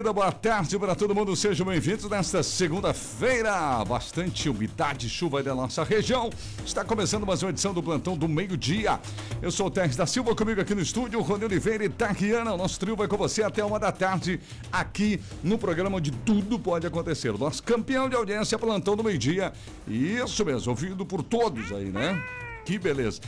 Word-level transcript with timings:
Boa 0.00 0.30
tarde 0.30 0.78
para 0.78 0.94
todo 0.94 1.12
mundo, 1.12 1.34
sejam 1.34 1.66
bem-vindos 1.66 2.08
nesta 2.08 2.40
segunda-feira. 2.40 3.84
Bastante 3.84 4.48
umidade, 4.48 5.08
chuva 5.08 5.38
aí 5.38 5.44
da 5.44 5.56
nossa 5.56 5.82
região. 5.82 6.30
Está 6.64 6.84
começando 6.84 7.26
mais 7.26 7.42
uma 7.42 7.50
edição 7.50 7.74
do 7.74 7.82
Plantão 7.82 8.16
do 8.16 8.28
Meio-Dia. 8.28 9.00
Eu 9.42 9.50
sou 9.50 9.66
o 9.66 9.70
Teres 9.72 9.96
da 9.96 10.06
Silva, 10.06 10.36
comigo 10.36 10.60
aqui 10.60 10.72
no 10.72 10.80
estúdio, 10.80 11.20
Rony 11.20 11.46
Oliveira 11.46 11.84
e 11.84 11.88
Taquiana. 11.88 12.54
O 12.54 12.56
nosso 12.56 12.78
trio 12.78 12.94
vai 12.94 13.08
com 13.08 13.16
você 13.16 13.42
até 13.42 13.64
uma 13.64 13.80
da 13.80 13.90
tarde, 13.90 14.38
aqui 14.70 15.20
no 15.42 15.58
programa 15.58 15.96
onde 15.96 16.12
tudo 16.12 16.60
pode 16.60 16.86
acontecer. 16.86 17.30
O 17.30 17.38
nosso 17.38 17.60
campeão 17.64 18.08
de 18.08 18.14
audiência, 18.14 18.56
Plantão 18.56 18.94
do 18.94 19.02
Meio-Dia. 19.02 19.52
Isso 19.88 20.44
mesmo, 20.44 20.70
ouvido 20.70 21.04
por 21.04 21.24
todos 21.24 21.72
aí, 21.72 21.86
né? 21.86 22.22
Que 22.64 22.78
beleza. 22.78 23.20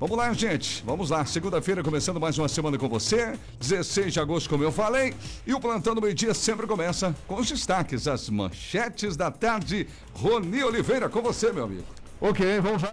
Vamos 0.00 0.16
lá, 0.16 0.32
gente. 0.32 0.80
Vamos 0.84 1.10
lá. 1.10 1.24
Segunda-feira, 1.24 1.82
começando 1.82 2.20
mais 2.20 2.38
uma 2.38 2.48
semana 2.48 2.78
com 2.78 2.88
você. 2.88 3.36
16 3.58 4.12
de 4.12 4.20
agosto, 4.20 4.48
como 4.48 4.62
eu 4.62 4.70
falei. 4.70 5.12
E 5.44 5.52
o 5.52 5.58
plantão 5.58 5.92
do 5.92 6.00
meio-dia 6.00 6.32
sempre 6.34 6.68
começa 6.68 7.12
com 7.26 7.34
os 7.34 7.48
destaques, 7.48 8.06
as 8.06 8.30
manchetes 8.30 9.16
da 9.16 9.28
tarde. 9.28 9.88
Roni 10.14 10.62
Oliveira, 10.62 11.08
com 11.08 11.20
você, 11.20 11.52
meu 11.52 11.64
amigo. 11.64 11.84
Ok, 12.20 12.60
vamos 12.60 12.82
lá. 12.82 12.92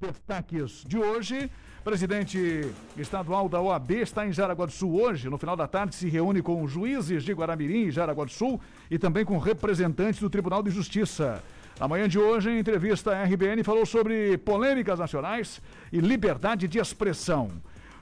Destaques 0.00 0.82
de 0.86 0.96
hoje. 0.96 1.50
Presidente 1.84 2.72
estadual 2.96 3.50
da 3.50 3.60
OAB 3.60 3.90
está 3.90 4.26
em 4.26 4.32
Jaraguá 4.32 4.64
do 4.64 4.72
Sul 4.72 4.98
hoje. 4.98 5.28
No 5.28 5.36
final 5.36 5.54
da 5.54 5.68
tarde, 5.68 5.94
se 5.94 6.08
reúne 6.08 6.40
com 6.40 6.66
juízes 6.66 7.22
de 7.22 7.34
Guaramirim 7.34 7.88
e 7.88 7.90
Jaraguá 7.90 8.24
do 8.24 8.32
Sul 8.32 8.58
e 8.90 8.98
também 8.98 9.26
com 9.26 9.36
representantes 9.36 10.20
do 10.20 10.30
Tribunal 10.30 10.62
de 10.62 10.70
Justiça. 10.70 11.42
Na 11.78 11.88
manhã 11.88 12.08
de 12.08 12.18
hoje, 12.18 12.50
em 12.50 12.58
entrevista 12.58 13.16
à 13.16 13.24
RBN, 13.24 13.64
falou 13.64 13.84
sobre 13.84 14.38
polêmicas 14.38 14.98
nacionais 14.98 15.60
e 15.92 15.98
liberdade 15.98 16.68
de 16.68 16.78
expressão. 16.78 17.50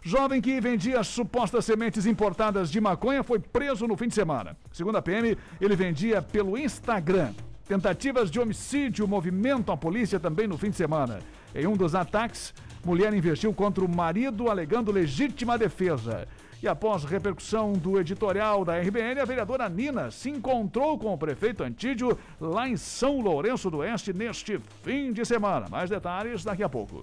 Jovem 0.03 0.43
que 0.43 0.61
vendia 0.61 1.03
supostas 1.03 1.65
sementes 1.65 2.05
importadas 2.05 2.71
de 2.71 2.81
maconha 2.81 3.23
foi 3.23 3.39
preso 3.39 3.87
no 3.87 3.97
fim 3.97 4.09
de 4.09 4.15
semana. 4.15 4.57
Segundo 4.73 4.99
a 4.99 5.03
PM, 5.03 5.39
ele 5.59 5.77
vendia 5.77 6.21
pelo 6.21 6.59
Instagram. 6.59 7.33
Tentativas 7.67 8.31
de 8.31 8.39
homicídio 8.39 9.09
movimentam 9.09 9.75
a 9.75 9.79
polícia 9.79 10.21
também 10.21 10.47
no 10.47 10.59
fim 10.59 10.69
de 10.69 10.77
semana. 10.77 11.21
Em 11.55 11.67
um 11.67 11.77
dos 11.77 11.95
ataques, 11.95 12.53
mulher 12.85 13.15
investiu 13.15 13.55
contra 13.55 13.83
o 13.83 13.89
marido 13.89 14.51
alegando 14.51 14.93
legítima 14.93 15.57
defesa. 15.57 16.29
E 16.63 16.69
após 16.69 17.03
repercussão 17.03 17.73
do 17.73 17.99
editorial 17.99 18.65
da 18.65 18.79
RBN, 18.79 19.21
a 19.21 19.25
vereadora 19.25 19.69
Nina 19.69 20.13
se 20.13 20.31
encontrou 20.31 20.97
com 20.97 21.13
o 21.13 21.19
prefeito 21.19 21.65
Antídio 21.65 22.17
lá 22.41 22.69
em 22.69 22.77
São 22.77 23.21
Lourenço 23.21 23.69
do 23.69 23.79
Oeste 23.79 24.13
neste 24.13 24.61
fim 24.85 25.13
de 25.13 25.25
semana. 25.25 25.67
Mais 25.69 25.91
detalhes 25.91 26.45
daqui 26.45 26.63
a 26.63 26.69
pouco. 26.69 27.01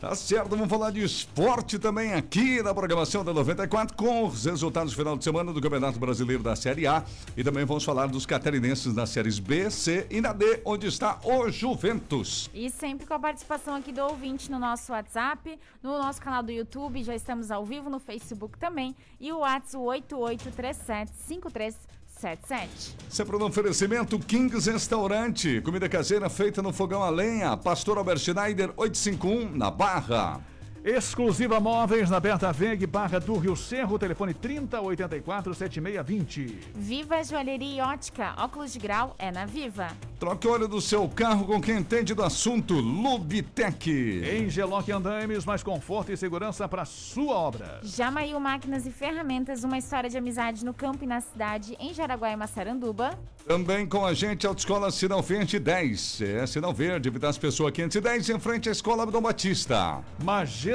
Tá 0.00 0.14
certo, 0.14 0.50
vamos 0.50 0.68
falar 0.68 0.90
de 0.90 1.02
esporte 1.02 1.78
também 1.78 2.12
aqui 2.12 2.62
na 2.62 2.74
programação 2.74 3.24
da 3.24 3.32
94 3.32 3.96
com 3.96 4.26
os 4.26 4.44
resultados 4.44 4.92
do 4.92 4.96
final 4.96 5.16
de 5.16 5.24
semana 5.24 5.54
do 5.54 5.60
Campeonato 5.60 5.98
Brasileiro 5.98 6.42
da 6.42 6.54
Série 6.54 6.86
A 6.86 7.02
e 7.34 7.42
também 7.42 7.64
vamos 7.64 7.82
falar 7.82 8.06
dos 8.06 8.26
catarinenses 8.26 8.94
nas 8.94 9.08
séries 9.08 9.38
B, 9.38 9.70
C 9.70 10.06
e 10.10 10.20
na 10.20 10.34
D, 10.34 10.60
onde 10.66 10.86
está 10.86 11.18
o 11.24 11.50
Juventus. 11.50 12.50
E 12.52 12.68
sempre 12.68 13.06
com 13.06 13.14
a 13.14 13.18
participação 13.18 13.74
aqui 13.74 13.90
do 13.90 14.02
ouvinte 14.02 14.50
no 14.50 14.58
nosso 14.58 14.92
WhatsApp, 14.92 15.58
no 15.82 15.96
nosso 15.96 16.20
canal 16.20 16.42
do 16.42 16.52
YouTube, 16.52 17.02
já 17.02 17.14
estamos 17.14 17.50
ao 17.50 17.64
vivo 17.64 17.88
no 17.88 17.98
Facebook 17.98 18.58
também 18.58 18.94
e 19.18 19.32
o 19.32 19.38
WhatsApp 19.38 19.78
8837 19.78 21.12
53 21.26 21.74
77. 22.20 22.96
Sempre 23.10 23.38
no 23.38 23.46
oferecimento 23.46 24.18
Kings 24.18 24.66
Restaurante. 24.70 25.60
Comida 25.60 25.88
caseira 25.88 26.30
feita 26.30 26.62
no 26.62 26.72
fogão 26.72 27.02
a 27.02 27.10
lenha. 27.10 27.56
Pastor 27.56 27.98
Albert 27.98 28.18
Schneider 28.18 28.72
851 28.76 29.56
na 29.56 29.70
Barra. 29.70 30.40
Exclusiva 30.86 31.58
Móveis 31.58 32.08
na 32.08 32.20
Berta 32.20 32.52
Veg, 32.52 32.86
Barra 32.86 33.18
do 33.18 33.36
Rio 33.36 33.56
Cerro, 33.56 33.98
telefone 33.98 34.32
3084 34.32 35.52
7620. 35.52 36.60
Viva 36.76 37.24
Joalheria 37.24 37.78
e 37.78 37.80
Ótica, 37.80 38.32
óculos 38.38 38.72
de 38.72 38.78
grau 38.78 39.12
é 39.18 39.32
na 39.32 39.44
Viva. 39.46 39.88
Troque 40.20 40.46
óleo 40.46 40.68
do 40.68 40.80
seu 40.80 41.08
carro 41.08 41.44
com 41.44 41.60
quem 41.60 41.78
entende 41.78 42.14
do 42.14 42.22
assunto, 42.22 42.74
Lubitec. 42.74 43.90
Em 43.90 44.48
Geloc 44.48 44.88
Andames, 44.88 45.44
mais 45.44 45.60
conforto 45.60 46.12
e 46.12 46.16
segurança 46.16 46.68
para 46.68 46.84
sua 46.84 47.34
obra. 47.34 47.80
Jamail 47.82 48.38
Máquinas 48.38 48.86
e 48.86 48.92
Ferramentas, 48.92 49.64
uma 49.64 49.78
história 49.78 50.08
de 50.08 50.16
amizade 50.16 50.64
no 50.64 50.72
campo 50.72 51.02
e 51.02 51.06
na 51.06 51.20
cidade, 51.20 51.76
em 51.80 51.92
Jaraguá 51.92 52.30
e 52.30 52.36
Massaranduba. 52.36 53.18
Também 53.46 53.86
com 53.86 54.04
a 54.04 54.14
gente, 54.14 54.46
Autoescola 54.46 54.90
Sinal 54.90 55.22
Verde 55.22 55.58
10. 55.58 56.20
É, 56.22 56.46
Sinal 56.46 56.72
Verde, 56.72 57.10
Vidas 57.10 57.36
Pessoa 57.36 57.70
510, 57.70 58.30
em 58.30 58.38
frente 58.40 58.68
à 58.68 58.72
Escola 58.72 59.04
Dom 59.06 59.20
Batista. 59.20 60.02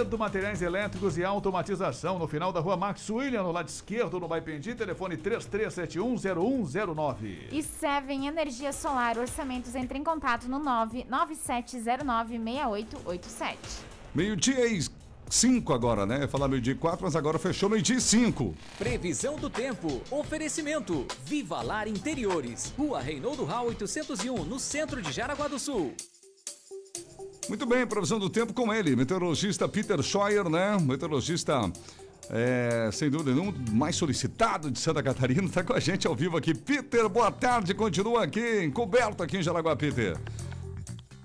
Magedo 0.02 0.18
Materiais 0.18 0.64
Elétricos 0.64 1.16
e 1.16 1.24
Automatização, 1.24 2.18
no 2.18 2.28
final 2.28 2.52
da 2.52 2.60
rua 2.60 2.76
Max 2.76 3.08
William, 3.08 3.44
no 3.44 3.52
lado 3.52 3.70
esquerdo, 3.70 4.20
no 4.20 4.28
Baipendi, 4.28 4.74
telefone 4.74 5.16
33710109. 5.16 7.50
E 7.52 7.62
Seven 7.62 8.26
Energia 8.26 8.74
Solar, 8.74 9.20
orçamentos, 9.20 9.76
entre 9.76 10.00
em 10.00 10.04
contato 10.04 10.48
no 10.48 10.60
997096887. 10.60 13.58
Meio-dia 14.16 14.66
e 14.66 14.84
5 15.30 15.72
agora, 15.72 16.08
né? 16.08 16.28
Falar 16.28 16.48
meio-dia 16.48 16.74
e 16.74 16.78
4, 16.78 17.06
mas 17.06 17.16
agora 17.16 17.38
fechou 17.38 17.70
meio-dia 17.70 17.98
e 17.98 18.02
5. 18.02 18.56
Previsão 18.80 19.36
do 19.36 19.52
tempo. 19.52 20.02
Oferecimento. 20.10 21.06
Viva 21.24 21.62
Lar 21.62 21.88
Interiores. 21.88 22.74
Rua 22.76 23.00
Reinaldo 23.00 23.46
Rau 23.46 23.68
801, 23.68 24.46
no 24.46 24.60
centro 24.60 25.00
de 25.00 25.12
Jaraguá 25.12 25.48
do 25.48 25.60
Sul. 25.60 25.94
Muito 27.50 27.66
bem, 27.66 27.86
previsão 27.86 28.20
do 28.20 28.30
tempo 28.30 28.54
com 28.54 28.74
ele, 28.74 28.96
meteorologista 28.96 29.68
Peter 29.68 30.02
Scheuer, 30.02 30.48
né? 30.48 30.78
Meteorologista, 30.80 31.72
é, 32.30 32.90
sem 32.94 33.10
dúvida 33.10 33.34
nenhuma, 33.34 33.54
mais 33.72 33.96
solicitado 33.96 34.70
de 34.70 34.80
Santa 34.80 35.02
Catarina, 35.02 35.48
está 35.48 35.64
com 35.64 35.74
a 35.74 35.80
gente 35.80 36.08
ao 36.08 36.16
vivo 36.16 36.38
aqui. 36.38 36.54
Peter, 36.54 37.10
boa 37.10 37.32
tarde, 37.32 37.74
continua 37.74 38.24
aqui, 38.24 38.64
encoberto 38.64 39.24
aqui 39.24 39.38
em 39.38 39.44
Jaraguá, 39.44 39.76
Peter. 39.76 40.18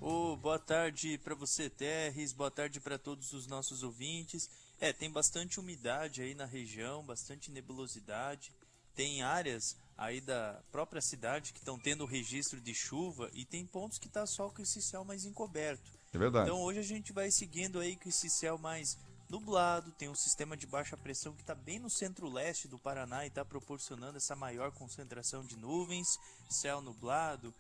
Ô, 0.00 0.36
boa 0.36 0.58
tarde 0.58 1.18
para 1.18 1.34
você, 1.34 1.68
Terres, 1.68 2.32
boa 2.32 2.50
tarde 2.50 2.80
para 2.80 2.98
todos 2.98 3.32
os 3.32 3.46
nossos 3.46 3.82
ouvintes. 3.82 4.48
É, 4.80 4.92
tem 4.92 5.10
bastante 5.10 5.60
umidade 5.60 6.22
aí 6.22 6.34
na 6.34 6.44
região, 6.44 7.04
bastante 7.04 7.50
nebulosidade. 7.50 8.52
Tem 8.94 9.22
áreas 9.22 9.76
aí 9.96 10.20
da 10.20 10.60
própria 10.72 11.02
cidade 11.02 11.52
que 11.52 11.58
estão 11.58 11.78
tendo 11.78 12.04
registro 12.06 12.60
de 12.60 12.74
chuva 12.74 13.30
e 13.32 13.44
tem 13.44 13.66
pontos 13.66 13.98
que 13.98 14.08
tá 14.08 14.26
só 14.26 14.48
com 14.48 14.62
esse 14.62 14.80
céu 14.80 15.04
mais 15.04 15.24
encoberto. 15.24 15.95
É 16.12 16.18
verdade. 16.18 16.48
Então 16.48 16.62
hoje 16.62 16.80
a 16.80 16.84
gente 16.84 17.12
vai 17.12 17.30
seguindo 17.30 17.78
aí 17.78 17.96
com 17.96 18.08
esse 18.08 18.28
céu 18.30 18.58
mais 18.58 18.98
nublado, 19.28 19.90
tem 19.92 20.08
um 20.08 20.14
sistema 20.14 20.56
de 20.56 20.66
baixa 20.66 20.96
pressão 20.96 21.32
que 21.32 21.42
está 21.42 21.54
bem 21.54 21.78
no 21.78 21.90
centro-leste 21.90 22.68
do 22.68 22.78
Paraná 22.78 23.24
e 23.24 23.28
está 23.28 23.44
proporcionando 23.44 24.16
essa 24.16 24.36
maior 24.36 24.70
concentração 24.72 25.44
de 25.44 25.56
nuvens, 25.56 26.18
céu 26.48 26.80
nublado, 26.80 27.52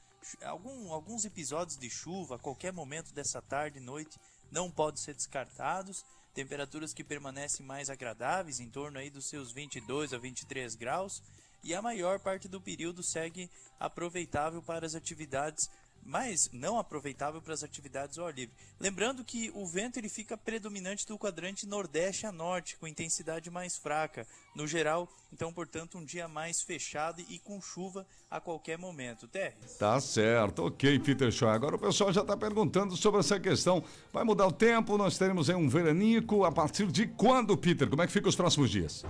algum, 0.42 0.92
alguns 0.92 1.24
episódios 1.24 1.76
de 1.76 1.90
chuva 1.90 2.36
a 2.36 2.38
qualquer 2.38 2.72
momento 2.72 3.12
dessa 3.12 3.42
tarde 3.42 3.78
e 3.78 3.82
noite 3.82 4.18
não 4.50 4.70
podem 4.70 5.00
ser 5.00 5.14
descartados. 5.14 6.04
Temperaturas 6.34 6.92
que 6.92 7.02
permanecem 7.02 7.64
mais 7.64 7.88
agradáveis, 7.88 8.60
em 8.60 8.68
torno 8.68 8.98
aí 8.98 9.08
dos 9.08 9.26
seus 9.26 9.52
22 9.52 10.12
a 10.12 10.18
23 10.18 10.74
graus, 10.74 11.22
e 11.64 11.74
a 11.74 11.80
maior 11.80 12.20
parte 12.20 12.46
do 12.46 12.60
período 12.60 13.02
segue 13.02 13.50
aproveitável 13.80 14.62
para 14.62 14.84
as 14.84 14.94
atividades 14.94 15.70
mas 16.06 16.48
não 16.52 16.78
aproveitável 16.78 17.42
para 17.42 17.52
as 17.52 17.64
atividades 17.64 18.18
ao 18.18 18.26
ar 18.26 18.34
livre. 18.34 18.54
Lembrando 18.78 19.24
que 19.24 19.50
o 19.54 19.66
vento 19.66 19.98
ele 19.98 20.08
fica 20.08 20.36
predominante 20.36 21.06
do 21.06 21.18
quadrante 21.18 21.66
nordeste 21.66 22.26
a 22.26 22.32
norte, 22.32 22.76
com 22.76 22.86
intensidade 22.86 23.50
mais 23.50 23.76
fraca, 23.76 24.26
no 24.54 24.66
geral, 24.66 25.08
então, 25.32 25.52
portanto, 25.52 25.98
um 25.98 26.04
dia 26.04 26.28
mais 26.28 26.62
fechado 26.62 27.22
e 27.28 27.38
com 27.38 27.60
chuva 27.60 28.06
a 28.30 28.40
qualquer 28.40 28.78
momento. 28.78 29.26
Terres. 29.26 29.76
Tá 29.78 30.00
certo, 30.00 30.64
ok, 30.64 30.98
Peter 31.00 31.30
Scheuer. 31.30 31.52
Agora 31.52 31.76
o 31.76 31.78
pessoal 31.78 32.12
já 32.12 32.22
está 32.22 32.36
perguntando 32.36 32.96
sobre 32.96 33.20
essa 33.20 33.38
questão. 33.40 33.82
Vai 34.12 34.24
mudar 34.24 34.46
o 34.46 34.52
tempo, 34.52 34.96
nós 34.96 35.18
teremos 35.18 35.50
aí 35.50 35.56
um 35.56 35.68
veranico. 35.68 36.44
A 36.44 36.52
partir 36.52 36.86
de 36.86 37.06
quando, 37.06 37.56
Peter? 37.56 37.88
Como 37.88 38.02
é 38.02 38.06
que 38.06 38.12
fica 38.12 38.28
os 38.28 38.36
próximos 38.36 38.70
dias? 38.70 39.04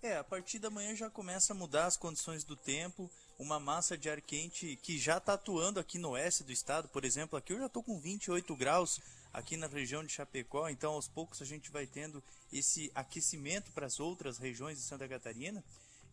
É, 0.00 0.16
a 0.16 0.22
partir 0.22 0.60
da 0.60 0.70
manhã 0.70 0.94
já 0.94 1.10
começa 1.10 1.52
a 1.52 1.56
mudar 1.56 1.86
as 1.86 1.96
condições 1.96 2.44
do 2.44 2.54
tempo. 2.54 3.10
Uma 3.36 3.58
massa 3.58 3.98
de 3.98 4.08
ar 4.08 4.20
quente 4.20 4.76
que 4.76 4.96
já 4.96 5.18
está 5.18 5.34
atuando 5.34 5.80
aqui 5.80 5.98
no 5.98 6.10
oeste 6.10 6.44
do 6.44 6.52
estado, 6.52 6.88
por 6.88 7.04
exemplo, 7.04 7.36
aqui 7.36 7.52
eu 7.52 7.58
já 7.58 7.66
estou 7.66 7.82
com 7.82 7.98
28 7.98 8.54
graus 8.54 9.00
aqui 9.32 9.56
na 9.56 9.66
região 9.66 10.04
de 10.04 10.12
Chapecó, 10.12 10.68
então 10.68 10.92
aos 10.92 11.08
poucos 11.08 11.42
a 11.42 11.44
gente 11.44 11.70
vai 11.70 11.86
tendo 11.86 12.22
esse 12.52 12.90
aquecimento 12.94 13.70
para 13.72 13.86
as 13.86 13.98
outras 13.98 14.38
regiões 14.38 14.78
de 14.78 14.84
Santa 14.84 15.08
Catarina. 15.08 15.64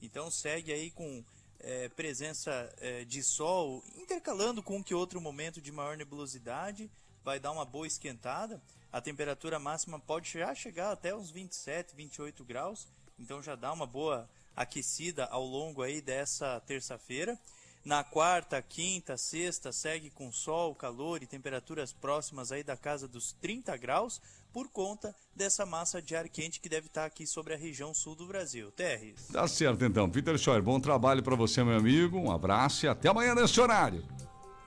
Então 0.02 0.32
segue 0.32 0.74
aí 0.74 0.90
com 0.90 1.24
é, 1.60 1.88
presença 1.90 2.74
é, 2.78 3.06
de 3.06 3.24
sol, 3.24 3.84
intercalando 3.96 4.64
com 4.64 4.84
que 4.84 4.96
outro 4.96 5.22
momento 5.22 5.62
de 5.62 5.72
maior 5.72 5.96
nebulosidade, 5.96 6.90
vai 7.24 7.40
dar 7.40 7.52
uma 7.52 7.66
boa 7.66 7.88
esquentada. 7.88 8.62
A 8.92 9.00
temperatura 9.00 9.60
máxima 9.60 10.00
pode 10.00 10.32
já 10.32 10.54
chegar 10.56 10.92
até 10.92 11.16
uns 11.16 11.30
27, 11.30 11.96
28 11.96 12.44
graus, 12.44 12.88
então 13.20 13.42
já 13.42 13.56
dá 13.56 13.72
uma 13.72 13.86
boa 13.86 14.30
aquecida 14.56 15.26
ao 15.26 15.46
longo 15.46 15.82
aí 15.82 16.02
dessa 16.02 16.60
terça-feira. 16.62 17.38
Na 17.84 18.04
quarta, 18.04 18.60
quinta, 18.64 19.16
sexta 19.16 19.72
segue 19.72 20.10
com 20.10 20.32
sol, 20.32 20.74
calor 20.74 21.22
e 21.22 21.28
temperaturas 21.28 21.94
próximas 21.94 22.52
aí 22.52 22.64
da 22.64 22.76
casa 22.76 23.08
dos 23.08 23.34
30 23.34 23.78
graus 23.78 24.20
por 24.52 24.70
conta 24.70 25.16
dessa 25.36 25.66
massa 25.68 26.02
de 26.02 26.16
ar 26.16 26.28
quente 26.28 26.60
que 26.60 26.68
deve 26.68 26.88
estar 26.88 27.06
aqui 27.06 27.28
sobre 27.28 27.54
a 27.54 27.58
região 27.58 27.94
sul 27.94 28.16
do 28.16 28.26
Brasil. 28.26 28.72
Terres. 28.72 29.28
Tá 29.32 29.48
certo 29.48 29.86
então. 29.86 30.10
Peter 30.10 30.36
Scheuer, 30.38 30.64
bom 30.64 30.80
trabalho 30.80 31.22
para 31.22 31.36
você, 31.36 31.64
meu 31.64 31.78
amigo. 31.78 32.18
Um 32.18 32.32
abraço 32.32 32.86
e 32.86 32.90
até 32.90 33.10
amanhã 33.10 33.36
nesse 33.36 33.62
horário. 33.62 34.04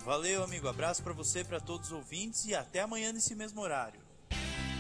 Valeu, 0.05 0.45
amigo. 0.45 0.69
Abraço 0.69 1.03
para 1.03 1.12
você, 1.12 1.43
para 1.43 1.59
todos 1.59 1.89
os 1.89 1.93
ouvintes 1.93 2.45
e 2.45 2.55
até 2.55 2.81
amanhã 2.81 3.12
nesse 3.12 3.35
mesmo 3.35 3.61
horário. 3.61 4.08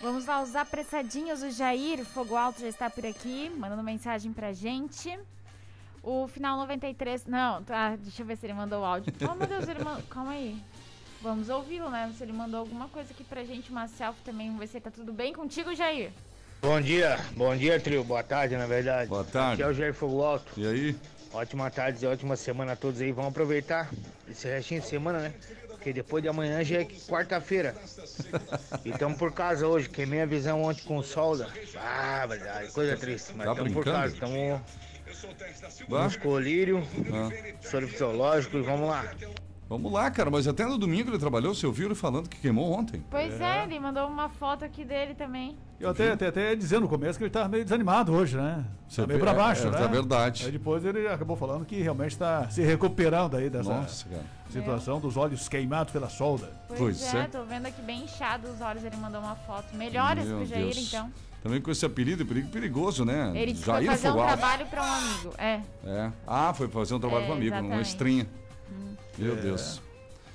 Vamos 0.00 0.26
lá, 0.26 0.42
os 0.42 0.54
apressadinhos. 0.54 1.42
O 1.42 1.50
Jair 1.50 2.04
Fogo 2.04 2.36
Alto 2.36 2.60
já 2.60 2.68
está 2.68 2.90
por 2.90 3.04
aqui, 3.06 3.50
mandando 3.56 3.82
mensagem 3.82 4.32
pra 4.32 4.52
gente. 4.52 5.18
O 6.02 6.28
final 6.28 6.58
93. 6.58 7.26
Não, 7.26 7.62
tá. 7.62 7.96
Deixa 7.96 8.22
eu 8.22 8.26
ver 8.26 8.36
se 8.36 8.46
ele 8.46 8.54
mandou 8.54 8.82
o 8.82 8.84
áudio. 8.84 9.12
Oh, 9.22 9.34
meu 9.34 9.46
Deus, 9.46 9.66
ele 9.68 9.82
mandou. 9.82 10.02
Calma 10.04 10.32
aí. 10.32 10.62
Vamos 11.22 11.48
ouvi-lo, 11.48 11.90
né? 11.90 12.12
Se 12.16 12.22
ele 12.22 12.32
mandou 12.32 12.60
alguma 12.60 12.88
coisa 12.88 13.10
aqui 13.10 13.24
pra 13.24 13.42
gente, 13.42 13.70
uma 13.70 13.88
selfie 13.88 14.22
também. 14.22 14.46
Vamos 14.46 14.60
ver 14.60 14.68
se 14.68 14.80
tá 14.80 14.90
tudo 14.90 15.12
bem 15.12 15.32
contigo, 15.32 15.74
Jair. 15.74 16.12
Bom 16.60 16.80
dia, 16.80 17.18
bom 17.36 17.56
dia, 17.56 17.80
trio. 17.80 18.04
Boa 18.04 18.22
tarde, 18.22 18.56
na 18.56 18.66
verdade. 18.66 19.08
Boa 19.08 19.24
tarde. 19.24 19.62
Aqui 19.62 19.62
é 19.62 19.66
o 19.66 19.74
Jair 19.74 19.94
Fogo 19.94 20.22
Alto. 20.22 20.52
E 20.56 20.66
aí? 20.66 20.96
Ótima 21.32 21.70
tarde 21.70 22.04
e 22.04 22.08
ótima 22.08 22.36
semana 22.36 22.72
a 22.72 22.76
todos 22.76 23.00
aí. 23.00 23.12
Vamos 23.12 23.30
aproveitar 23.30 23.90
esse 24.28 24.46
restinho 24.46 24.80
de 24.80 24.86
semana, 24.86 25.18
né? 25.18 25.34
Porque 25.86 25.92
depois 25.92 26.20
de 26.20 26.28
amanhã 26.28 26.64
já 26.64 26.80
é 26.80 26.84
quarta-feira. 27.06 27.72
E 28.84 28.90
estamos 28.90 29.16
por 29.16 29.30
casa 29.32 29.68
hoje. 29.68 29.88
Queimei 29.88 30.20
a 30.20 30.26
visão 30.26 30.64
ontem 30.64 30.82
com 30.82 31.00
solda. 31.00 31.48
Ah, 31.76 32.26
verdade, 32.26 32.72
coisa 32.72 32.96
triste. 32.96 33.32
Mas 33.36 33.46
Tá 33.46 33.52
estamos 33.52 33.72
por 33.72 33.84
casa. 33.84 34.12
Estamos 34.12 34.60
nos 35.88 36.16
colírio, 36.16 36.82
Ah. 37.14 37.30
soro 37.62 37.86
fisiológico 37.86 38.56
e 38.56 38.62
vamos 38.62 38.88
lá. 38.88 39.14
Vamos 39.68 39.92
lá, 39.92 40.08
cara, 40.12 40.30
mas 40.30 40.46
até 40.46 40.64
no 40.64 40.78
domingo 40.78 41.10
ele 41.10 41.18
trabalhou, 41.18 41.52
você 41.52 41.66
ouviu 41.66 41.86
ele 41.86 41.94
falando 41.96 42.28
que 42.28 42.36
queimou 42.38 42.70
ontem. 42.72 43.02
Pois 43.10 43.40
é, 43.40 43.64
ele 43.64 43.80
mandou 43.80 44.06
uma 44.06 44.28
foto 44.28 44.64
aqui 44.64 44.84
dele 44.84 45.12
também. 45.14 45.56
Eu 45.80 45.90
até, 45.90 46.12
até, 46.12 46.28
até 46.28 46.54
dizer 46.54 46.78
no 46.80 46.88
começo 46.88 47.18
que 47.18 47.24
ele 47.24 47.30
estava 47.30 47.48
meio 47.48 47.64
desanimado 47.64 48.12
hoje, 48.12 48.36
né? 48.36 48.64
Você 48.88 49.00
Tá 49.02 49.08
meio 49.08 49.18
pra 49.18 49.32
é- 49.32 49.34
baixo, 49.34 49.66
é- 49.66 49.70
né? 49.72 49.82
é 49.84 49.88
verdade. 49.88 50.44
Aí 50.46 50.52
depois 50.52 50.84
ele 50.84 51.08
acabou 51.08 51.36
falando 51.36 51.64
que 51.66 51.82
realmente 51.82 52.12
está 52.12 52.48
se 52.48 52.62
recuperando 52.62 53.36
aí 53.36 53.50
dessa 53.50 53.74
Nossa, 53.74 54.08
cara. 54.08 54.22
situação 54.48 55.00
dos 55.00 55.16
olhos 55.16 55.48
queimados 55.48 55.92
pela 55.92 56.08
solda. 56.08 56.48
Pois, 56.68 56.78
Pois 56.78 57.14
é, 57.14 57.18
é. 57.22 57.26
tô 57.26 57.42
vendo 57.44 57.66
aqui 57.66 57.82
bem 57.82 58.04
inchado 58.04 58.48
os 58.48 58.60
olhos. 58.60 58.84
Ele 58.84 58.96
mandou 58.96 59.20
uma 59.20 59.34
foto. 59.34 59.74
Melhoras 59.76 60.24
Meu 60.26 60.36
pro 60.38 60.46
Jair, 60.46 60.62
Deus. 60.74 60.86
então. 60.88 61.10
Também 61.42 61.60
com 61.60 61.70
esse 61.72 61.84
apelido, 61.84 62.24
perigo 62.24 62.48
perigoso, 62.50 63.04
né? 63.04 63.32
Ele 63.34 63.50
disse 63.52 63.64
que 63.64 63.70
Jair 63.70 63.86
foi 63.86 63.96
fazer 63.96 64.10
um 64.10 64.24
trabalho 64.26 64.66
pra 64.66 64.82
um 64.82 64.92
amigo. 64.92 65.32
É. 65.38 65.60
É. 65.84 66.12
Ah, 66.26 66.54
foi 66.54 66.68
fazer 66.68 66.94
um 66.94 67.00
trabalho 67.00 67.24
É, 67.24 67.26
com 67.26 67.32
um 67.32 67.36
amigo, 67.36 67.54
uma 67.54 67.60
exatamente. 67.62 67.86
estrinha. 67.88 68.26
Meu 69.18 69.34
É. 69.34 69.36
Deus. 69.40 69.80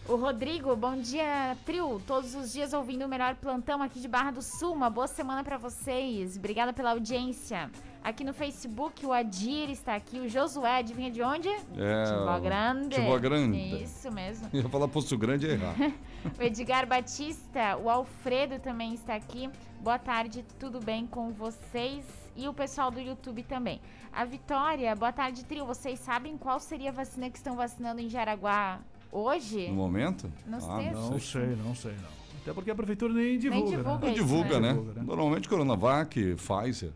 O 0.08 0.16
Rodrigo, 0.16 0.76
bom 0.76 0.98
dia, 0.98 1.56
trio. 1.66 2.02
Todos 2.08 2.34
os 2.36 2.52
dias 2.52 2.74
ouvindo 2.74 3.06
o 3.06 3.08
melhor 3.08 3.36
plantão 3.36 3.82
aqui 3.84 4.00
de 4.00 4.08
Barra 4.08 4.32
do 4.32 4.42
Sul. 4.42 4.74
Uma 4.74 4.90
boa 4.90 5.08
semana 5.08 5.44
pra 5.44 5.58
vocês. 5.58 6.36
Obrigada 6.38 6.74
pela 6.74 6.92
audiência. 6.92 7.70
Aqui 8.04 8.24
no 8.24 8.34
Facebook, 8.34 9.06
o 9.06 9.14
Adir 9.14 9.70
está 9.70 9.94
aqui. 9.96 10.20
O 10.20 10.28
Josué, 10.28 10.78
adivinha 10.80 11.12
de 11.12 11.22
onde? 11.22 11.48
É, 11.48 12.04
Timó 12.08 12.40
Grande. 12.40 12.96
Timó 12.96 13.20
Grande. 13.20 13.84
Isso 13.84 14.12
mesmo. 14.12 14.50
Ia 14.52 14.68
falar 14.68 14.88
Poço 14.88 15.16
Grande 15.18 15.46
e 15.46 15.52
errar. 15.52 15.76
O 16.38 16.44
Edgar 16.44 16.86
Batista, 16.86 17.78
o 17.78 17.90
Alfredo 17.90 18.60
também 18.60 18.94
está 18.94 19.16
aqui. 19.16 19.50
Boa 19.80 19.98
tarde, 19.98 20.46
tudo 20.60 20.80
bem 20.80 21.08
com 21.08 21.32
vocês? 21.32 22.06
E 22.36 22.48
o 22.48 22.54
pessoal 22.54 22.90
do 22.92 23.00
YouTube 23.00 23.44
também. 23.44 23.82
A 24.12 24.24
Vitória, 24.26 24.96
boa 24.96 25.12
tarde, 25.12 25.44
trio. 25.46 25.66
Vocês 25.66 26.00
sabem 26.00 26.38
qual 26.38 26.60
seria 26.60 26.90
a 26.90 26.94
vacina 26.94 27.30
que 27.30 27.38
estão 27.38 27.56
vacinando 27.56 28.02
em 28.02 28.10
Jaraguá 28.10 28.80
hoje? 29.12 29.68
No 29.68 29.76
momento? 29.76 30.32
Nos 30.46 30.68
ah, 30.70 30.78
textos. 30.78 31.00
não 31.02 31.10
Não 31.12 31.20
sei. 31.20 31.42
sei, 31.42 31.56
não 31.58 31.76
sei 31.76 31.92
não. 31.94 32.22
Até 32.42 32.54
porque 32.54 32.72
a 32.72 32.76
prefeitura 32.76 33.14
nem 33.14 33.38
divulga, 33.38 33.70
divulga 33.78 33.92
né? 33.94 34.00
Não 34.00 34.08
isso, 34.08 34.16
divulga, 34.16 34.60
né? 34.60 34.68
né? 34.68 34.74
Divulga, 34.74 35.00
né? 35.00 35.06
Normalmente 35.06 35.50
Coronavac, 35.50 36.36
Pfizer. 36.36 36.92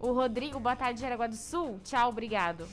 O 0.00 0.12
Rodrigo, 0.12 0.58
boa 0.58 0.74
tarde, 0.74 1.00
Jaraguá 1.00 1.26
do 1.26 1.36
Sul. 1.36 1.78
Tchau, 1.84 2.08
obrigado. 2.08 2.66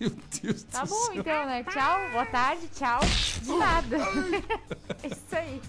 Meu 0.00 0.10
Deus 0.42 0.62
Tá 0.64 0.84
do 0.84 0.90
bom, 0.90 0.96
céu. 0.96 1.14
então, 1.16 1.46
né? 1.46 1.64
Tchau, 1.64 2.10
boa 2.12 2.26
tarde, 2.26 2.68
tchau. 2.68 3.00
De 3.42 3.52
nada. 3.52 3.96
Isso 5.04 5.36
aí. 5.36 5.60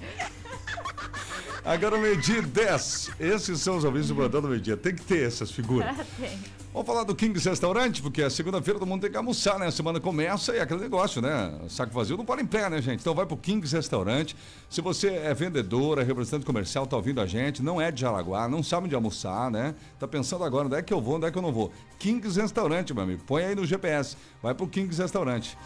Agora 1.64 1.98
meio-dia 1.98 2.42
10. 2.42 3.10
Esses 3.20 3.60
são 3.60 3.76
os 3.76 3.84
ouvintes 3.84 4.08
do 4.08 4.14
Plantão 4.14 4.40
do 4.40 4.48
Meio-Dia. 4.48 4.76
Tem 4.76 4.94
que 4.94 5.02
ter 5.02 5.26
essas 5.26 5.50
figuras. 5.50 5.94
Tem. 6.18 6.38
Vamos 6.72 6.86
falar 6.86 7.02
do 7.02 7.16
Kings 7.16 7.48
Restaurante, 7.48 8.00
porque 8.00 8.22
a 8.22 8.30
segunda-feira 8.30 8.78
todo 8.78 8.88
mundo 8.88 9.00
tem 9.00 9.10
que 9.10 9.16
almoçar, 9.16 9.58
né? 9.58 9.66
A 9.66 9.72
semana 9.72 9.98
começa 9.98 10.54
e 10.54 10.58
é 10.58 10.62
aquele 10.62 10.80
negócio, 10.80 11.20
né? 11.20 11.52
Saco 11.68 11.92
vazio 11.92 12.16
não 12.16 12.24
para 12.24 12.40
em 12.40 12.46
pé, 12.46 12.70
né, 12.70 12.80
gente? 12.80 13.00
Então 13.00 13.12
vai 13.12 13.26
pro 13.26 13.36
Kings 13.36 13.74
Restaurante. 13.74 14.36
Se 14.68 14.80
você 14.80 15.08
é 15.08 15.34
vendedor, 15.34 15.98
é 15.98 16.04
representante 16.04 16.46
comercial, 16.46 16.86
tá 16.86 16.96
ouvindo 16.96 17.20
a 17.20 17.26
gente, 17.26 17.60
não 17.60 17.80
é 17.80 17.90
de 17.90 18.02
Jaraguá, 18.02 18.48
não 18.48 18.62
sabe 18.62 18.86
onde 18.86 18.94
almoçar, 18.94 19.50
né? 19.50 19.74
Tá 19.98 20.06
pensando 20.06 20.44
agora, 20.44 20.66
onde 20.66 20.76
é 20.76 20.82
que 20.82 20.94
eu 20.94 21.00
vou, 21.00 21.16
onde 21.16 21.26
é 21.26 21.30
que 21.32 21.36
eu 21.36 21.42
não 21.42 21.52
vou? 21.52 21.72
Kings 21.98 22.40
Restaurante, 22.40 22.94
meu 22.94 23.02
amigo. 23.02 23.24
Põe 23.26 23.42
aí 23.42 23.54
no 23.56 23.66
GPS. 23.66 24.16
Vai 24.40 24.54
pro 24.54 24.68
Kings 24.68 25.02
Restaurante. 25.02 25.58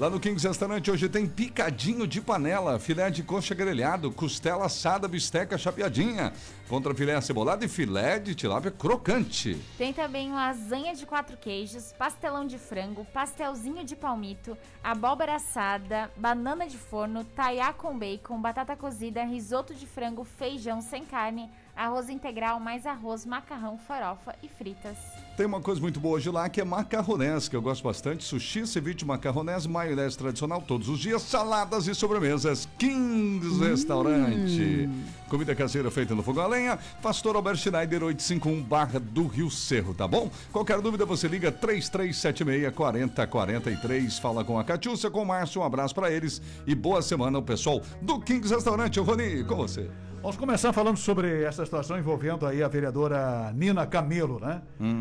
Lá 0.00 0.08
no 0.08 0.18
Kings 0.18 0.48
Restaurante 0.48 0.90
hoje 0.90 1.10
tem 1.10 1.26
picadinho 1.26 2.06
de 2.06 2.22
panela, 2.22 2.78
filé 2.78 3.10
de 3.10 3.22
coxa 3.22 3.54
grelhado, 3.54 4.10
costela 4.10 4.64
assada, 4.64 5.06
bisteca 5.06 5.58
chapeadinha, 5.58 6.32
contra 6.70 6.94
filé 6.94 7.20
cebolado 7.20 7.66
e 7.66 7.68
filé 7.68 8.18
de 8.18 8.34
tilápia 8.34 8.70
crocante. 8.70 9.62
Tem 9.76 9.92
também 9.92 10.32
lasanha 10.32 10.94
de 10.94 11.04
quatro 11.04 11.36
queijos, 11.36 11.92
pastelão 11.98 12.46
de 12.46 12.56
frango, 12.56 13.04
pastelzinho 13.12 13.84
de 13.84 13.94
palmito, 13.94 14.56
abóbora 14.82 15.34
assada, 15.34 16.10
banana 16.16 16.66
de 16.66 16.78
forno, 16.78 17.22
taiá 17.22 17.70
com 17.70 17.98
bacon, 17.98 18.40
batata 18.40 18.74
cozida, 18.74 19.22
risoto 19.24 19.74
de 19.74 19.86
frango, 19.86 20.24
feijão 20.24 20.80
sem 20.80 21.04
carne, 21.04 21.50
arroz 21.76 22.08
integral, 22.08 22.58
mais 22.58 22.86
arroz, 22.86 23.26
macarrão, 23.26 23.76
farofa 23.76 24.34
e 24.42 24.48
fritas. 24.48 24.96
Tem 25.40 25.46
uma 25.46 25.58
coisa 25.62 25.80
muito 25.80 25.98
boa 25.98 26.16
hoje 26.16 26.28
lá 26.28 26.50
que 26.50 26.60
é 26.60 26.64
macarronés, 26.64 27.48
que 27.48 27.56
eu 27.56 27.62
gosto 27.62 27.82
bastante. 27.82 28.24
Sushi, 28.24 28.66
ceviche, 28.66 29.06
macarronés, 29.06 29.64
maionese 29.64 30.18
tradicional 30.18 30.60
todos 30.60 30.86
os 30.90 30.98
dias, 30.98 31.22
saladas 31.22 31.88
e 31.88 31.94
sobremesas. 31.94 32.68
Kings 32.76 33.58
Restaurante. 33.58 34.86
Comida 35.30 35.54
caseira 35.54 35.90
feita 35.90 36.14
no 36.14 36.22
fogão 36.22 36.44
a 36.44 36.46
lenha. 36.46 36.78
Pastor 37.00 37.36
Albert 37.36 37.56
Schneider, 37.56 38.04
851 38.04 38.62
Barra 38.62 39.00
do 39.00 39.26
Rio 39.26 39.50
Cerro, 39.50 39.94
tá 39.94 40.06
bom? 40.06 40.30
Qualquer 40.52 40.78
dúvida 40.82 41.06
você 41.06 41.26
liga 41.26 41.50
3376 41.50 42.74
4043. 42.74 44.18
Fala 44.18 44.44
com 44.44 44.58
a 44.58 44.64
Catiúcia, 44.64 45.10
com 45.10 45.22
o 45.22 45.26
Márcio. 45.26 45.62
Um 45.62 45.64
abraço 45.64 45.94
pra 45.94 46.12
eles 46.12 46.42
e 46.66 46.74
boa 46.74 47.00
semana 47.00 47.38
ao 47.38 47.42
pessoal 47.42 47.80
do 48.02 48.20
Kings 48.20 48.54
Restaurante. 48.54 49.00
Rony, 49.00 49.42
com 49.44 49.56
você. 49.56 49.88
Vamos 50.22 50.36
começar 50.36 50.70
falando 50.74 50.98
sobre 50.98 51.44
essa 51.44 51.64
situação 51.64 51.98
envolvendo 51.98 52.46
aí 52.46 52.62
a 52.62 52.68
vereadora 52.68 53.50
Nina 53.54 53.86
Camelo, 53.86 54.38
né? 54.38 54.60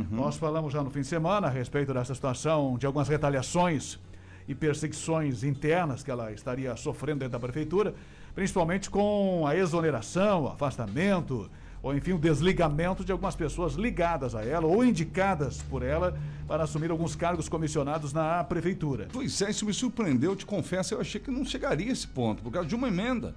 Nós 0.10 0.38
falamos 0.38 0.72
já 0.72 0.82
no 0.82 0.90
fim 0.90 1.02
de 1.02 1.08
semana 1.08 1.48
a 1.48 1.50
respeito 1.50 1.94
dessa 1.94 2.16
situação, 2.16 2.78
de 2.78 2.86
algumas 2.86 3.10
retaliações 3.10 4.00
e 4.48 4.56
perseguições 4.56 5.44
internas 5.44 6.04
que 6.04 6.10
ela 6.10 6.32
estaria 6.32 6.74
sofrendo 6.78 7.20
dentro 7.20 7.34
da 7.34 7.40
prefeitura, 7.40 7.94
principalmente 8.34 8.90
com 8.90 9.46
a 9.46 9.58
exoneração, 9.58 10.44
o 10.44 10.48
afastamento, 10.48 11.52
ou 11.84 11.94
enfim, 11.94 12.14
o 12.14 12.18
desligamento 12.18 13.04
de 13.04 13.12
algumas 13.12 13.36
pessoas 13.36 13.74
ligadas 13.74 14.34
a 14.34 14.46
ela 14.46 14.68
ou 14.68 14.86
indicadas 14.86 15.62
por 15.64 15.84
ela 15.84 16.18
para 16.48 16.64
assumir 16.64 16.92
alguns 16.92 17.14
cargos 17.14 17.50
comissionados 17.50 18.14
na 18.14 18.42
prefeitura. 18.46 19.10
Pois 19.12 19.42
é, 19.42 19.50
isso 19.50 19.66
me 19.66 19.74
surpreendeu, 19.74 20.34
te 20.34 20.46
confesso, 20.46 20.94
eu 20.94 21.02
achei 21.02 21.20
que 21.20 21.30
não 21.30 21.44
chegaria 21.44 21.90
a 21.90 21.92
esse 21.92 22.08
ponto, 22.08 22.42
por 22.42 22.54
causa 22.54 22.70
de 22.70 22.76
uma 22.76 22.88
emenda. 22.88 23.36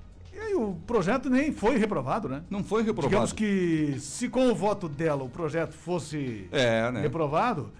E 0.52 0.54
o 0.54 0.74
projeto 0.86 1.30
nem 1.30 1.50
foi 1.50 1.78
reprovado, 1.78 2.28
né? 2.28 2.42
Não 2.50 2.62
foi 2.62 2.82
reprovado. 2.82 3.08
Digamos 3.08 3.32
que 3.32 3.96
se 3.98 4.28
com 4.28 4.50
o 4.50 4.54
voto 4.54 4.86
dela 4.86 5.24
o 5.24 5.28
projeto 5.30 5.72
fosse 5.72 6.46
É, 6.52 6.90
né? 6.92 7.00
reprovado, 7.00 7.72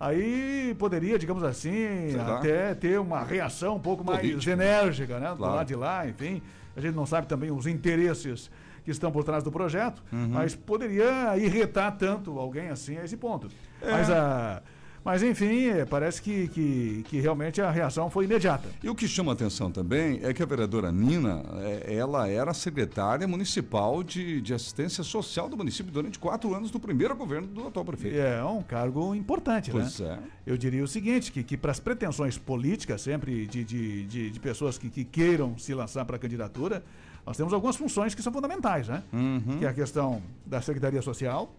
aí 0.00 0.74
poderia, 0.78 1.18
digamos 1.18 1.42
assim, 1.42 1.86
até 2.18 2.74
ter 2.74 2.98
uma 2.98 3.22
reação 3.22 3.76
um 3.76 3.80
pouco 3.80 4.02
mais 4.02 4.20
Política. 4.20 4.52
enérgica, 4.52 5.18
né? 5.20 5.30
Do 5.32 5.36
Claro. 5.36 5.54
lado 5.56 5.66
de 5.66 5.74
lá, 5.74 6.08
enfim. 6.08 6.40
A 6.74 6.80
gente 6.80 6.94
não 6.94 7.04
sabe 7.04 7.26
também 7.26 7.50
os 7.50 7.66
interesses 7.66 8.50
que 8.84 8.90
estão 8.90 9.12
por 9.12 9.22
trás 9.22 9.42
do 9.44 9.52
projeto, 9.52 10.02
mas 10.10 10.54
poderia 10.54 11.36
irritar 11.36 11.90
tanto 11.92 12.38
alguém 12.38 12.68
assim 12.68 12.96
a 12.98 13.04
esse 13.04 13.16
ponto. 13.18 13.48
Mas, 13.82 14.10
a, 14.10 14.62
mas 15.04 15.22
enfim, 15.22 15.66
é, 15.66 15.84
parece 15.84 16.22
que, 16.22 16.48
que, 16.48 17.04
que 17.08 17.20
realmente 17.20 17.60
a 17.60 17.70
reação 17.70 18.08
foi 18.08 18.24
imediata. 18.24 18.68
E 18.82 18.88
o 18.88 18.94
que 18.94 19.06
chama 19.06 19.32
atenção 19.32 19.70
também 19.70 20.20
é 20.22 20.32
que 20.32 20.42
a 20.42 20.46
vereadora 20.46 20.90
Nina, 20.90 21.42
é, 21.58 21.94
ela 21.94 22.28
era 22.28 22.54
secretária 22.54 23.28
municipal 23.28 24.02
de, 24.02 24.40
de 24.40 24.54
assistência 24.54 25.04
social 25.04 25.48
do 25.48 25.56
município 25.56 25.92
durante 25.92 26.18
quatro 26.18 26.54
anos 26.54 26.70
do 26.70 26.80
primeiro 26.80 27.14
governo 27.14 27.46
do 27.46 27.66
atual 27.66 27.84
prefeito. 27.84 28.16
É 28.16 28.42
um 28.44 28.62
cargo 28.62 29.14
importante, 29.14 29.70
Pois 29.70 30.00
né? 30.00 30.18
é. 30.46 30.52
Eu 30.52 30.56
diria 30.56 30.82
o 30.82 30.88
seguinte, 30.88 31.30
que, 31.30 31.42
que 31.42 31.56
para 31.56 31.70
as 31.70 31.80
pretensões 31.80 32.38
políticas, 32.38 33.02
sempre 33.02 33.46
de, 33.46 33.62
de, 33.62 34.04
de, 34.06 34.30
de 34.30 34.40
pessoas 34.40 34.78
que, 34.78 34.88
que 34.88 35.04
queiram 35.04 35.58
se 35.58 35.74
lançar 35.74 36.04
para 36.04 36.16
a 36.16 36.18
candidatura, 36.18 36.82
nós 37.26 37.36
temos 37.36 37.52
algumas 37.52 37.76
funções 37.76 38.14
que 38.14 38.22
são 38.22 38.32
fundamentais, 38.32 38.88
né? 38.88 39.02
Uhum. 39.12 39.58
Que 39.58 39.64
é 39.64 39.68
a 39.68 39.72
questão 39.72 40.22
da 40.44 40.60
Secretaria 40.60 41.00
Social, 41.00 41.54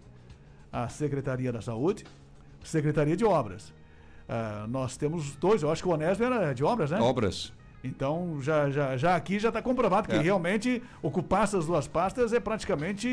a 0.71 0.87
Secretaria 0.89 1.51
da 1.51 1.61
Saúde, 1.61 2.03
Secretaria 2.69 3.15
de 3.15 3.23
Obras. 3.25 3.73
Ah, 4.27 4.65
nós 4.69 4.97
temos 4.97 5.35
dois, 5.35 5.61
eu 5.63 5.71
acho 5.71 5.83
que 5.83 5.87
o 5.87 5.91
Onésio 5.91 6.25
era 6.25 6.53
de 6.53 6.63
obras, 6.63 6.89
né? 6.91 6.99
Obras. 6.99 7.53
Então, 7.83 8.39
já, 8.41 8.67
já, 8.71 8.97
já 8.97 9.15
aqui 9.15 9.37
já 9.37 9.49
está 9.49 9.61
comprovado 9.61 10.07
que 10.09 10.15
É. 10.15 10.19
realmente 10.19 10.81
ocupar 11.03 11.43
essas 11.43 11.67
duas 11.67 11.87
pastas 11.87 12.33
é 12.33 12.39
praticamente 12.39 13.07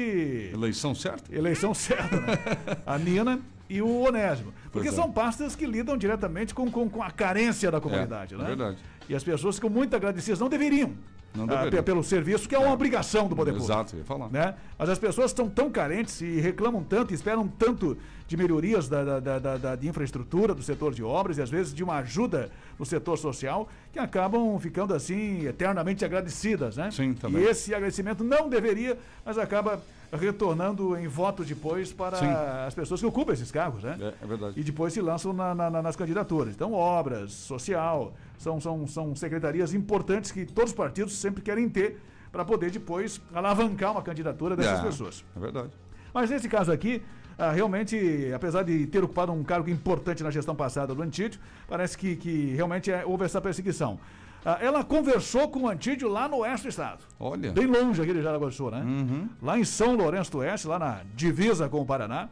Eleição 0.54 0.94
certa? 0.94 1.34
eleição 1.34 1.74
certa, 1.74 2.18
né? 2.18 2.38
A 2.86 2.96
Nina 2.96 3.38
e 3.68 3.82
o 3.82 4.00
Onésimo. 4.06 4.54
Porque 4.70 4.88
é. 4.88 4.92
são 4.92 5.12
pastas 5.12 5.54
que 5.54 5.66
lidam 5.66 5.96
diretamente 5.98 6.54
com, 6.54 6.70
com, 6.70 6.88
com 6.88 7.02
a 7.02 7.10
carência 7.10 7.70
da 7.70 7.80
comunidade, 7.82 8.34
É, 8.34 8.38
né? 8.38 8.44
é 8.44 8.46
verdade. 8.46 8.78
E 9.08 9.14
as 9.14 9.22
pessoas 9.22 9.56
ficam 9.56 9.68
muito 9.68 9.94
agradecidas, 9.94 10.40
não 10.40 10.48
deveriam. 10.48 10.94
Não 11.34 11.44
ah, 11.44 11.48
deveriam. 11.48 11.70
pe- 11.70 11.82
pelo 11.82 12.02
serviço, 12.02 12.48
que 12.48 12.54
é 12.54 12.58
uma 12.58 12.72
obrigação 12.72 13.28
do 13.28 13.36
poder 13.36 13.52
público. 13.52 13.70
Exato, 13.70 13.96
ia 13.96 14.04
falar. 14.04 14.28
Né? 14.30 14.54
Mas 14.78 14.88
as 14.88 14.98
pessoas 14.98 15.30
estão 15.30 15.48
tão 15.50 15.70
carentes 15.70 16.20
e 16.22 16.40
reclamam 16.40 16.82
tanto, 16.82 17.10
e 17.12 17.14
esperam 17.14 17.46
tanto 17.48 17.96
de 18.32 18.36
melhorias 18.38 18.88
da, 18.88 19.20
da, 19.20 19.38
da- 19.38 19.56
da- 19.58 19.76
de 19.76 19.86
infraestrutura 19.86 20.54
do 20.54 20.62
setor 20.62 20.94
de 20.94 21.02
obras 21.04 21.36
e 21.36 21.42
às 21.42 21.50
vezes 21.50 21.74
de 21.74 21.84
uma 21.84 21.96
ajuda 21.98 22.50
no 22.78 22.86
setor 22.86 23.18
social, 23.18 23.68
que 23.92 23.98
acabam 23.98 24.58
ficando 24.58 24.94
assim 24.94 25.44
eternamente 25.46 26.02
agradecidas, 26.02 26.78
né? 26.78 26.90
Sim, 26.90 27.12
também. 27.12 27.42
E 27.42 27.44
esse 27.46 27.74
agradecimento 27.74 28.24
não 28.24 28.48
deveria, 28.48 28.96
mas 29.22 29.36
acaba 29.36 29.82
retornando 30.10 30.96
em 30.96 31.06
voto 31.06 31.44
depois 31.44 31.92
para 31.92 32.16
Sim. 32.16 32.26
as 32.66 32.74
pessoas 32.74 33.00
que 33.00 33.06
ocupam 33.06 33.34
esses 33.34 33.50
cargos, 33.50 33.82
né? 33.82 33.98
É, 34.00 34.24
é 34.24 34.26
verdade. 34.26 34.58
E 34.58 34.62
depois 34.64 34.94
se 34.94 35.02
lançam 35.02 35.34
na- 35.34 35.54
na- 35.54 35.82
nas 35.82 35.94
candidaturas. 35.94 36.54
Então, 36.54 36.72
obras, 36.72 37.32
social, 37.32 38.14
são, 38.38 38.58
são, 38.58 38.86
são 38.86 39.14
secretarias 39.14 39.74
importantes 39.74 40.32
que 40.32 40.46
todos 40.46 40.70
os 40.70 40.76
partidos 40.76 41.18
sempre 41.18 41.42
querem 41.42 41.68
ter 41.68 42.00
para 42.30 42.46
poder 42.46 42.70
depois 42.70 43.20
alavancar 43.34 43.92
uma 43.92 44.02
candidatura 44.02 44.56
dessas 44.56 44.80
É, 44.80 44.82
pessoas. 44.82 45.22
É 45.36 45.40
verdade. 45.40 45.68
Mas 46.14 46.28
nesse 46.30 46.48
caso 46.48 46.70
aqui, 46.72 47.02
ah, 47.42 47.50
realmente, 47.50 48.30
apesar 48.32 48.62
de 48.62 48.86
ter 48.86 49.02
ocupado 49.02 49.32
um 49.32 49.42
cargo 49.42 49.68
importante 49.68 50.22
na 50.22 50.30
gestão 50.30 50.54
passada 50.54 50.94
do 50.94 51.02
Antídio, 51.02 51.40
parece 51.66 51.98
que, 51.98 52.14
que 52.14 52.54
realmente 52.54 52.88
é- 52.92 53.04
houve 53.04 53.24
essa 53.24 53.40
perseguição. 53.40 53.98
Ah, 54.44 54.58
ela 54.60 54.84
conversou 54.84 55.48
com 55.48 55.62
o 55.62 55.68
Antídio 55.68 56.08
lá 56.08 56.28
no 56.28 56.38
oeste 56.38 56.66
do 56.66 56.70
estado. 56.70 57.04
Olha. 57.18 57.50
Bem 57.50 57.66
longe 57.66 58.00
aqui 58.00 58.12
de 58.12 58.22
Jaraguá 58.22 58.46
do 58.46 58.52
Sul, 58.54 58.70
né? 58.70 58.80
Uhum. 58.80 59.28
Lá 59.42 59.58
em 59.58 59.64
São 59.64 59.96
Lourenço 59.96 60.30
do 60.30 60.38
Oeste, 60.38 60.68
lá 60.68 60.78
na 60.78 61.00
divisa 61.16 61.68
com 61.68 61.80
o 61.80 61.84
Paraná, 61.86 62.28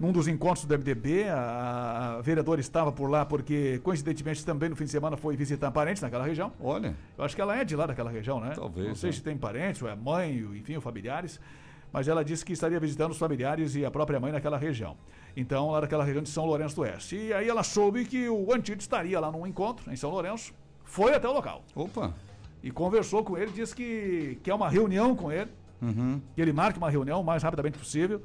num 0.00 0.10
dos 0.10 0.26
encontros 0.26 0.64
do 0.64 0.74
MDB, 0.78 1.28
a, 1.28 2.16
a 2.18 2.20
vereadora 2.22 2.60
estava 2.60 2.90
por 2.90 3.08
lá 3.08 3.24
porque, 3.24 3.80
coincidentemente, 3.84 4.44
também 4.44 4.68
no 4.68 4.74
fim 4.76 4.84
de 4.84 4.90
semana 4.90 5.16
foi 5.16 5.36
visitar 5.36 5.70
parentes 5.70 6.02
naquela 6.02 6.24
região. 6.24 6.52
Olha. 6.60 6.94
Eu 7.16 7.24
acho 7.24 7.34
que 7.36 7.40
ela 7.42 7.56
é 7.56 7.64
de 7.64 7.74
lá 7.76 7.86
daquela 7.86 8.10
região, 8.10 8.40
né? 8.40 8.52
Talvez, 8.54 8.88
Não 8.88 8.94
sei 8.96 9.10
né? 9.10 9.16
se 9.16 9.22
tem 9.22 9.36
parentes, 9.36 9.80
ou 9.82 9.88
é 9.88 9.94
mãe, 9.94 10.38
enfim, 10.56 10.74
ou 10.76 10.80
familiares. 10.80 11.40
Mas 11.92 12.06
ela 12.08 12.24
disse 12.24 12.44
que 12.44 12.52
estaria 12.52 12.78
visitando 12.78 13.10
os 13.10 13.18
familiares 13.18 13.74
e 13.74 13.84
a 13.84 13.90
própria 13.90 14.20
mãe 14.20 14.30
naquela 14.32 14.56
região. 14.56 14.96
Então, 15.36 15.70
lá 15.70 15.80
daquela 15.80 16.04
região 16.04 16.22
de 16.22 16.28
São 16.28 16.44
Lourenço 16.46 16.74
do 16.76 16.82
Oeste. 16.82 17.16
E 17.16 17.32
aí 17.32 17.48
ela 17.48 17.62
soube 17.62 18.04
que 18.04 18.28
o 18.28 18.52
Antídio 18.52 18.80
estaria 18.80 19.18
lá 19.18 19.30
num 19.30 19.46
encontro 19.46 19.92
em 19.92 19.96
São 19.96 20.10
Lourenço, 20.10 20.52
foi 20.84 21.14
até 21.14 21.28
o 21.28 21.32
local 21.32 21.64
Opa. 21.74 22.14
e 22.62 22.70
conversou 22.70 23.22
com 23.24 23.36
ele, 23.38 23.50
disse 23.52 23.74
que 23.74 24.38
quer 24.42 24.54
uma 24.54 24.68
reunião 24.68 25.14
com 25.16 25.30
ele, 25.32 25.50
Uhum. 25.82 26.20
que 26.34 26.40
ele 26.42 26.52
marque 26.52 26.78
uma 26.78 26.90
reunião 26.90 27.22
o 27.22 27.24
mais 27.24 27.42
rapidamente 27.42 27.78
possível 27.78 28.20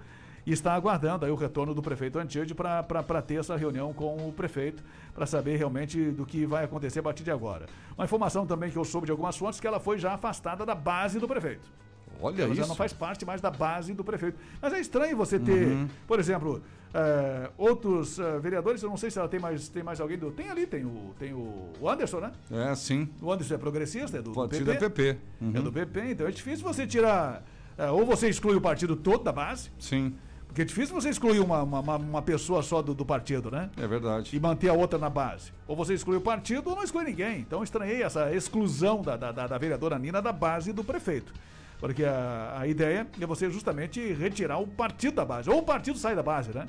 e 0.46 0.52
está 0.52 0.74
aguardando 0.74 1.24
aí 1.26 1.32
o 1.32 1.36
retorno 1.36 1.74
do 1.74 1.82
prefeito 1.82 2.20
Antídio 2.20 2.54
para 2.56 3.22
ter 3.22 3.36
essa 3.40 3.56
reunião 3.56 3.94
com 3.94 4.28
o 4.28 4.34
prefeito, 4.34 4.84
para 5.14 5.26
saber 5.26 5.56
realmente 5.56 6.12
do 6.12 6.26
que 6.26 6.46
vai 6.46 6.66
acontecer 6.66 7.00
a 7.00 7.04
partir 7.04 7.24
de 7.24 7.32
agora. 7.32 7.66
Uma 7.98 8.04
informação 8.04 8.46
também 8.46 8.70
que 8.70 8.78
eu 8.78 8.84
soube 8.84 9.06
de 9.06 9.12
algumas 9.12 9.38
fontes 9.38 9.60
que 9.60 9.66
ela 9.66 9.80
foi 9.80 9.98
já 9.98 10.14
afastada 10.14 10.66
da 10.66 10.76
base 10.76 11.18
do 11.18 11.28
prefeito. 11.28 11.72
Olha 12.22 12.42
Ela 12.44 12.54
isso. 12.54 12.62
já 12.62 12.68
não 12.68 12.76
faz 12.76 12.94
parte 12.94 13.26
mais 13.26 13.42
da 13.42 13.52
base 13.52 13.94
do 13.94 14.04
prefeito. 14.04 14.38
Mas 14.62 14.74
é 14.74 14.80
estranho 14.80 15.16
você 15.18 15.38
ter, 15.40 15.68
Uhum. 15.68 15.88
por 16.08 16.20
exemplo, 16.20 16.62
eh, 16.94 17.50
outros 17.58 18.18
eh, 18.20 18.40
vereadores, 18.40 18.82
eu 18.82 18.90
não 18.90 18.98
sei 18.98 19.12
se 19.12 19.20
ela 19.20 19.28
tem 19.28 19.40
mais, 19.40 19.68
tem 19.68 19.84
mais 19.84 20.00
alguém 20.00 20.18
do. 20.18 20.32
Tem 20.32 20.50
ali, 20.50 20.66
tem 20.66 20.86
o, 20.86 21.14
tem 21.20 21.34
o 21.34 21.72
Anderson, 21.88 22.20
né? 22.20 22.32
É, 22.52 22.74
sim. 22.76 23.10
O 23.22 23.32
Anderson 23.32 23.56
é 23.56 23.58
progressista, 23.58 24.18
é 24.18 24.22
do, 24.22 24.32
Pode 24.32 24.58
PP. 24.58 24.64
da 24.74 24.80
PP. 24.80 25.18
Uhum. 25.42 25.52
É 25.56 25.62
do 25.62 25.72
PP, 25.72 26.00
então 26.12 26.28
é 26.28 26.32
difícil 26.32 26.66
você 26.66 26.88
tirar. 26.88 27.44
é, 27.78 27.90
ou 27.92 28.06
você 28.06 28.30
exclui 28.30 28.56
o 28.56 28.62
partido 28.62 28.96
todo 28.96 29.24
da 29.24 29.34
base, 29.34 29.70
Sim, 29.78 30.16
porque 30.48 30.62
é 30.62 30.66
difícil 30.66 30.96
você 30.96 31.10
excluir 31.10 31.42
uma, 31.42 31.62
uma, 31.64 31.98
uma- 31.98 32.22
pessoa 32.22 32.64
só 32.64 32.82
do, 32.82 32.94
do 32.94 33.06
partido, 33.06 33.52
né? 33.52 33.70
é 33.76 33.86
verdade. 33.86 34.34
E 34.34 34.40
manter 34.40 34.70
a 34.70 34.74
outra 34.74 34.98
na 34.98 35.10
base. 35.10 35.52
Ou 35.68 35.76
você 35.76 35.94
exclui 35.94 36.16
o 36.16 36.22
partido 36.22 36.70
ou 36.70 36.76
não 36.78 36.84
exclui 36.84 37.04
ninguém. 37.04 37.40
Então 37.42 37.62
estranhei 37.62 38.02
essa 38.02 38.34
exclusão 38.34 39.02
da, 39.02 39.18
da- 39.18 39.32
da 39.34 39.58
vereadora 39.58 40.00
Nina 40.00 40.22
da 40.22 40.32
base 40.32 40.72
do 40.72 40.82
prefeito. 40.86 41.34
Porque 41.86 42.04
a, 42.04 42.56
a 42.58 42.68
ideia 42.68 43.06
é 43.22 43.26
você 43.28 43.48
justamente 43.50 44.02
retirar 44.14 44.58
o 44.58 44.66
partido 44.66 45.16
da 45.16 45.26
base. 45.26 45.50
Ou 45.50 45.60
o 45.60 45.64
partido 45.64 46.00
sai 46.00 46.16
da 46.16 46.24
base, 46.24 46.50
né? 46.52 46.66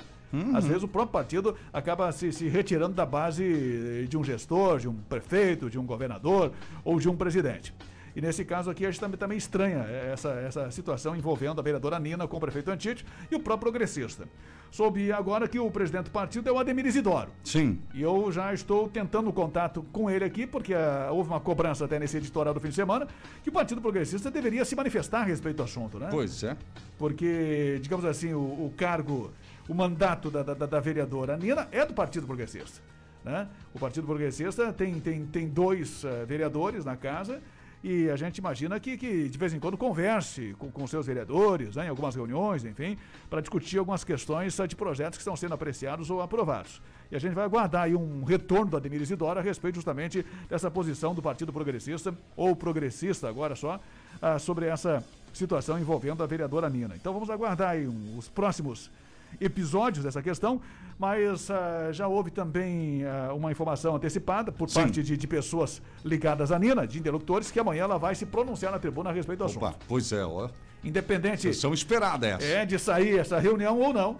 Às 0.53 0.65
vezes 0.65 0.83
o 0.83 0.87
próprio 0.87 1.11
partido 1.11 1.55
acaba 1.73 2.11
se, 2.11 2.31
se 2.31 2.47
retirando 2.47 2.93
da 2.93 3.05
base 3.05 4.05
de 4.07 4.17
um 4.17 4.23
gestor, 4.23 4.77
de 4.77 4.87
um 4.87 4.93
prefeito, 4.93 5.69
de 5.69 5.79
um 5.79 5.85
governador 5.85 6.51
ou 6.83 6.99
de 6.99 7.09
um 7.09 7.15
presidente. 7.15 7.73
E 8.17 8.21
nesse 8.21 8.43
caso 8.43 8.71
aqui 8.71 8.83
a 8.83 8.89
gente 8.89 8.99
também, 8.99 9.15
também 9.15 9.37
estranha 9.37 9.85
essa, 10.11 10.29
essa 10.29 10.71
situação 10.71 11.15
envolvendo 11.15 11.59
a 11.59 11.63
vereadora 11.63 11.99
Nina 11.99 12.27
com 12.27 12.37
o 12.37 12.39
prefeito 12.39 12.71
Antite 12.71 13.05
e 13.29 13.35
o 13.35 13.39
próprio 13.39 13.71
progressista. 13.71 14.27
Soube 14.71 15.11
agora 15.11 15.47
que 15.47 15.59
o 15.59 15.69
presidente 15.69 16.05
do 16.05 16.09
partido 16.09 16.49
é 16.49 16.51
o 16.51 16.57
Ademir 16.57 16.87
Isidoro. 16.87 17.29
Sim. 17.43 17.79
E 17.93 18.01
eu 18.01 18.31
já 18.31 18.51
estou 18.51 18.89
tentando 18.89 19.31
contato 19.31 19.85
com 19.91 20.09
ele 20.09 20.25
aqui, 20.25 20.47
porque 20.47 20.73
ah, 20.73 21.09
houve 21.11 21.29
uma 21.29 21.39
cobrança 21.39 21.85
até 21.85 21.99
nesse 21.99 22.17
editorial 22.17 22.55
do 22.55 22.59
fim 22.59 22.69
de 22.69 22.73
semana, 22.73 23.07
que 23.43 23.49
o 23.49 23.53
Partido 23.53 23.81
Progressista 23.81 24.31
deveria 24.31 24.65
se 24.65 24.75
manifestar 24.75 25.19
a 25.19 25.23
respeito 25.23 25.57
do 25.57 25.63
assunto, 25.63 25.99
né? 25.99 26.07
Pois 26.09 26.41
é. 26.41 26.57
Porque, 26.97 27.77
digamos 27.83 28.03
assim, 28.03 28.33
o, 28.33 28.39
o 28.39 28.73
cargo, 28.75 29.31
o 29.69 29.75
mandato 29.75 30.31
da, 30.31 30.41
da, 30.41 30.65
da 30.65 30.79
vereadora 30.79 31.37
Nina 31.37 31.67
é 31.71 31.85
do 31.85 31.93
Partido 31.93 32.25
Progressista. 32.25 32.81
Né? 33.23 33.47
O 33.75 33.79
Partido 33.79 34.07
Progressista 34.07 34.73
tem, 34.73 34.99
tem, 34.99 35.23
tem 35.25 35.47
dois 35.47 36.03
eh, 36.03 36.25
vereadores 36.25 36.85
na 36.85 36.95
casa 36.95 37.41
e 37.83 38.09
a 38.09 38.15
gente 38.15 38.37
imagina 38.39 38.79
que, 38.79 38.97
que 38.97 39.29
de 39.29 39.37
vez 39.37 39.53
em 39.53 39.59
quando 39.59 39.77
converse 39.77 40.55
com, 40.57 40.69
com 40.71 40.87
seus 40.87 41.05
vereadores, 41.05 41.75
né, 41.75 41.85
em 41.85 41.89
algumas 41.89 42.15
reuniões, 42.15 42.65
enfim, 42.65 42.97
para 43.29 43.39
discutir 43.39 43.77
algumas 43.77 44.03
questões 44.03 44.59
eh, 44.59 44.67
de 44.67 44.75
projetos 44.75 45.17
que 45.17 45.21
estão 45.21 45.35
sendo 45.35 45.53
apreciados 45.53 46.09
ou 46.09 46.21
aprovados. 46.21 46.81
E 47.11 47.15
a 47.15 47.19
gente 47.19 47.33
vai 47.33 47.45
aguardar 47.45 47.83
aí 47.83 47.95
um 47.95 48.23
retorno 48.23 48.71
do 48.71 48.77
Ademir 48.77 49.01
Isidoro 49.01 49.39
a 49.39 49.41
respeito 49.43 49.75
justamente 49.75 50.25
dessa 50.49 50.69
posição 50.69 51.15
do 51.15 51.21
Partido 51.21 51.53
Progressista, 51.53 52.13
ou 52.35 52.55
progressista 52.55 53.29
agora 53.29 53.55
só, 53.55 53.79
ah, 54.21 54.37
sobre 54.39 54.65
essa 54.65 55.03
situação 55.31 55.79
envolvendo 55.79 56.21
a 56.23 56.25
vereadora 56.27 56.69
Nina. 56.69 56.95
Então 56.95 57.13
vamos 57.13 57.29
aguardar 57.29 57.69
aí 57.69 57.87
um- 57.87 58.17
os 58.17 58.27
próximos 58.27 58.91
episódios 59.39 60.03
dessa 60.03 60.21
questão, 60.21 60.61
mas 60.97 61.49
ah, 61.51 61.89
já 61.91 62.07
houve 62.07 62.31
também 62.31 63.03
ah, 63.05 63.33
uma 63.33 63.51
informação 63.51 63.95
antecipada 63.95 64.51
por 64.51 64.69
Sim. 64.69 64.81
parte 64.81 65.03
de, 65.03 65.15
de 65.15 65.27
pessoas 65.27 65.81
ligadas 66.03 66.51
à 66.51 66.57
Nina, 66.59 66.87
de 66.87 66.99
interlocutores, 66.99 67.51
que 67.51 67.59
amanhã 67.59 67.83
ela 67.83 67.97
vai 67.97 68.15
se 68.15 68.25
pronunciar 68.25 68.71
na 68.71 68.79
tribuna 68.79 69.09
a 69.09 69.13
respeito 69.13 69.39
do 69.39 69.45
Opa, 69.45 69.69
assunto. 69.69 69.85
pois 69.87 70.11
é, 70.11 70.25
ó. 70.25 70.49
Independente 70.83 71.41
Sessão 71.41 71.73
esperada 71.73 72.27
essa. 72.27 72.45
é 72.45 72.65
de 72.65 72.77
sair 72.79 73.17
essa 73.19 73.39
reunião 73.39 73.79
ou 73.79 73.91
não. 73.93 74.17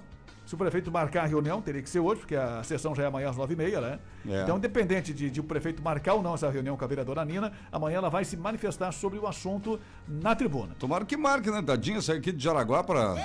Se 0.48 0.56
o 0.56 0.58
prefeito 0.58 0.90
marcar 0.90 1.24
a 1.24 1.26
reunião, 1.28 1.62
teria 1.62 1.82
que 1.82 1.90
ser 1.90 2.00
hoje, 2.00 2.22
porque 2.22 2.34
a 2.36 2.64
sessão 2.64 2.96
já 2.96 3.04
é 3.04 3.06
amanhã 3.08 3.30
às 3.30 3.36
nove 3.36 3.54
e 3.54 3.58
meia, 3.58 3.82
né? 3.82 4.00
É. 4.26 4.44
Então, 4.44 4.56
independente 4.58 5.14
de, 5.14 5.30
de 5.30 5.42
o 5.42 5.44
prefeito 5.44 5.84
marcar 5.84 6.14
ou 6.14 6.24
não 6.24 6.34
essa 6.36 6.50
reunião 6.50 6.78
com 6.78 6.86
a 6.86 6.88
vereadora 6.88 7.26
Nina, 7.26 7.52
amanhã 7.70 7.98
ela 7.98 8.10
vai 8.10 8.24
se 8.24 8.38
manifestar 8.38 8.94
sobre 8.94 9.20
o 9.20 9.28
assunto 9.28 9.78
na 10.08 10.34
tribuna. 10.34 10.74
Tomara 10.80 11.04
que 11.04 11.18
marque, 11.18 11.52
né? 11.52 11.62
Tadinha 11.62 12.02
sair 12.02 12.20
aqui 12.20 12.32
de 12.32 12.42
Jaraguá 12.42 12.82
para 12.82 13.16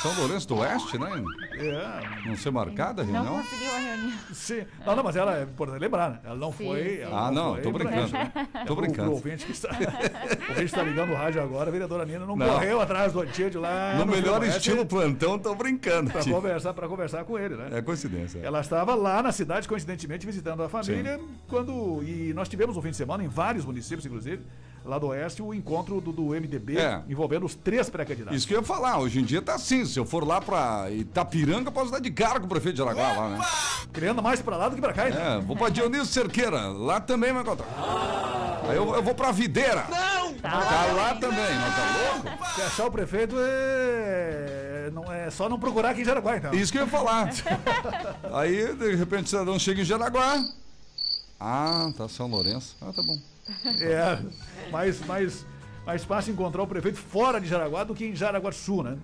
São 0.00 0.10
Lourenço 0.20 0.48
do 0.48 0.56
Oeste, 0.56 0.98
né? 0.98 1.22
É, 1.52 2.28
Não 2.30 2.34
ser 2.36 2.50
marcada 2.50 3.02
a 3.02 3.04
Não 3.04 3.12
reunião? 3.12 3.42
conseguiu 3.42 3.70
a 3.74 3.78
reunião. 3.78 4.18
sim. 4.32 4.64
Não, 4.86 4.96
não, 4.96 5.04
mas 5.04 5.16
ela 5.16 5.36
é 5.38 5.42
importante 5.42 5.80
lembrar, 5.80 6.10
né? 6.12 6.18
Ela 6.24 6.36
não 6.36 6.50
Sim, 6.50 6.66
foi. 6.66 6.82
sim. 6.82 7.00
ela 7.02 7.26
Ah, 7.26 7.30
não, 7.30 7.52
foi 7.54 7.62
tô 7.62 7.72
brincando. 7.72 8.12
né? 8.12 8.32
Tô 8.66 8.74
Pro- 8.74 8.76
brincando. 8.76 9.02
Pro 9.08 9.12
ouvinte 9.16 9.44
que 9.44 9.52
está, 9.52 9.68
o 10.48 10.48
ouvinte 10.48 10.64
está 10.64 10.82
ligando 10.82 11.12
o 11.12 11.14
rádio 11.14 11.42
agora, 11.42 11.68
a 11.68 11.72
vereadora 11.72 12.06
Nina 12.06 12.24
não, 12.24 12.36
Não. 12.36 12.46
correu 12.54 12.80
atrás 12.80 13.12
do 13.12 13.20
Antídio 13.20 13.60
lá. 13.60 13.96
No 13.98 14.06
melhor 14.06 14.40
Oeste 14.40 14.56
estilo 14.56 14.86
plantão, 14.86 15.38
tô 15.38 15.54
brincando. 15.54 16.10
Pra 16.10 16.22
tio. 16.22 16.32
Conversar, 16.70 16.74
pra 16.74 16.88
conversar 16.88 17.24
com 17.24 17.38
ele, 17.38 17.56
né? 17.56 17.68
É 17.78 17.82
coincidência. 17.82 18.38
é. 18.38 18.44
Ela 18.44 18.60
estava 18.60 18.94
lá 18.94 19.22
na 19.22 19.32
cidade, 19.32 19.68
coincidentemente, 19.68 20.26
visitando 20.26 20.62
a 20.62 20.68
família, 20.68 21.20
quando. 21.48 22.02
E 22.02 22.32
nós 22.34 22.48
tivemos 22.48 22.76
um 22.76 22.82
fim 22.82 22.90
de 22.90 22.96
semana 22.96 23.24
em 23.24 23.28
vários 23.28 23.64
municípios, 23.64 24.04
inclusive, 24.06 24.42
lá 24.84 24.98
do 24.98 25.08
Oeste, 25.08 25.42
o 25.42 25.52
encontro 25.54 26.00
do, 26.00 26.12
do 26.12 26.22
MDB 26.30 26.78
É. 26.78 27.02
envolvendo 27.08 27.44
os 27.46 27.54
três 27.54 27.88
pré-candidatos. 27.90 28.36
Isso 28.36 28.46
que 28.48 28.54
eu 28.54 28.60
ia 28.60 28.66
falar, 28.66 28.98
hoje 28.98 29.20
em 29.20 29.24
dia 29.24 29.40
tá 29.42 29.54
assim, 29.54 29.84
se 29.84 29.98
eu 29.98 30.04
for 30.04 30.26
lá 30.26 30.40
pra 30.40 30.90
Itapiranga, 30.90 31.70
posso 31.70 31.90
dar 31.90 32.00
de 32.00 32.10
cara 32.10 32.40
com 32.40 32.46
o 32.46 32.48
prefeito 32.48 32.76
de 32.76 32.82
Araguá 32.82 33.12
lá, 33.12 33.28
né? 33.30 33.38
Criando 33.92 34.22
mais 34.22 34.40
pra 34.40 34.56
lá 34.56 34.68
do 34.68 34.74
que 34.74 34.80
pra 34.80 34.92
cá, 34.92 35.08
então. 35.08 35.20
É, 35.20 35.40
vou 35.40 35.56
pra 35.56 35.68
Dionísio 35.68 36.06
Cerqueira, 36.06 36.68
lá 36.68 37.00
também 37.00 37.32
vai 37.32 37.42
encontrar. 37.42 37.66
Aí 38.68 38.76
eu, 38.76 38.94
eu 38.94 39.02
vou 39.02 39.14
pra 39.14 39.32
Videira. 39.32 39.84
Não! 39.90 40.34
Tá 40.34 40.92
lá 40.94 41.14
também, 41.16 41.54
mas 41.54 41.74
tá 41.76 42.30
louco? 42.30 42.54
Se 42.54 42.62
achar 42.62 42.86
o 42.86 42.90
prefeito 42.90 43.36
é... 43.38 44.90
Não, 44.92 45.12
é 45.12 45.30
só 45.30 45.48
não 45.48 45.58
procurar 45.58 45.90
aqui 45.90 46.00
em 46.02 46.04
Jaraguá, 46.04 46.36
então. 46.36 46.52
Isso 46.54 46.72
que 46.72 46.78
eu 46.78 46.82
ia 46.82 46.88
falar. 46.88 47.30
Aí, 48.32 48.74
de 48.74 48.94
repente, 48.96 49.26
o 49.26 49.28
cidadão 49.28 49.58
chega 49.58 49.82
em 49.82 49.84
Jaraguá. 49.84 50.42
Ah, 51.38 51.90
tá 51.96 52.08
São 52.08 52.26
Lourenço. 52.26 52.76
Ah, 52.80 52.92
tá 52.94 53.02
bom. 53.02 53.18
É, 53.80 54.18
mais, 54.70 55.04
mais, 55.06 55.46
mais 55.86 56.04
fácil 56.04 56.32
encontrar 56.32 56.62
o 56.62 56.66
prefeito 56.66 56.98
fora 56.98 57.40
de 57.40 57.46
Jaraguá 57.46 57.84
do 57.84 57.94
que 57.94 58.04
em 58.04 58.14
Sul, 58.52 58.82
né? 58.82 58.96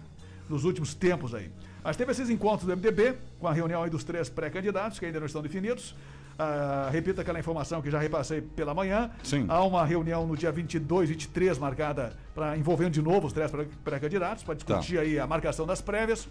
Nos 0.49 0.65
últimos 0.65 0.95
tempos 0.95 1.35
aí. 1.35 1.51
Mas 1.83 1.97
teve 1.97 2.11
esses 2.13 2.29
encontros 2.31 2.67
do 2.67 2.77
MDB, 2.77 3.17
com 3.39 3.47
a 3.47 3.53
reunião 3.53 3.83
aí 3.83 3.91
dos 3.91 4.03
três 4.05 4.29
pré-candidatos, 4.29 4.99
que 4.99 5.07
ainda 5.07 5.19
não 5.21 5.27
estão 5.27 5.41
definidos. 5.43 5.95
Ah, 6.39 6.89
repito 6.93 7.21
aquela 7.21 7.39
informação 7.41 7.81
que 7.81 7.91
já 7.91 7.99
repassei 7.99 8.43
pela 8.43 8.75
manhã. 8.75 9.11
Sim. 9.23 9.47
Há 9.49 9.65
uma 9.65 9.85
reunião 9.87 10.27
no 10.27 10.37
dia 10.37 10.53
22, 10.53 11.09
23, 11.09 11.57
marcada 11.59 12.13
para 12.35 12.57
envolvendo 12.59 12.91
de 12.91 13.01
novo 13.01 13.27
os 13.27 13.33
três 13.33 13.51
pré- 13.51 13.67
pré-candidatos, 13.83 14.45
para 14.45 14.55
discutir 14.55 14.99
aí 14.99 15.19
a 15.19 15.27
marcação 15.27 15.65
das 15.67 15.81
prévias. 15.81 16.29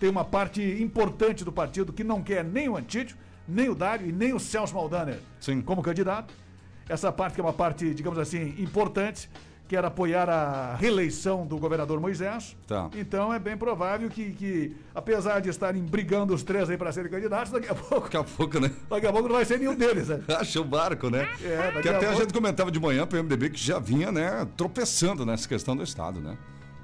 Tem 0.00 0.08
uma 0.10 0.24
parte 0.24 0.60
importante 0.82 1.44
do 1.44 1.52
partido 1.52 1.92
que 1.92 2.02
não 2.02 2.20
quer 2.22 2.42
nem 2.44 2.68
o 2.68 2.76
Antídio, 2.76 3.16
nem 3.46 3.68
o 3.68 3.74
Dário 3.74 4.08
e 4.08 4.12
nem 4.12 4.32
o 4.34 4.40
Celso 4.40 4.74
Maldaner 4.74 5.20
Sim. 5.40 5.60
como 5.62 5.82
candidato. 5.82 6.34
Essa 6.88 7.12
parte 7.12 7.34
que 7.34 7.40
é 7.40 7.44
uma 7.44 7.52
parte, 7.52 7.92
digamos 7.94 8.18
assim, 8.18 8.54
importante, 8.58 9.28
que 9.68 9.76
era 9.76 9.88
apoiar 9.88 10.30
a 10.30 10.76
reeleição 10.76 11.46
do 11.46 11.58
governador 11.58 12.00
Moisés. 12.00 12.56
Tá. 12.66 12.88
Então 12.96 13.30
é 13.34 13.38
bem 13.38 13.54
provável 13.54 14.08
que, 14.08 14.30
que, 14.32 14.74
apesar 14.94 15.40
de 15.40 15.50
estarem 15.50 15.82
brigando 15.82 16.32
os 16.34 16.42
três 16.42 16.70
aí 16.70 16.78
para 16.78 16.90
serem 16.90 17.10
candidatos, 17.10 17.52
daqui 17.52 17.68
a 17.68 17.74
pouco, 17.74 18.04
Daqui 18.04 18.16
a 18.16 18.24
pouco, 18.24 18.58
né? 18.60 18.70
daqui 18.88 19.06
a 19.06 19.12
pouco 19.12 19.28
não 19.28 19.34
vai 19.36 19.44
ser 19.44 19.58
nenhum 19.58 19.74
deles, 19.74 20.08
né? 20.08 20.20
Acha 20.40 20.58
o 20.58 20.64
barco, 20.64 21.10
né? 21.10 21.28
É, 21.42 21.82
que 21.82 21.88
a 21.88 21.96
até 21.98 22.06
a 22.06 22.08
pouco- 22.08 22.22
gente 22.22 22.32
comentava 22.32 22.70
de 22.70 22.80
manhã 22.80 23.06
pro 23.06 23.18
MDB 23.22 23.50
que 23.50 23.60
já 23.60 23.78
vinha, 23.78 24.10
né, 24.10 24.48
tropeçando 24.56 25.26
nessa 25.26 25.46
questão 25.46 25.76
do 25.76 25.82
Estado, 25.82 26.18
né? 26.18 26.38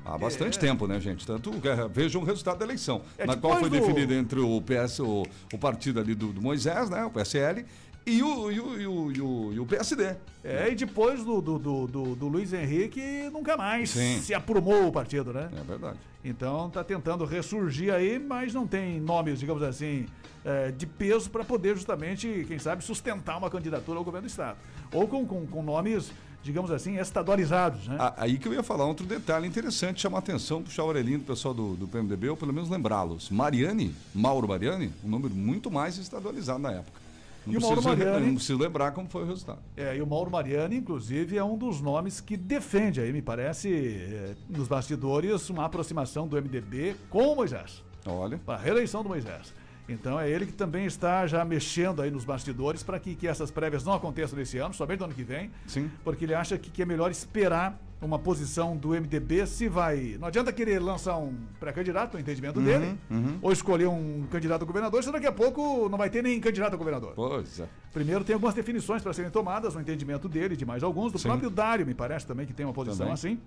Há 0.04 0.18
bastante 0.18 0.58
tempo, 0.58 0.86
né, 0.86 1.00
gente? 1.00 1.26
Tanto 1.26 1.50
é, 1.66 1.88
vejam 1.88 2.20
o 2.20 2.24
resultado 2.26 2.58
da 2.58 2.66
eleição, 2.66 3.00
É, 3.16 3.24
na 3.24 3.34
qual 3.34 3.58
foi 3.58 3.70
do- 3.70 3.80
definido 3.80 4.12
entre 4.12 4.38
o 4.40 4.60
PS, 4.60 5.00
o, 5.00 5.22
o 5.54 5.56
partido 5.58 5.98
ali 6.00 6.14
do, 6.14 6.26
do 6.34 6.42
Moisés, 6.42 6.90
né, 6.90 7.02
o 7.06 7.10
PSL, 7.10 7.64
e 8.06 8.22
o, 8.22 8.50
e 8.52 8.60
o, 8.60 8.80
e 8.80 8.86
o, 8.86 9.12
e 9.12 9.20
o, 9.20 9.52
e 9.54 9.60
o 9.60 9.66
PSD. 9.66 10.14
É, 10.42 10.68
e 10.70 10.74
depois 10.74 11.24
do, 11.24 11.40
do, 11.40 11.58
do, 11.58 11.86
do- 11.86 12.14
do 12.16 12.28
Luiz 12.28 12.52
Henrique, 12.52 13.00
nunca 13.32 13.56
mais 13.56 13.90
Sim. 13.90 14.20
se 14.20 14.34
aprumou 14.34 14.88
o 14.88 14.92
partido, 14.92 15.32
né? 15.32 15.48
É 15.58 15.62
verdade. 15.62 15.98
Então 16.22 16.68
tá 16.70 16.84
tentando 16.84 17.24
ressurgir 17.24 17.92
aí, 17.92 18.18
mas 18.18 18.52
não 18.52 18.66
tem 18.66 19.00
nomes, 19.00 19.38
digamos 19.40 19.62
assim, 19.62 20.06
eh, 20.44 20.70
de 20.76 20.86
peso 20.86 21.30
para 21.30 21.44
poder 21.44 21.74
justamente, 21.76 22.44
quem 22.46 22.58
sabe, 22.58 22.84
sustentar 22.84 23.38
uma 23.38 23.48
candidatura 23.48 23.98
ao 23.98 24.04
governo 24.04 24.26
do 24.28 24.30
Estado. 24.30 24.58
Ou 24.92 25.08
com, 25.08 25.26
com, 25.26 25.46
com 25.46 25.62
nomes, 25.62 26.12
digamos 26.42 26.70
assim, 26.70 26.98
estadualizados, 26.98 27.88
né? 27.88 27.96
Aí 28.18 28.36
que 28.38 28.46
eu 28.46 28.52
ia 28.52 28.62
falar 28.62 28.84
outro 28.86 29.06
detalhe 29.06 29.46
interessante, 29.48 30.02
chamar 30.02 30.18
a 30.18 30.20
atenção, 30.20 30.62
puxar 30.62 30.82
a 30.82 30.86
orelhinha 30.86 31.18
do 31.18 31.24
pessoal 31.24 31.54
do, 31.54 31.74
do 31.74 31.88
PMDB, 31.88 32.28
ou 32.28 32.36
pelo 32.36 32.52
menos 32.52 32.68
lembrá-los. 32.68 33.30
Mariani, 33.30 33.94
Mauro 34.14 34.46
Mariani, 34.48 34.92
um 35.02 35.08
número 35.08 35.34
muito 35.34 35.70
mais 35.70 35.96
estadualizado 35.96 36.58
na 36.58 36.72
época. 36.72 37.03
Não 37.46 37.54
E 37.54 37.56
o 37.56 37.60
Mauro 37.60 37.82
Mariani- 37.82 38.26
Não 38.26 38.34
preciso 38.34 38.58
lembrar 38.58 38.92
como 38.92 39.08
foi 39.08 39.22
o 39.22 39.26
resultado. 39.26 39.58
É, 39.76 39.96
e 39.96 40.02
o 40.02 40.06
Mauro 40.06 40.30
Mariani, 40.30 40.76
inclusive, 40.76 41.36
é 41.36 41.44
um 41.44 41.56
dos 41.58 41.80
nomes 41.80 42.20
que 42.20 42.36
defende 42.36 43.00
aí, 43.00 43.12
me 43.12 43.20
parece, 43.22 43.68
eh, 43.72 44.34
nos 44.48 44.66
bastidores, 44.68 45.48
uma 45.50 45.64
aproximação 45.64 46.26
do 46.26 46.36
MDB 46.36 46.96
com 47.10 47.32
o 47.32 47.36
Moisés. 47.36 47.82
Olha. 48.06 48.36
para 48.38 48.54
a 48.58 48.60
reeleição 48.62 49.02
do 49.02 49.08
Moisés. 49.08 49.52
Então 49.88 50.18
é 50.20 50.28
ele 50.30 50.46
que 50.46 50.52
também 50.52 50.84
está 50.86 51.26
já 51.26 51.44
mexendo 51.44 52.00
aí 52.02 52.10
nos 52.10 52.24
bastidores 52.24 52.82
para 52.82 52.98
que, 52.98 53.14
que 53.14 53.26
essas 53.28 53.50
prévias 53.50 53.84
não 53.84 53.92
aconteçam 53.94 54.38
nesse 54.38 54.58
ano, 54.58 54.72
somente 54.74 54.98
no 55.00 55.06
ano 55.06 55.14
que 55.14 55.22
vem. 55.24 55.50
Sim. 55.66 55.90
Porque 56.02 56.24
ele 56.24 56.34
acha 56.34 56.56
que, 56.58 56.70
que 56.70 56.82
é 56.82 56.84
melhor 56.86 57.10
esperar 57.10 57.78
uma 58.04 58.18
posição 58.18 58.76
do 58.76 58.90
MDB 58.90 59.46
se 59.46 59.68
vai. 59.68 60.16
Não 60.20 60.28
adianta 60.28 60.52
querer 60.52 60.78
lançar 60.78 61.16
um 61.16 61.34
pré-candidato, 61.58 62.14
no 62.14 62.20
entendimento 62.20 62.60
dele, 62.60 62.98
ou 63.40 63.50
escolher 63.52 63.86
um 63.88 64.26
candidato 64.30 64.62
a 64.62 64.64
governador, 64.66 65.02
se 65.02 65.10
daqui 65.10 65.26
a 65.26 65.32
pouco 65.32 65.88
não 65.88 65.98
vai 65.98 66.10
ter 66.10 66.22
nem 66.22 66.38
candidato 66.40 66.74
a 66.74 66.76
governador. 66.76 67.12
Pois 67.14 67.60
é. 67.60 67.68
Primeiro 67.92 68.24
tem 68.24 68.34
algumas 68.34 68.54
definições 68.54 69.02
para 69.02 69.12
serem 69.12 69.30
tomadas 69.30 69.74
no 69.74 69.80
entendimento 69.80 70.28
dele, 70.28 70.56
de 70.56 70.66
mais 70.66 70.82
alguns, 70.82 71.12
do 71.12 71.18
Sim. 71.18 71.28
próprio 71.28 71.48
Dário, 71.50 71.86
me 71.86 71.94
parece 71.94 72.26
também 72.26 72.46
que 72.46 72.52
tem 72.52 72.66
uma 72.66 72.72
posição 72.74 72.98
Também. 73.06 73.12
assim. 73.14 73.38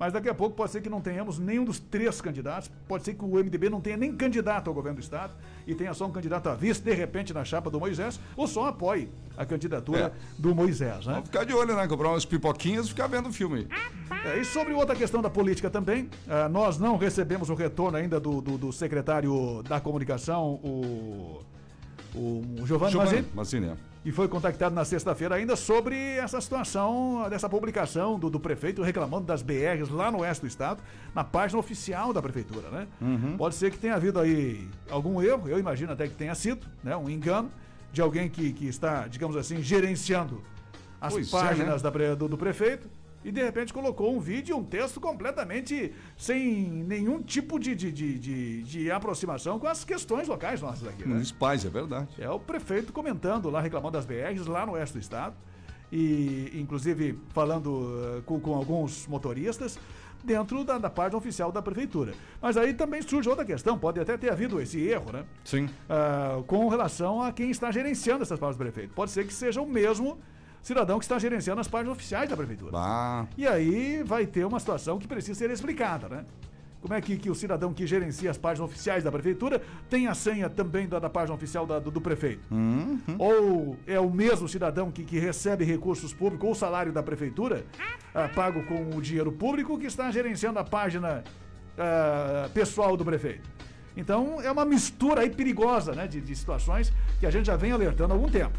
Mas 0.00 0.14
daqui 0.14 0.30
a 0.30 0.34
pouco 0.34 0.56
pode 0.56 0.72
ser 0.72 0.80
que 0.80 0.88
não 0.88 0.98
tenhamos 1.02 1.38
nenhum 1.38 1.62
dos 1.62 1.78
três 1.78 2.22
candidatos, 2.22 2.70
pode 2.88 3.04
ser 3.04 3.12
que 3.12 3.22
o 3.22 3.28
MDB 3.34 3.68
não 3.68 3.82
tenha 3.82 3.98
nem 3.98 4.16
candidato 4.16 4.68
ao 4.68 4.74
governo 4.74 4.96
do 4.98 5.02
Estado 5.02 5.34
e 5.66 5.74
tenha 5.74 5.92
só 5.92 6.06
um 6.06 6.10
candidato 6.10 6.48
a 6.48 6.54
vice, 6.54 6.80
de 6.80 6.94
repente, 6.94 7.34
na 7.34 7.44
chapa 7.44 7.68
do 7.70 7.78
Moisés, 7.78 8.18
ou 8.34 8.46
só 8.48 8.68
apoie 8.68 9.10
a 9.36 9.44
candidatura 9.44 9.98
É. 10.06 10.12
do 10.38 10.54
Moisés. 10.54 11.04
Né? 11.04 11.12
Vamos 11.12 11.28
ficar 11.28 11.44
de 11.44 11.52
olho, 11.52 11.76
né? 11.76 11.86
Comprar 11.86 12.08
umas 12.08 12.24
pipoquinhas 12.24 12.86
e 12.86 12.88
ficar 12.88 13.08
vendo 13.08 13.28
o 13.28 13.32
filme. 13.32 13.68
É, 14.24 14.38
e 14.38 14.44
sobre 14.44 14.72
outra 14.72 14.96
questão 14.96 15.20
da 15.20 15.28
política 15.28 15.68
também, 15.68 16.08
ah, 16.26 16.48
nós 16.48 16.78
não 16.78 16.96
recebemos 16.96 17.50
o 17.50 17.54
retorno 17.54 17.98
ainda 17.98 18.18
do, 18.18 18.40
do- 18.40 18.56
do 18.56 18.72
secretário 18.72 19.62
da 19.68 19.80
comunicação, 19.80 20.54
o, 20.64 21.42
o 22.14 22.42
Giovanni 22.66 22.94
Mazini. 22.96 23.16
Giovanni 23.18 23.26
Mazzini, 23.34 23.66
é. 23.66 23.89
E 24.04 24.10
foi 24.10 24.28
contactado 24.28 24.74
na 24.74 24.84
sexta-feira 24.84 25.34
ainda 25.34 25.54
sobre 25.56 25.96
essa 26.16 26.40
situação, 26.40 27.26
dessa 27.28 27.48
publicação 27.48 28.18
do, 28.18 28.30
do 28.30 28.40
prefeito 28.40 28.82
reclamando 28.82 29.26
das 29.26 29.42
BRs 29.42 29.90
lá 29.90 30.10
no 30.10 30.20
oeste 30.20 30.42
do 30.42 30.48
estado, 30.48 30.82
na 31.14 31.22
página 31.22 31.58
oficial 31.58 32.12
da 32.12 32.22
prefeitura, 32.22 32.70
né? 32.70 32.88
Pode 33.36 33.54
ser 33.54 33.70
que 33.70 33.78
tenha 33.78 33.94
havido 33.94 34.18
aí 34.18 34.68
algum 34.90 35.20
erro, 35.22 35.48
eu 35.48 35.58
imagino 35.58 35.92
até 35.92 36.08
que 36.08 36.14
tenha 36.14 36.34
sido, 36.34 36.66
né? 36.82 36.96
Um 36.96 37.10
engano 37.10 37.50
de 37.92 38.00
alguém 38.00 38.28
que, 38.28 38.52
que 38.52 38.66
está, 38.66 39.06
digamos 39.06 39.36
assim, 39.36 39.62
gerenciando 39.62 40.42
as 41.00 41.12
Pois 41.12 41.28
é, 41.28 41.30
páginas 41.30 41.82
né? 41.82 41.90
da 41.90 42.14
do, 42.14 42.28
do 42.28 42.38
prefeito. 42.38 42.88
E 43.24 43.30
de 43.30 43.42
repente 43.42 43.72
colocou 43.72 44.14
um 44.14 44.18
vídeo 44.18 44.56
e 44.56 44.58
um 44.58 44.64
texto 44.64 45.00
completamente 45.00 45.92
sem 46.16 46.64
nenhum 46.66 47.22
tipo 47.22 47.58
de, 47.58 47.74
de, 47.74 47.92
de, 47.92 48.18
de, 48.18 48.62
de 48.62 48.90
aproximação 48.90 49.58
com 49.58 49.66
as 49.66 49.84
questões 49.84 50.26
locais 50.26 50.62
nossas 50.62 50.88
aqui. 50.88 51.06
Né? 51.06 51.16
Nos 51.16 51.30
pais, 51.30 51.64
é 51.64 51.68
verdade. 51.68 52.08
É 52.18 52.30
o 52.30 52.40
prefeito 52.40 52.92
comentando 52.92 53.50
lá, 53.50 53.60
reclamando 53.60 53.92
das 53.92 54.06
BRs 54.06 54.46
lá 54.46 54.64
no 54.64 54.72
oeste 54.72 54.96
do 54.96 55.00
estado. 55.00 55.34
E, 55.92 56.52
inclusive, 56.54 57.18
falando 57.30 58.18
eh, 58.18 58.22
com, 58.24 58.38
com 58.38 58.54
alguns 58.54 59.08
motoristas 59.08 59.76
dentro 60.24 60.64
da, 60.64 60.78
da 60.78 60.90
página 60.90 61.18
oficial 61.18 61.50
da 61.50 61.60
prefeitura. 61.62 62.14
Mas 62.40 62.56
aí 62.56 62.74
também 62.74 63.02
surge 63.02 63.28
outra 63.28 63.44
questão, 63.44 63.78
pode 63.78 63.98
até 64.00 64.16
ter 64.16 64.30
havido 64.30 64.60
esse 64.60 64.80
erro, 64.80 65.12
né? 65.12 65.24
Sim. 65.44 65.68
Ah, 65.88 66.42
com 66.46 66.68
relação 66.68 67.22
a 67.22 67.32
quem 67.32 67.50
está 67.50 67.70
gerenciando 67.70 68.22
essas 68.22 68.38
páginas 68.38 68.56
do 68.56 68.60
prefeito. 68.60 68.94
Pode 68.94 69.10
ser 69.10 69.26
que 69.26 69.32
seja 69.32 69.60
o 69.60 69.66
mesmo 69.66 70.18
cidadão 70.62 70.98
que 70.98 71.04
está 71.04 71.18
gerenciando 71.18 71.60
as 71.60 71.68
páginas 71.68 71.92
oficiais 71.96 72.28
da 72.28 72.36
prefeitura. 72.36 72.72
Ah, 72.76 73.26
E 73.36 73.46
aí 73.46 74.02
vai 74.04 74.26
ter 74.26 74.44
uma 74.44 74.60
situação 74.60 74.98
que 74.98 75.06
precisa 75.08 75.38
ser 75.38 75.50
explicada, 75.50 76.08
né? 76.08 76.24
Como 76.82 76.94
é 76.94 77.00
que, 77.02 77.18
que 77.18 77.28
o 77.28 77.34
cidadão 77.34 77.74
que 77.74 77.86
gerencia 77.86 78.30
as 78.30 78.38
páginas 78.38 78.70
oficiais 78.70 79.04
da 79.04 79.12
prefeitura 79.12 79.60
tem 79.90 80.06
a 80.06 80.14
senha 80.14 80.48
também 80.48 80.88
da, 80.88 80.98
da 80.98 81.10
página 81.10 81.34
oficial 81.34 81.66
da- 81.66 81.78
do, 81.78 81.90
do 81.90 82.00
prefeito? 82.00 82.40
Ou 83.18 83.76
é 83.86 84.00
o 84.00 84.08
mesmo 84.10 84.48
cidadão 84.48 84.90
que, 84.90 85.04
que 85.04 85.18
recebe 85.18 85.62
recursos 85.64 86.14
públicos 86.14 86.48
ou 86.48 86.54
salário 86.54 86.90
da 86.90 87.02
prefeitura, 87.02 87.66
ah, 88.14 88.30
pago 88.34 88.62
com 88.64 88.96
o 88.96 89.02
dinheiro 89.02 89.30
público, 89.30 89.78
que 89.78 89.84
está 89.86 90.10
gerenciando 90.10 90.58
a 90.58 90.64
página 90.64 91.22
ah, 91.76 92.48
pessoal 92.54 92.96
do 92.96 93.04
prefeito? 93.04 93.48
Então 93.96 94.40
é 94.40 94.50
uma 94.50 94.64
mistura 94.64 95.20
aí 95.22 95.28
perigosa 95.30 95.92
né, 95.92 96.06
de, 96.06 96.20
de 96.20 96.34
situações 96.34 96.90
que 97.18 97.26
a 97.26 97.30
gente 97.30 97.44
já 97.46 97.56
vem 97.56 97.72
alertando 97.72 98.14
há 98.14 98.16
algum 98.16 98.30
tempo 98.30 98.58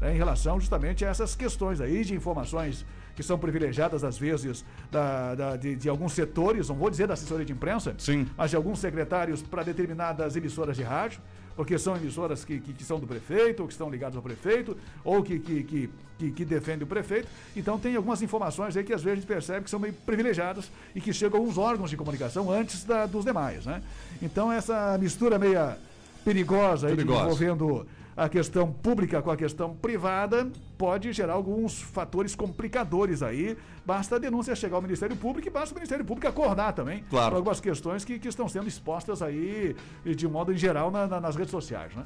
né, 0.00 0.14
em 0.14 0.16
relação 0.16 0.58
justamente 0.58 1.04
a 1.04 1.08
essas 1.08 1.34
questões 1.34 1.80
aí 1.80 2.04
de 2.04 2.14
informações 2.14 2.84
que 3.14 3.22
são 3.22 3.38
privilegiadas 3.38 4.02
às 4.04 4.16
vezes 4.16 4.64
da, 4.90 5.34
da- 5.34 5.56
de, 5.56 5.74
de 5.76 5.88
alguns 5.88 6.12
setores, 6.12 6.68
não 6.68 6.76
vou 6.76 6.88
dizer 6.90 7.06
da 7.06 7.14
assessoria 7.14 7.44
de 7.44 7.52
imprensa, 7.52 7.94
Sim. 7.98 8.26
mas 8.36 8.50
de 8.50 8.56
alguns 8.56 8.78
secretários 8.78 9.42
para 9.42 9.62
determinadas 9.62 10.36
emissoras 10.36 10.76
de 10.76 10.82
rádio, 10.82 11.20
porque 11.56 11.76
são 11.78 11.94
emissoras 11.96 12.44
que, 12.44 12.58
que, 12.60 12.72
que 12.72 12.84
são 12.84 12.98
do 12.98 13.06
prefeito, 13.06 13.60
ou 13.60 13.66
que 13.66 13.74
estão 13.74 13.90
ligadas 13.90 14.16
ao 14.16 14.22
prefeito, 14.22 14.74
ou 15.04 15.22
que, 15.22 15.38
que, 15.38 15.62
que, 15.64 15.90
que, 16.18 16.30
que 16.30 16.44
defendem 16.46 16.84
o 16.84 16.86
prefeito. 16.86 17.28
Então 17.54 17.78
tem 17.78 17.94
algumas 17.96 18.22
informações 18.22 18.74
aí 18.76 18.84
que 18.84 18.94
às 18.94 19.02
vezes 19.02 19.18
a 19.18 19.20
gente 19.20 19.26
percebe 19.28 19.64
que 19.64 19.70
são 19.70 19.78
meio 19.80 19.92
privilegiadas 19.92 20.70
e 20.94 21.00
que 21.00 21.12
chegam 21.12 21.38
a 21.38 21.42
alguns 21.42 21.58
órgãos 21.58 21.90
de 21.90 21.98
comunicação 21.98 22.50
antes 22.50 22.84
da- 22.84 23.04
dos 23.04 23.24
demais, 23.26 23.66
né? 23.66 23.82
Então 24.22 24.50
essa 24.50 24.96
mistura 24.98 25.38
meia 25.38 25.76
perigosa, 26.24 26.86
aí 26.88 26.94
Perigosa. 26.96 27.24
envolvendo 27.24 27.86
a 28.16 28.28
questão 28.28 28.70
pública 28.72 29.22
com 29.22 29.30
a 29.30 29.36
questão 29.36 29.74
privada 29.74 30.50
pode 30.76 31.12
gerar 31.12 31.34
alguns 31.34 31.80
fatores 31.80 32.34
complicadores 32.34 33.22
aí. 33.22 33.56
Basta 33.86 34.16
a 34.16 34.18
denúncia 34.18 34.54
chegar 34.54 34.76
ao 34.76 34.82
Ministério 34.82 35.16
Público 35.16 35.48
e 35.48 35.50
basta 35.50 35.72
o 35.72 35.74
Ministério 35.76 36.04
Público 36.04 36.26
acordar 36.28 36.72
também 36.72 37.04
Claro. 37.08 37.36
algumas 37.36 37.60
questões 37.60 38.04
que, 38.04 38.18
que 38.18 38.28
estão 38.28 38.48
sendo 38.48 38.68
expostas 38.68 39.22
aí 39.22 39.74
de 40.04 40.28
modo 40.28 40.52
em 40.52 40.56
geral 40.56 40.90
na- 40.90 41.06
na- 41.06 41.20
nas 41.20 41.36
redes 41.36 41.50
sociais, 41.50 41.94
né? 41.94 42.04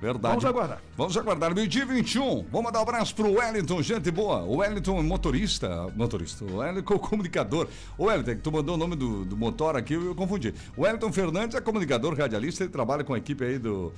Verdade. 0.00 0.34
Vamos 0.34 0.44
aguardar. 0.44 0.82
Vamos 0.96 1.16
aguardar. 1.16 1.54
Meio-dia 1.54 1.86
21. 1.86 2.44
Vamos 2.50 2.64
mandar 2.64 2.80
um 2.80 2.82
abraço 2.82 3.14
pro 3.14 3.32
Wellington, 3.32 3.82
gente 3.82 4.10
boa. 4.10 4.42
O 4.42 4.56
Wellington 4.56 4.98
é 4.98 5.02
motorista. 5.02 5.88
Motorista. 5.94 6.44
O 6.44 6.56
Wellington 6.58 6.94
é 6.94 6.98
comunicador. 7.08 7.68
O 7.96 8.04
Wellington, 8.04 8.30
é 8.30 8.34
que 8.34 8.40
tu 8.40 8.52
mandou 8.52 8.74
o 8.74 8.78
nome 8.78 8.96
do, 8.96 9.24
do 9.24 9.36
motor 9.36 9.76
aqui, 9.76 9.94
eu 9.94 10.14
confundi. 10.14 10.54
O 10.76 10.82
Wellington 10.82 11.12
Fernandes 11.12 11.56
é 11.56 11.60
comunicador, 11.60 12.14
radialista, 12.16 12.64
ele 12.64 12.72
trabalha 12.72 13.04
com 13.04 13.14
a 13.14 13.18
equipe 13.18 13.44
aí 13.44 13.58
do. 13.58 13.92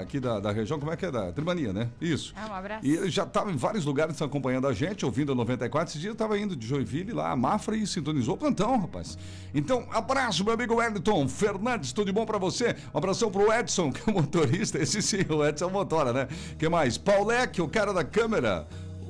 Aqui 0.00 0.18
da, 0.18 0.40
da 0.40 0.50
região, 0.50 0.78
como 0.78 0.90
é 0.90 0.96
que 0.96 1.06
é? 1.06 1.10
Da 1.10 1.30
Trimania, 1.30 1.72
né? 1.72 1.88
Isso. 2.00 2.34
Ah, 2.36 2.48
um 2.50 2.54
abraço. 2.54 2.84
E 2.84 2.96
ele 2.96 3.10
já 3.10 3.22
estava 3.22 3.50
em 3.52 3.56
vários 3.56 3.84
lugares 3.84 4.20
acompanhando 4.20 4.66
a 4.66 4.72
gente, 4.72 5.04
ouvindo 5.04 5.30
a 5.30 5.34
94. 5.36 5.92
Esse 5.92 6.00
dia 6.00 6.10
eu 6.10 6.14
estava 6.14 6.36
indo 6.36 6.56
de 6.56 6.66
Joinville 6.66 7.12
lá, 7.12 7.30
a 7.30 7.36
Mafra, 7.36 7.76
e 7.76 7.86
sintonizou 7.86 8.34
o 8.34 8.38
plantão, 8.38 8.80
rapaz. 8.80 9.16
Então, 9.54 9.86
abraço, 9.92 10.44
meu 10.44 10.54
amigo 10.54 10.74
Wellington 10.74 11.28
Fernandes, 11.28 11.92
tudo 11.92 12.06
de 12.06 12.12
bom 12.12 12.26
pra 12.26 12.38
você? 12.38 12.74
Um 12.92 12.98
abração 12.98 13.30
pro 13.30 13.52
Edson, 13.52 13.92
que 13.92 14.08
é 14.08 14.12
o 14.12 14.16
motorista. 14.16 14.78
Esse 14.78 15.00
sim, 15.00 15.24
o 15.38 15.46
Edson 15.46 15.70
motora, 15.70 16.12
né? 16.12 16.28
que 16.58 16.68
mais? 16.68 16.98
Paulec, 16.98 17.60
o 17.60 17.68
cara 17.68 17.92
da 17.92 18.04
câmera. 18.04 18.66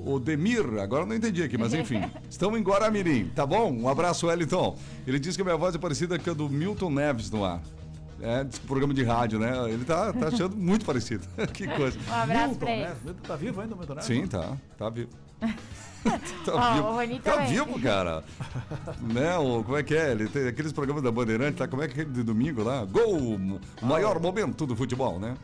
O 0.07 0.19
Demir, 0.21 0.65
agora 0.81 1.03
eu 1.03 1.07
não 1.07 1.15
entendi 1.17 1.43
aqui, 1.43 1.59
mas 1.59 1.75
enfim. 1.75 2.01
Estamos 2.31 2.59
em 2.59 2.63
Guaramirim, 2.63 3.31
tá 3.35 3.45
bom? 3.45 3.73
Um 3.73 3.89
abraço, 3.89 4.29
Wellington. 4.29 4.79
Ele 5.07 5.19
disse 5.19 5.37
que 5.37 5.43
a 5.43 5.45
minha 5.45 5.57
voz 5.57 5.75
é 5.75 5.79
parecida 5.79 6.19
com 6.19 6.31
a 6.31 6.33
do 6.35 6.49
Milton 6.49 6.89
Neves 6.91 7.31
no 7.31 7.45
ar. 7.45 7.61
É, 8.21 8.45
programa 8.67 8.95
de 8.95 9.03
rádio, 9.05 9.39
né? 9.39 9.53
Ele 9.71 9.85
tá, 9.85 10.13
tá 10.13 10.29
achando 10.29 10.55
muito 10.59 10.85
parecido. 10.87 11.27
que 11.53 11.67
coisa. 11.67 11.99
Um 12.09 12.15
abraço 12.15 12.45
Milton, 12.49 12.59
pra 12.59 12.71
ele. 12.73 12.83
né? 12.85 12.95
Tá 13.27 13.37
vivo 13.37 13.61
ainda 13.61 13.75
o 13.75 13.79
Milton 13.79 13.95
Neves? 13.95 14.07
Sim, 14.07 14.27
tá. 14.27 14.57
Tá 14.79 14.89
vivo. 14.89 15.11
tá 15.41 16.53
Ó, 16.55 16.75
vivo. 16.75 16.87
o 16.89 16.93
Rony 16.95 17.21
tá 17.21 17.33
também. 17.33 17.49
vivo, 17.49 17.81
cara. 17.81 18.25
né? 19.01 19.37
O, 19.37 19.63
como 19.65 19.77
é 19.77 19.83
que 19.83 19.95
é? 19.95 20.13
Ele 20.13 20.29
tem 20.29 20.47
aqueles 20.49 20.73
programas 20.73 21.03
da 21.03 21.11
Bandeirante, 21.11 21.59
tá? 21.59 21.69
Como 21.69 21.83
é 21.83 21.87
que 21.89 21.99
é 21.99 22.03
aquele 22.03 22.15
de 22.17 22.23
domingo 22.23 22.63
lá? 22.63 22.85
Gol! 22.85 23.37
O 23.83 23.87
maior 23.87 24.21
momento 24.21 24.65
do 24.67 24.75
futebol, 24.77 25.19
né? 25.19 25.35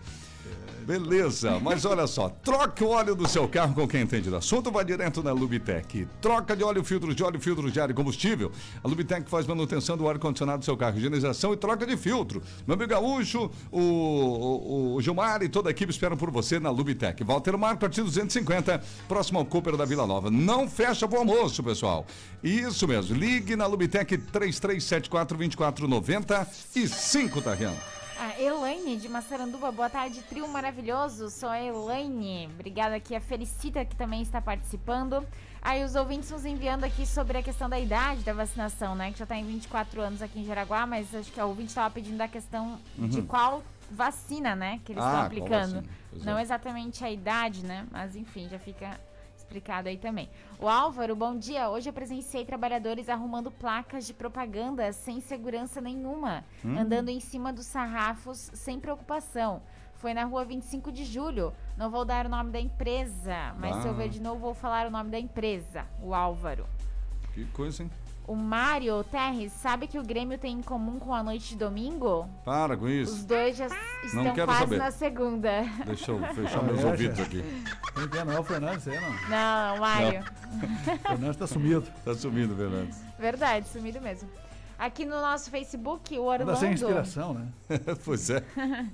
Beleza, 0.84 1.58
mas 1.60 1.86
olha 1.86 2.06
só, 2.06 2.28
troque 2.28 2.84
o 2.84 2.88
óleo 2.88 3.14
do 3.14 3.26
seu 3.26 3.48
carro 3.48 3.74
com 3.74 3.88
quem 3.88 4.02
entende 4.02 4.28
do 4.28 4.36
assunto, 4.36 4.70
vai 4.70 4.84
direto 4.84 5.22
na 5.22 5.32
Lubitec. 5.32 6.06
Troca 6.20 6.54
de 6.54 6.62
óleo, 6.62 6.84
filtros 6.84 7.16
de 7.16 7.24
óleo, 7.24 7.40
filtros 7.40 7.72
de 7.72 7.80
ar 7.80 7.90
e 7.90 7.94
combustível. 7.94 8.52
A 8.82 8.88
Lubitec 8.88 9.28
faz 9.30 9.46
manutenção 9.46 9.96
do 9.96 10.06
ar-condicionado 10.06 10.58
do 10.58 10.64
seu 10.64 10.76
carro, 10.76 10.98
higienização 10.98 11.54
e 11.54 11.56
troca 11.56 11.86
de 11.86 11.96
filtro. 11.96 12.42
Meu 12.66 12.74
amigo 12.74 12.90
Gaúcho, 12.90 13.50
o, 13.72 13.80
o, 13.80 14.94
o 14.96 15.00
Gilmar 15.00 15.42
e 15.42 15.48
toda 15.48 15.70
a 15.70 15.72
equipe 15.72 15.90
esperam 15.90 16.16
por 16.16 16.30
você 16.30 16.60
na 16.60 16.70
Lubitec. 16.70 17.24
Walter 17.24 17.56
Marco, 17.56 17.86
artigo 17.86 18.06
250, 18.06 18.82
próximo 19.08 19.38
ao 19.38 19.46
Cooper 19.46 19.76
da 19.76 19.86
Vila 19.86 20.06
Nova. 20.06 20.30
Não 20.30 20.68
fecha 20.68 21.08
pro 21.08 21.18
almoço, 21.18 21.62
pessoal. 21.62 22.06
Isso 22.42 22.86
mesmo, 22.86 23.16
ligue 23.16 23.56
na 23.56 23.66
Lubitec 23.66 24.18
3374 24.18 25.38
2495, 25.38 27.40
tá, 27.40 27.54
Rian? 27.54 27.72
A 28.18 28.40
Elaine 28.40 28.96
de 28.96 29.08
Massaranduba, 29.08 29.70
boa 29.72 29.90
tarde, 29.90 30.22
trio 30.22 30.46
maravilhoso. 30.48 31.28
Sou 31.30 31.48
a 31.48 31.60
Elaine. 31.60 32.46
Obrigada 32.54 32.94
aqui, 32.94 33.14
a 33.14 33.20
Felicita 33.20 33.84
que 33.84 33.96
também 33.96 34.22
está 34.22 34.40
participando. 34.40 35.26
Aí 35.60 35.82
os 35.82 35.94
ouvintes 35.94 36.30
nos 36.30 36.44
enviando 36.44 36.84
aqui 36.84 37.06
sobre 37.06 37.38
a 37.38 37.42
questão 37.42 37.68
da 37.68 37.78
idade 37.78 38.22
da 38.22 38.32
vacinação, 38.32 38.94
né? 38.94 39.10
Que 39.12 39.18
já 39.18 39.24
está 39.24 39.36
em 39.36 39.44
24 39.44 40.00
anos 40.00 40.22
aqui 40.22 40.40
em 40.40 40.44
Jaraguá, 40.44 40.86
mas 40.86 41.14
acho 41.14 41.32
que 41.32 41.40
o 41.40 41.46
ouvinte 41.48 41.68
estava 41.68 41.90
pedindo 41.92 42.16
da 42.18 42.28
questão 42.28 42.78
de 42.96 43.22
qual 43.22 43.62
vacina, 43.90 44.54
né? 44.54 44.80
Que 44.84 44.92
eles 44.92 45.02
Uhum. 45.02 45.08
Ah, 45.08 45.12
estão 45.12 45.26
aplicando. 45.26 45.84
Pois 46.10 46.22
é. 46.22 46.30
Não 46.30 46.38
exatamente 46.38 47.04
a 47.04 47.10
idade, 47.10 47.64
né? 47.64 47.86
Mas 47.90 48.14
enfim, 48.14 48.48
já 48.48 48.58
fica 48.58 48.98
explicado 49.54 49.88
aí 49.88 49.96
também. 49.96 50.28
O 50.58 50.68
Álvaro, 50.68 51.14
bom 51.14 51.36
dia. 51.38 51.70
Hoje 51.70 51.88
eu 51.88 51.92
presenciei 51.92 52.44
trabalhadores 52.44 53.08
arrumando 53.08 53.52
placas 53.52 54.04
de 54.04 54.12
propaganda 54.12 54.92
sem 54.92 55.20
segurança 55.20 55.80
nenhuma, 55.80 56.44
Hum. 56.64 56.76
andando 56.76 57.08
em 57.08 57.20
cima 57.20 57.52
dos 57.52 57.66
sarrafos 57.66 58.50
sem 58.52 58.80
preocupação. 58.80 59.62
Foi 59.94 60.12
na 60.12 60.24
rua 60.24 60.44
25 60.44 60.90
de 60.90 61.04
julho. 61.04 61.52
Não 61.76 61.88
vou 61.88 62.04
dar 62.04 62.26
o 62.26 62.28
nome 62.28 62.50
da 62.50 62.58
empresa, 62.60 63.54
mas 63.60 63.76
se 63.76 63.86
eu 63.86 63.92
Ah. 63.92 63.96
ver 63.96 64.08
de 64.08 64.20
novo, 64.20 64.40
vou 64.40 64.54
falar 64.54 64.88
o 64.88 64.90
nome 64.90 65.08
da 65.10 65.18
empresa. 65.20 65.86
O 66.02 66.12
Álvaro. 66.12 66.66
Que 67.32 67.44
coisa, 67.46 67.84
hein? 67.84 67.90
O 68.26 68.34
Mário 68.34 69.04
Terres, 69.04 69.52
sabe 69.52 69.86
que 69.86 69.98
o 69.98 70.02
Grêmio 70.02 70.38
tem 70.38 70.58
em 70.58 70.62
comum 70.62 70.98
com 70.98 71.12
a 71.14 71.22
noite 71.22 71.50
de 71.50 71.56
domingo? 71.56 72.26
Para 72.42 72.74
com 72.74 72.86
Os 72.86 72.90
isso. 72.92 73.26
dois 73.26 73.54
já 73.54 73.66
estão 73.66 74.34
quase 74.46 74.60
saber. 74.60 74.78
na 74.78 74.90
segunda. 74.90 75.62
Deixa 75.84 76.10
eu 76.10 76.18
fechar 76.34 76.60
Ah, 76.60 76.62
meus 76.62 76.80
é, 76.80 76.86
ouvidos 76.86 77.18
gente. 77.18 77.26
aqui. 77.42 78.08
Que 78.10 78.18
é? 78.18 78.24
Não 78.24 78.32
é 78.32 78.40
o 78.40 78.42
Fernandes, 78.44 78.86
é, 78.88 78.98
não. 78.98 79.10
Não, 79.28 79.78
Mário. 79.78 80.24
O 80.24 80.96
Fernandes 81.08 81.36
tá 81.36 81.46
sumido. 81.46 81.86
Tá 82.02 82.14
sumindo, 82.14 82.56
Fernandes. 82.56 82.98
Verdade, 83.18 83.68
sumido 83.68 84.00
mesmo. 84.00 84.26
Aqui 84.84 85.06
no 85.06 85.18
nosso 85.18 85.50
Facebook, 85.50 86.18
o 86.18 86.30
Anda 86.30 86.42
Orlando. 86.42 86.60
sem 86.60 86.72
inspiração, 86.74 87.32
né? 87.32 87.48
pois 88.04 88.28
é. 88.28 88.42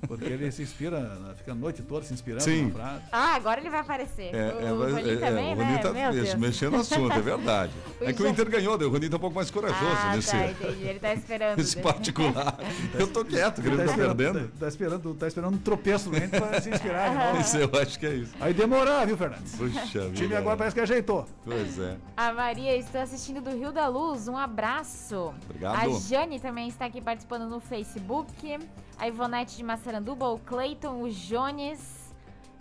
Porque 0.07 0.23
ele 0.23 0.49
se 0.49 0.61
inspira, 0.63 1.17
fica 1.35 1.51
a 1.51 1.55
noite 1.55 1.81
toda 1.81 2.05
se 2.05 2.13
inspirando 2.13 2.43
Sim. 2.43 2.67
na 2.67 2.71
frase. 2.71 3.03
Ah, 3.11 3.35
agora 3.35 3.59
ele 3.59 3.69
vai 3.69 3.81
aparecer. 3.81 4.33
É, 4.33 4.53
o 4.53 4.87
é, 4.87 4.91
Rony 4.93 5.11
é, 5.11 5.15
também, 5.17 5.53
o 5.53 5.57
né? 5.57 5.77
Tá 5.79 5.91
Meu 5.91 6.37
mexendo 6.39 6.71
no 6.71 6.79
assunto, 6.79 7.11
é 7.11 7.19
verdade. 7.19 7.73
O 8.01 8.05
é 8.05 8.13
que 8.13 8.23
o 8.23 8.27
Inter 8.27 8.49
ganhou, 8.49 8.77
daí 8.77 8.87
o 8.87 8.91
Rony 8.91 9.09
tá 9.09 9.17
um 9.17 9.19
pouco 9.19 9.35
mais 9.35 9.51
corajoso 9.51 9.85
Ah, 9.95 10.15
nesse, 10.15 10.31
tá, 10.31 10.47
entendi. 10.47 10.83
Ele 10.83 10.99
tá 10.99 11.13
esperando. 11.13 11.57
nesse 11.57 11.75
né? 11.75 11.83
particular. 11.83 12.57
Eu 12.97 13.07
tô 13.07 13.23
quieto, 13.23 13.59
o 13.59 13.61
Grêmio 13.61 13.85
tá 13.85 13.91
esperando, 13.91 14.15
perdendo. 14.15 14.47
tá, 14.47 14.53
tá 14.61 14.67
esperando, 14.67 15.13
tá 15.13 15.27
esperando 15.27 15.53
um 15.53 15.57
tropeço 15.59 16.05
do 16.05 16.11
Grêmio 16.11 16.29
pra 16.29 16.59
se 16.61 16.69
inspirar. 16.69 17.09
de 17.09 17.17
novo. 17.17 17.41
Isso, 17.41 17.57
eu 17.57 17.69
acho 17.79 17.99
que 17.99 18.05
é 18.07 18.13
isso. 18.13 18.33
Aí 18.39 18.53
demorar, 18.53 19.05
viu, 19.05 19.17
Fernandes? 19.17 19.55
Puxa 19.55 19.99
O 19.99 20.11
time 20.13 20.27
vida. 20.27 20.37
agora 20.39 20.57
parece 20.57 20.73
que 20.73 20.81
ajeitou. 20.81 21.27
Pois 21.45 21.77
é. 21.77 21.97
A 22.17 22.33
Maria, 22.33 22.75
estou 22.75 23.01
assistindo 23.01 23.41
do 23.41 23.51
Rio 23.51 23.71
da 23.71 23.87
Luz. 23.87 24.27
Um 24.27 24.37
abraço. 24.37 25.33
Obrigado. 25.45 25.80
A 25.81 25.99
Jane 25.99 26.39
também 26.39 26.67
está 26.67 26.85
aqui 26.85 27.01
participando 27.01 27.49
no 27.49 27.59
Facebook. 27.59 28.59
A 28.97 29.07
Ivonete 29.07 29.57
de 29.57 29.63
Massaranduba, 29.63 30.27
o 30.29 30.37
Cleiton, 30.39 31.01
o 31.01 31.09
Jones. 31.09 32.01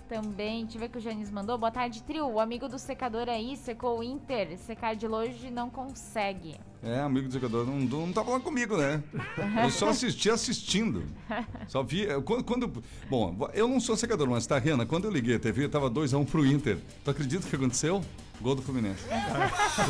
Também, 0.09 0.63
deixa 0.65 0.77
eu 0.77 0.81
ver 0.81 0.87
o 0.87 0.91
que 0.91 0.99
o 0.99 1.01
Jones 1.01 1.31
mandou. 1.31 1.57
Boa 1.57 1.71
tarde, 1.71 2.03
trio. 2.03 2.27
O 2.27 2.41
amigo 2.41 2.69
do 2.69 2.81
secador 2.81 3.29
aí 3.29 3.57
secou 3.57 4.01
o 4.01 4.03
Inter. 4.03 4.59
Secar 4.59 4.97
de 4.97 5.07
longe 5.07 5.51
não 5.53 5.71
consegue. 5.71 6.57
É, 6.83 6.99
amigo 7.01 7.29
do 7.29 7.35
jogador, 7.35 7.65
não, 7.67 7.79
não 7.79 8.13
tá 8.13 8.25
falando 8.25 8.43
comigo, 8.43 8.77
né? 8.77 9.03
Eu 9.63 9.71
só 9.71 9.91
assisti 9.91 10.29
assistindo. 10.31 11.05
Só 11.69 11.83
vi. 11.85 12.03
eu- 12.05 12.23
Quando, 12.23 12.43
quando- 12.43 12.83
bom, 13.09 13.37
eu 13.55 13.69
não 13.69 13.79
sou 13.79 13.97
secador, 13.97 14.29
mas 14.29 14.47
tá, 14.49 14.59
Rihanna, 14.59 14.85
quando 14.85 15.05
eu 15.05 15.11
liguei 15.13 15.37
a 15.37 15.39
TV, 15.39 15.69
tava 15.69 15.89
2x1 15.89 16.25
pro 16.25 16.45
Inter. 16.45 16.79
Tu 17.05 17.11
acredita 17.11 17.47
que 17.47 17.55
aconteceu? 17.55 18.03
Gol 18.41 18.55
do 18.55 18.63
Fluminense. 18.63 19.03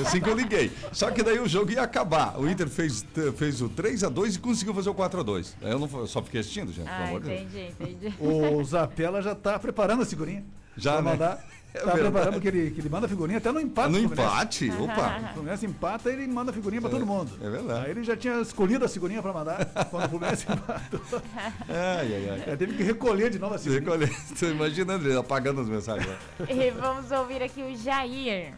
Assim 0.05 0.21
que 0.21 0.29
eu 0.29 0.35
liguei. 0.35 0.73
Só 0.93 1.11
que 1.11 1.23
daí 1.23 1.39
o 1.39 1.49
jogo 1.49 1.71
ia 1.71 1.83
acabar. 1.83 2.39
O 2.39 2.49
Inter 2.49 2.69
fez, 2.69 3.05
fez 3.37 3.61
o 3.63 3.69
3x2 3.69 4.37
e 4.37 4.39
conseguiu 4.39 4.75
fazer 4.75 4.91
o 4.91 4.95
4x2. 4.95 5.55
Aí 5.63 5.71
eu 5.71 5.79
não, 5.79 5.89
eu 6.01 6.07
só 6.07 6.23
fiquei 6.23 6.41
assistindo, 6.41 6.73
gente, 6.73 6.87
pelo 6.87 6.97
Ah, 6.99 7.05
amor 7.09 7.21
de 7.21 7.29
Deus. 7.29 7.41
entendi, 7.43 7.73
entendi. 7.81 8.15
O 8.19 8.63
Zapella 8.65 9.23
já 9.23 9.35
tá 9.35 9.59
preparando 9.59 10.03
a 10.03 10.07
figurinha. 10.07 10.45
Já, 10.77 10.95
pra 10.95 11.03
né? 11.03 11.11
mandar. 11.13 11.45
É 11.73 11.79
tá 11.79 11.85
verdade. 11.93 12.11
preparando 12.11 12.41
que 12.41 12.49
ele, 12.49 12.71
que 12.73 12.81
ele 12.81 12.89
manda 12.89 13.07
figurinha 13.09 13.39
até 13.39 13.53
no 13.53 13.61
empate. 13.61 13.91
No 13.93 13.99
empate? 14.01 14.71
Opa! 14.73 15.21
O 15.31 15.35
Fluminense 15.35 15.67
empata 15.67 16.11
ele 16.11 16.27
manda 16.27 16.53
figurinha 16.53 16.81
pra 16.81 16.91
todo 16.91 17.07
mundo. 17.07 17.31
é 17.41 17.49
verdade. 17.49 17.85
Aí 17.85 17.91
ele 17.93 18.03
já 18.03 18.17
tinha 18.17 18.41
escolhido 18.41 18.85
a 18.85 18.89
figurinha 18.89 19.23
pra 19.23 19.33
mandar 19.33 19.65
quando 19.89 20.07
o 20.07 20.09
Fluminense 20.09 20.47
empatou. 20.51 21.23
Ai, 21.69 22.15
ai, 22.15 22.29
ai. 22.31 22.43
Já 22.47 22.57
teve 22.57 22.77
que 22.77 22.83
recolher 22.83 23.31
de 23.31 23.39
novo 23.39 23.55
a 23.55 23.59
figurinha. 23.59 23.81
recolhe- 23.97 24.17
Tô 24.39 24.47
imaginando 24.47 25.09
ele 25.09 25.17
apagando 25.19 25.61
as 25.61 25.69
mensagens. 25.69 26.09
lá. 26.09 26.17
E 26.51 26.71
vamos 26.73 27.11
ouvir 27.13 27.43
aqui 27.43 27.63
o 27.63 27.77
Jair. 27.77 28.53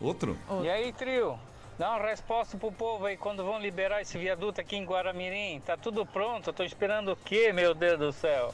Outro? 0.00 0.36
Outro. 0.48 0.64
E 0.66 0.70
aí, 0.70 0.92
trio? 0.92 1.38
Dá 1.78 1.90
uma 1.96 2.04
resposta 2.06 2.58
pro 2.58 2.72
povo 2.72 3.06
aí 3.06 3.16
quando 3.16 3.44
vão 3.44 3.60
liberar 3.60 4.02
esse 4.02 4.18
viaduto 4.18 4.60
aqui 4.60 4.76
em 4.76 4.84
Guaramirim. 4.84 5.60
Tá 5.64 5.76
tudo 5.76 6.04
pronto, 6.04 6.50
eu 6.50 6.52
tô 6.52 6.64
esperando 6.64 7.12
o 7.12 7.16
quê, 7.16 7.52
meu 7.52 7.74
Deus 7.74 7.98
do 7.98 8.12
céu? 8.12 8.52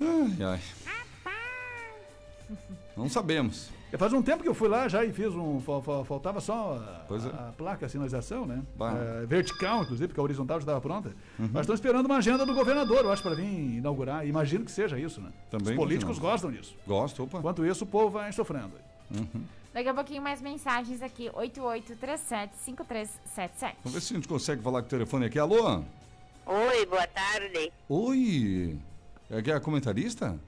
Ai, 0.00 0.36
ai. 0.44 0.60
Não 2.96 3.08
sabemos. 3.08 3.70
Faz 3.98 4.12
um 4.14 4.22
tempo 4.22 4.42
que 4.42 4.48
eu 4.48 4.54
fui 4.54 4.68
lá 4.68 4.88
já 4.88 5.04
e 5.04 5.12
fiz 5.12 5.34
um. 5.34 5.60
fal- 5.60 5.82
fal- 5.82 6.02
Faltava 6.04 6.40
só 6.40 6.78
a, 6.78 7.04
é. 7.14 7.48
a 7.48 7.52
placa, 7.52 7.84
a 7.84 7.88
sinalização, 7.88 8.46
né? 8.46 8.62
É, 9.22 9.26
vertical, 9.26 9.82
inclusive, 9.82 10.08
porque 10.08 10.20
a 10.20 10.22
horizontal 10.22 10.56
já 10.58 10.62
estava 10.62 10.80
pronta. 10.80 11.10
Uhum. 11.38 11.50
Mas 11.52 11.60
estão 11.62 11.74
esperando 11.74 12.06
uma 12.06 12.16
agenda 12.16 12.46
do 12.46 12.54
governador, 12.54 13.04
eu 13.04 13.12
acho, 13.12 13.22
para 13.22 13.34
vir 13.34 13.44
inaugurar. 13.44 14.26
Imagino 14.26 14.64
que 14.64 14.70
seja 14.72 14.98
isso, 14.98 15.20
né? 15.20 15.30
Também 15.50 15.74
Os 15.74 15.78
políticos 15.78 16.18
gostam 16.18 16.50
disso. 16.50 16.74
Gosto, 16.86 17.24
opa. 17.24 17.38
Enquanto 17.38 17.66
isso, 17.66 17.84
o 17.84 17.86
povo 17.86 18.08
vai 18.10 18.32
sofrendo. 18.32 18.72
Daqui 19.74 19.88
a 19.88 19.94
pouquinho 19.94 20.22
mais 20.22 20.40
mensagens 20.40 21.02
aqui. 21.02 21.28
88375377. 21.30 23.74
Vamos 23.84 23.94
ver 23.94 24.00
se 24.00 24.12
a 24.12 24.16
gente 24.16 24.28
consegue 24.28 24.62
falar 24.62 24.80
com 24.82 24.86
o 24.86 24.90
telefone 24.90 25.26
aqui. 25.26 25.38
Alô? 25.38 25.82
Oi, 26.46 26.86
boa 26.86 27.06
tarde. 27.08 27.70
Oi? 27.88 28.78
É 29.30 29.42
que 29.42 29.50
é 29.50 29.54
a 29.54 29.60
comentarista? 29.60 30.38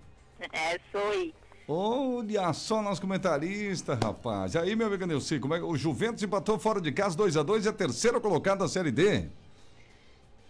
É, 0.52 0.78
sou. 0.90 1.32
Olha 1.66 2.52
só 2.52 2.82
nosso 2.82 3.00
comentarista, 3.00 3.94
rapaz. 3.94 4.54
E 4.54 4.58
aí, 4.58 4.76
meu 4.76 4.86
amigo 4.86 5.06
Neuci, 5.06 5.38
como 5.40 5.54
é 5.54 5.58
que 5.58 5.64
o 5.64 5.76
Juventus 5.76 6.22
empatou 6.22 6.58
fora 6.58 6.80
de 6.80 6.92
casa 6.92 7.16
2x2 7.16 7.64
e 7.64 7.68
a 7.68 7.72
terceira 7.72 8.20
colocada 8.20 8.60
da 8.64 8.68
Série 8.68 8.90
D? 8.90 9.26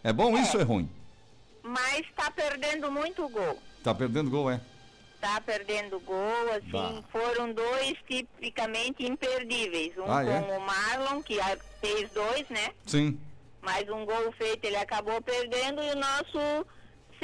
É 0.02 0.12
bom 0.12 0.36
isso 0.36 0.56
ou 0.56 0.60
é 0.60 0.64
ruim? 0.64 0.90
Mas 1.62 2.04
tá 2.16 2.30
perdendo 2.30 2.90
muito 2.90 3.28
gol. 3.28 3.58
Tá 3.82 3.94
perdendo 3.94 4.28
gol, 4.28 4.50
é? 4.50 4.60
Tá 5.20 5.40
perdendo 5.40 6.00
gol, 6.00 6.50
assim, 6.52 6.70
Bah. 6.72 7.02
foram 7.10 7.52
dois 7.52 7.94
tipicamente 8.08 9.06
imperdíveis. 9.06 9.96
Um 9.96 10.10
Ah, 10.10 10.22
com 10.24 10.30
é? 10.30 10.58
o 10.58 10.60
Marlon, 10.60 11.22
que 11.22 11.40
a- 11.40 11.56
fez 11.80 12.10
dois, 12.10 12.46
né? 12.50 12.72
Sim. 12.84 13.18
Mais 13.62 13.88
um 13.88 14.04
gol 14.04 14.32
feito, 14.36 14.64
ele 14.66 14.76
acabou 14.76 15.22
perdendo 15.22 15.80
e 15.82 15.90
o 15.92 15.96
nosso 15.96 16.66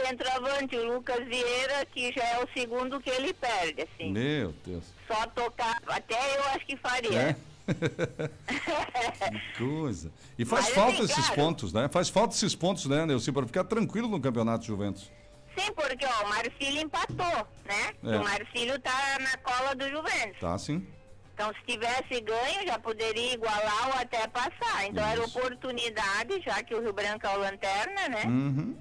centroavante, 0.07 0.77
o 0.77 0.95
Lucas 0.95 1.27
Vieira, 1.27 1.87
que 1.87 2.13
já 2.13 2.25
é 2.25 2.45
o 2.45 2.49
segundo 2.57 3.01
que 3.01 3.11
ele 3.11 3.33
perde, 3.35 3.83
assim. 3.83 4.13
Meu 4.13 4.55
Deus. 4.65 4.85
Só 5.07 5.27
tocar, 5.29 5.81
até 5.87 6.15
eu 6.37 6.45
acho 6.51 6.67
que 6.67 6.77
faria. 6.77 7.21
É? 7.21 7.37
que 9.31 9.59
coisa. 9.59 10.13
E 10.39 10.45
faz 10.45 10.67
Mas, 10.67 10.75
falta 10.75 11.03
assim, 11.03 11.05
esses 11.05 11.27
claro. 11.27 11.35
pontos, 11.35 11.73
né? 11.73 11.89
Faz 11.89 12.09
falta 12.09 12.35
esses 12.35 12.55
pontos, 12.55 12.87
né, 12.87 13.07
Nelson, 13.07 13.33
para 13.33 13.47
ficar 13.47 13.65
tranquilo 13.65 14.09
no 14.09 14.21
campeonato 14.21 14.65
Juventus. 14.65 15.11
Sim, 15.57 15.73
porque 15.75 16.07
ó, 16.07 16.25
o 16.25 16.29
Marcílio 16.29 16.83
empatou, 16.83 17.47
né? 17.65 17.93
É. 18.05 18.19
O 18.19 18.25
Marcílio 18.25 18.79
tá 18.81 19.19
na 19.21 19.37
cola 19.39 19.75
do 19.75 19.89
Juventus. 19.89 20.41
Tá, 20.41 20.57
sim. 20.59 20.87
Então, 21.35 21.53
se 21.55 21.73
tivesse 21.73 22.21
ganho, 22.21 22.67
já 22.67 22.79
poderia 22.79 23.33
igualar 23.33 23.89
ou 23.89 23.95
até 23.95 24.27
passar. 24.29 24.87
Então, 24.87 25.03
era 25.03 25.25
Isso. 25.25 25.39
oportunidade, 25.39 26.41
já 26.43 26.63
que 26.63 26.75
o 26.75 26.83
Rio 26.83 26.93
Branco 26.93 27.27
é 27.27 27.37
o 27.37 27.41
lanterna, 27.41 28.09
né? 28.09 28.25
Uhum. 28.27 28.77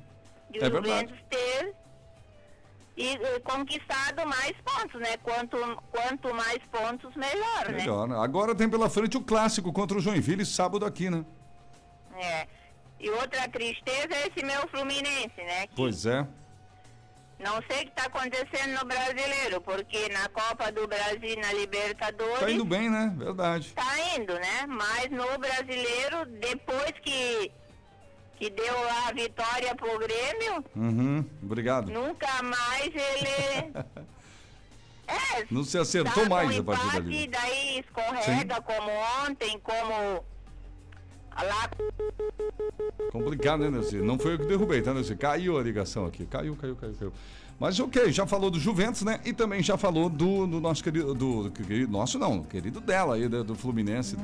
De 0.49 0.57
é 0.59 0.69
verdade. 0.69 1.07
Juventus 1.09 1.19
ter 1.29 1.73
e, 2.97 3.13
e 3.13 3.39
conquistado 3.41 4.27
mais 4.27 4.53
pontos, 4.63 4.99
né? 4.99 5.15
Quanto, 5.23 5.57
quanto 5.91 6.33
mais 6.35 6.59
pontos, 6.71 7.15
melhor, 7.15 7.69
né? 7.69 7.77
Melhor. 7.77 8.07
né? 8.07 8.17
Agora 8.19 8.53
tem 8.53 8.69
pela 8.69 8.89
frente 8.89 9.15
o 9.17 9.21
clássico 9.21 9.71
contra 9.71 9.97
o 9.97 10.01
Joinville, 10.01 10.45
sábado 10.45 10.85
aqui, 10.85 11.09
né? 11.09 11.23
É. 12.17 12.47
E 12.99 13.09
outra 13.11 13.47
tristeza 13.47 14.09
é 14.13 14.27
esse 14.27 14.45
meu 14.45 14.67
Fluminense, 14.67 15.37
né? 15.37 15.67
Que 15.67 15.75
Pois 15.75 16.05
é. 16.05 16.27
não 17.39 17.61
sei 17.69 17.83
o 17.83 17.85
que 17.85 17.89
está 17.97 18.07
acontecendo 18.07 18.77
no 18.77 18.85
brasileiro, 18.85 19.61
porque 19.61 20.09
na 20.09 20.27
Copa 20.27 20.69
do 20.69 20.85
Brasil 20.85 21.19
e 21.23 21.35
na 21.37 21.53
Libertadores. 21.53 22.39
Tá 22.41 22.51
indo 22.51 22.65
bem, 22.65 22.89
né? 22.89 23.13
Verdade. 23.15 23.71
Tá 23.73 24.17
indo, 24.17 24.33
né? 24.33 24.65
Mas 24.67 25.09
no 25.09 25.37
brasileiro, 25.39 26.25
depois 26.41 26.91
que, 27.01 27.49
que 28.39 28.49
deu 28.49 28.75
a 29.05 29.11
vitória 29.11 29.75
pro 29.75 29.99
Grêmio, 29.99 30.63
Uhum. 30.75 31.25
Obrigado. 31.43 31.91
nunca 31.91 32.41
mais 32.41 32.87
ele. 32.95 33.73
É, 35.11 35.43
Não 35.49 35.63
se 35.63 35.75
acertou 35.75 36.21
tá 36.21 36.29
mais 36.29 36.55
a 36.59 36.63
partir 36.63 36.91
dali. 37.01 37.27
daí 37.27 37.79
escorrega 37.79 38.61
como 38.61 38.91
ontem, 39.27 39.59
como 39.59 40.23
lá 41.35 41.69
Complicado, 43.11 43.61
né, 43.63 43.71
Nelson? 43.71 43.97
Não 43.97 44.19
foi 44.19 44.33
eu 44.35 44.37
que 44.39 44.45
derrubei, 44.45 44.83
tá, 44.83 44.93
Nelson? 44.93 45.17
Caiu 45.17 45.57
a 45.57 45.63
ligação 45.63 46.05
aqui. 46.05 46.27
Caiu, 46.27 46.55
caiu, 46.55 46.75
caiu, 46.75 46.93
caiu. 46.93 47.13
Mas 47.59 47.77
ok, 47.79 48.09
já 48.11 48.25
falou 48.25 48.49
do 48.49 48.57
Juventus, 48.57 49.01
né? 49.01 49.19
E 49.25 49.33
também 49.33 49.61
já 49.61 49.77
falou 49.77 50.09
do, 50.09 50.47
do 50.47 50.61
nosso 50.61 50.81
querido. 50.81 51.13
Do, 51.13 51.43
do 51.43 51.51
querido- 51.51 51.91
Nosso 51.91 52.17
não, 52.17 52.41
querido 52.43 52.79
dela 52.79 53.15
aí, 53.15 53.27
né, 53.27 53.43
do 53.43 53.53
Fluminense 53.53 54.15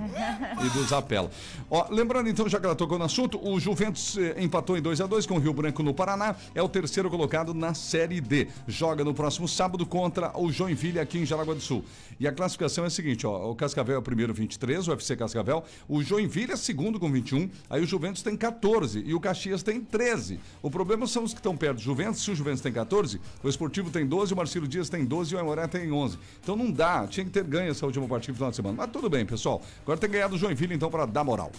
e 0.66 0.70
do 0.70 0.84
Zapella. 0.86 1.30
Ó, 1.70 1.86
lembrando 1.90 2.30
então, 2.30 2.48
já 2.48 2.60
que 2.60 2.66
ela 2.66 2.76
tocou 2.76 2.98
no 2.98 3.04
assunto, 3.04 3.38
o 3.46 3.60
Juventus 3.60 4.18
eh, 4.18 4.42
empatou 4.42 4.78
em 4.78 4.82
2 4.82 5.02
a 5.02 5.06
2 5.06 5.26
com 5.26 5.36
o 5.36 5.40
Rio 5.40 5.54
Branco 5.54 5.84
no 5.84 5.94
Paraná. 5.94 6.34
É 6.54 6.62
o 6.62 6.70
terceiro 6.70 7.10
colocado 7.10 7.54
na 7.54 7.74
Série 7.74 8.22
D. 8.22 8.48
Joga 8.68 9.04
no 9.04 9.14
próximo 9.14 9.48
sábado 9.50 9.86
contra 9.86 10.32
o 10.40 10.50
Joinville 10.52 11.00
aqui 11.00 11.18
em 11.20 11.26
Jaraguá 11.26 11.54
do 11.54 11.60
Sul. 11.62 11.84
E 12.18 12.26
a 12.28 12.32
classificação 12.32 12.86
é 12.86 12.88
a 12.88 12.90
seguinte: 12.90 13.28
ó, 13.28 13.52
o 13.52 13.56
Cascavel 13.56 13.96
é 13.96 14.00
o 14.00 14.02
primeiro 14.02 14.34
23, 14.34 14.88
o 14.88 14.92
UFC 14.92 15.18
Cascavel. 15.18 15.62
O 15.90 16.02
Joinville 16.02 16.54
é 16.54 16.56
segundo 16.56 16.98
com 17.02 17.12
21. 17.12 17.50
Aí 17.70 17.84
o 17.84 17.86
Juventus 17.86 18.22
tem 18.22 18.38
14 18.38 19.04
e 19.06 19.14
o 19.14 19.20
Caxias 19.20 19.62
tem 19.62 19.82
13. 19.82 20.40
O 20.62 20.72
problema 20.72 21.06
são 21.06 21.24
os 21.26 21.34
que 21.34 21.40
estão 21.40 21.58
perto 21.58 21.76
do 21.78 21.82
Juventus. 21.82 22.24
Se 22.24 22.32
o 22.32 22.36
Juventus 22.36 22.62
tem 22.62 22.72
14, 22.72 23.20
o 23.44 23.50
Esportivo 23.50 23.90
tem 23.90 24.06
12, 24.06 24.34
o 24.34 24.38
Marcelo 24.38 24.68
Dias 24.68 24.90
tem 24.90 25.06
12 25.06 25.34
e 25.34 25.36
o 25.36 25.40
Aimoré 25.40 25.68
tem 25.68 25.92
11. 25.92 26.18
Então 26.42 26.56
não 26.56 26.72
dá, 26.72 27.06
tinha 27.08 27.26
que 27.26 27.32
ter 27.32 27.44
ganho 27.44 27.72
essa 27.72 27.86
última 27.86 28.08
partida 28.08 28.32
no 28.32 28.38
final 28.38 28.50
de 28.50 28.56
semana. 28.56 28.76
Mas 28.78 28.90
tudo 28.92 29.10
bem, 29.10 29.26
pessoal. 29.26 29.62
Agora 29.84 30.00
tem 30.00 30.10
que 30.10 30.16
ganhar 30.16 30.28
do 30.28 30.38
Joinville 30.38 30.74
então 30.74 30.90
para 30.90 31.06
dar 31.06 31.24
moral. 31.24 31.52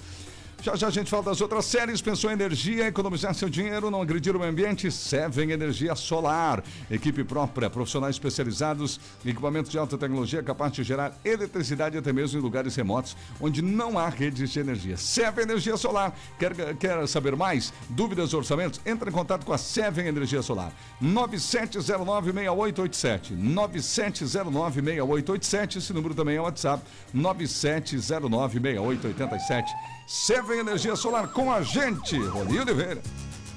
Já 0.62 0.74
já 0.74 0.88
a 0.88 0.90
gente 0.90 1.10
fala 1.10 1.22
das 1.22 1.40
outras 1.40 1.64
séries. 1.66 2.00
Pensou 2.00 2.30
em 2.30 2.32
energia, 2.32 2.86
economizar 2.86 3.34
seu 3.34 3.48
dinheiro, 3.48 3.90
não 3.90 4.02
agredir 4.02 4.34
o 4.34 4.38
meio 4.38 4.50
ambiente? 4.50 4.90
Seven 4.90 5.52
Energia 5.52 5.94
Solar. 5.94 6.64
Equipe 6.90 7.22
própria, 7.22 7.70
profissionais 7.70 8.16
especializados, 8.16 8.98
equipamentos 9.24 9.70
de 9.70 9.78
alta 9.78 9.96
tecnologia 9.96 10.42
capaz 10.42 10.72
de 10.72 10.82
gerar 10.82 11.16
eletricidade 11.24 11.96
até 11.96 12.12
mesmo 12.12 12.38
em 12.38 12.42
lugares 12.42 12.74
remotos 12.74 13.16
onde 13.40 13.62
não 13.62 13.96
há 13.98 14.08
redes 14.08 14.50
de 14.50 14.58
energia. 14.58 14.96
Seven 14.96 15.44
Energia 15.44 15.76
Solar. 15.76 16.12
Quer, 16.38 16.74
quer 16.76 17.06
saber 17.06 17.36
mais? 17.36 17.72
Dúvidas, 17.90 18.32
orçamentos? 18.34 18.80
Entre 18.84 19.10
em 19.10 19.12
contato 19.12 19.44
com 19.44 19.52
a 19.52 19.58
Seven 19.58 20.06
Energia 20.06 20.42
Solar. 20.42 20.72
97096887. 21.02 23.36
97096887. 23.36 25.76
Esse 25.76 25.92
número 25.92 26.14
também 26.14 26.36
é 26.36 26.40
o 26.40 26.44
WhatsApp. 26.44 26.82
97096887. 27.14 29.95
Seven 30.06 30.60
Energia 30.60 30.94
Solar 30.94 31.28
com 31.32 31.52
a 31.52 31.62
gente, 31.62 32.16
Rony 32.16 32.60
Oliveira. 32.60 33.02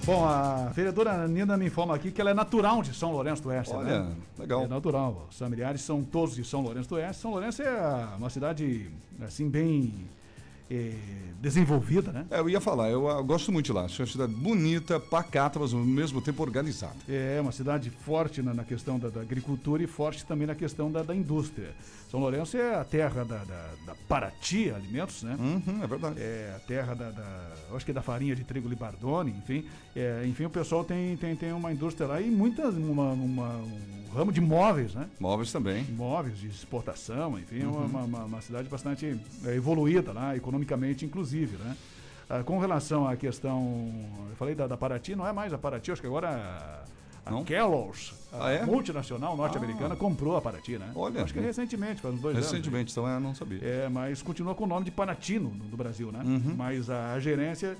Bom, 0.03 0.25
a 0.25 0.71
vereadora 0.73 1.27
Nina 1.27 1.55
me 1.55 1.67
informa 1.67 1.93
aqui 1.95 2.11
que 2.11 2.19
ela 2.19 2.31
é 2.31 2.33
natural 2.33 2.81
de 2.81 2.91
São 2.95 3.11
Lourenço 3.11 3.43
do 3.43 3.49
Oeste. 3.49 3.75
Olha, 3.75 4.01
né? 4.01 4.15
legal. 4.39 4.63
É 4.63 4.67
natural. 4.67 5.27
Os 5.29 5.37
familiares 5.37 5.81
são 5.81 6.03
todos 6.03 6.35
de 6.35 6.43
São 6.43 6.61
Lourenço 6.61 6.89
do 6.89 6.95
Oeste. 6.95 7.21
São 7.21 7.29
Lourenço 7.29 7.61
é 7.61 8.07
uma 8.17 8.31
cidade, 8.31 8.89
assim, 9.21 9.47
bem 9.47 9.93
eh, 10.69 10.93
desenvolvida, 11.41 12.11
né? 12.11 12.25
É, 12.29 12.39
eu 12.39 12.49
ia 12.49 12.59
falar, 12.59 12.89
eu, 12.89 13.07
ah, 13.09 13.21
gosto 13.21 13.51
muito 13.51 13.65
de 13.67 13.73
lá. 13.73 13.83
Acho 13.85 14.01
uma 14.01 14.07
cidade 14.07 14.33
bonita, 14.33 14.99
pacata, 14.99 15.59
mas 15.59 15.73
ao 15.73 15.79
mesmo 15.79 16.21
tempo 16.21 16.43
organizada. 16.43 16.95
É 17.07 17.39
uma 17.41 17.51
cidade 17.51 17.89
forte 17.89 18.41
na, 18.41 18.53
na 18.53 18.63
questão 18.63 18.99
da, 18.99 19.09
da 19.09 19.21
agricultura 19.21 19.81
e 19.81 19.87
forte 19.87 20.25
também 20.25 20.45
na 20.47 20.55
questão 20.55 20.91
da, 20.91 21.01
da 21.01 21.15
indústria. 21.15 21.71
São 22.11 22.19
Lourenço 22.19 22.57
é 22.57 22.75
a 22.75 22.83
terra 22.83 23.23
da, 23.23 23.37
da, 23.43 23.69
da 23.85 23.95
Paraty 24.07 24.71
Alimentos, 24.71 25.23
né? 25.23 25.35
Uhum, 25.39 25.83
é 25.83 25.87
verdade. 25.87 26.15
É 26.19 26.53
a 26.55 26.59
terra 26.59 26.93
da, 26.95 27.11
da- 27.11 27.51
eu 27.69 27.75
acho 27.75 27.85
que 27.85 27.91
é 27.91 27.93
da 27.93 28.01
farinha 28.01 28.35
de 28.35 28.43
trigo 28.43 28.67
Libardone, 28.67 29.31
enfim. 29.31 29.63
É, 29.95 30.23
enfim, 30.25 30.45
o 30.45 30.49
pessoal 30.49 30.83
tem, 30.83 31.15
tem, 31.17 31.35
tem 31.35 31.53
uma 31.53 31.71
indústria 31.71 32.07
lá 32.07 32.19
e 32.19 32.29
muitas, 32.29 32.75
uma, 32.75 33.11
uma- 33.13 33.57
um 33.57 34.08
ramo 34.13 34.31
de 34.31 34.41
móveis, 34.41 34.93
né? 34.93 35.07
Móveis 35.19 35.51
também. 35.51 35.83
Móveis 35.85 36.37
de 36.39 36.47
exportação, 36.47 37.37
enfim, 37.39 37.61
é 37.61 37.65
Uhum. 37.65 37.85
uma, 37.85 38.01
uma, 38.03 38.23
uma 38.25 38.41
cidade 38.41 38.67
bastante 38.69 39.19
é, 39.45 39.55
evoluída 39.55 40.11
lá, 40.11 40.35
economicamente, 40.35 41.05
inclusive, 41.05 41.57
né? 41.57 41.75
Ah, 42.29 42.43
com 42.43 42.59
relação 42.59 43.07
à 43.07 43.15
questão, 43.15 43.91
eu 44.29 44.35
falei 44.35 44.53
da, 44.53 44.67
da 44.67 44.77
Paraty, 44.77 45.15
não 45.15 45.25
é 45.27 45.31
mais 45.33 45.51
a 45.53 45.57
Paraty, 45.57 45.91
acho 45.91 46.01
que 46.01 46.07
agora 46.07 46.85
a, 47.25 47.31
Não? 47.31 47.43
Kellogg's, 47.43 48.13
a 48.31 48.45
Ah, 48.47 48.51
é? 48.51 48.65
multinacional 48.65 49.35
norte-americana, 49.35 49.93
Ah. 49.95 49.97
comprou 49.97 50.37
a 50.37 50.41
Paraty, 50.41 50.77
né? 50.77 50.91
Olha, 50.95 51.23
acho 51.23 51.33
que 51.33 51.39
né? 51.39 51.47
recentemente, 51.47 52.01
faz 52.01 52.13
uns 52.13 52.21
dois 52.21 52.35
anos. 52.35 52.51
Recentemente, 52.51 52.91
então 52.91 53.07
eu 53.07 53.19
não 53.19 53.33
sabia. 53.33 53.59
É, 53.63 53.89
mas 53.89 54.21
continua 54.21 54.53
com 54.53 54.63
o 54.65 54.67
nome 54.67 54.85
de 54.85 54.91
Panatino 54.91 55.49
no, 55.49 55.65
no 55.65 55.77
Brasil, 55.77 56.11
né? 56.11 56.21
Uhum. 56.23 56.53
Mas 56.55 56.87
a, 56.89 57.13
a 57.13 57.19
gerência 57.19 57.75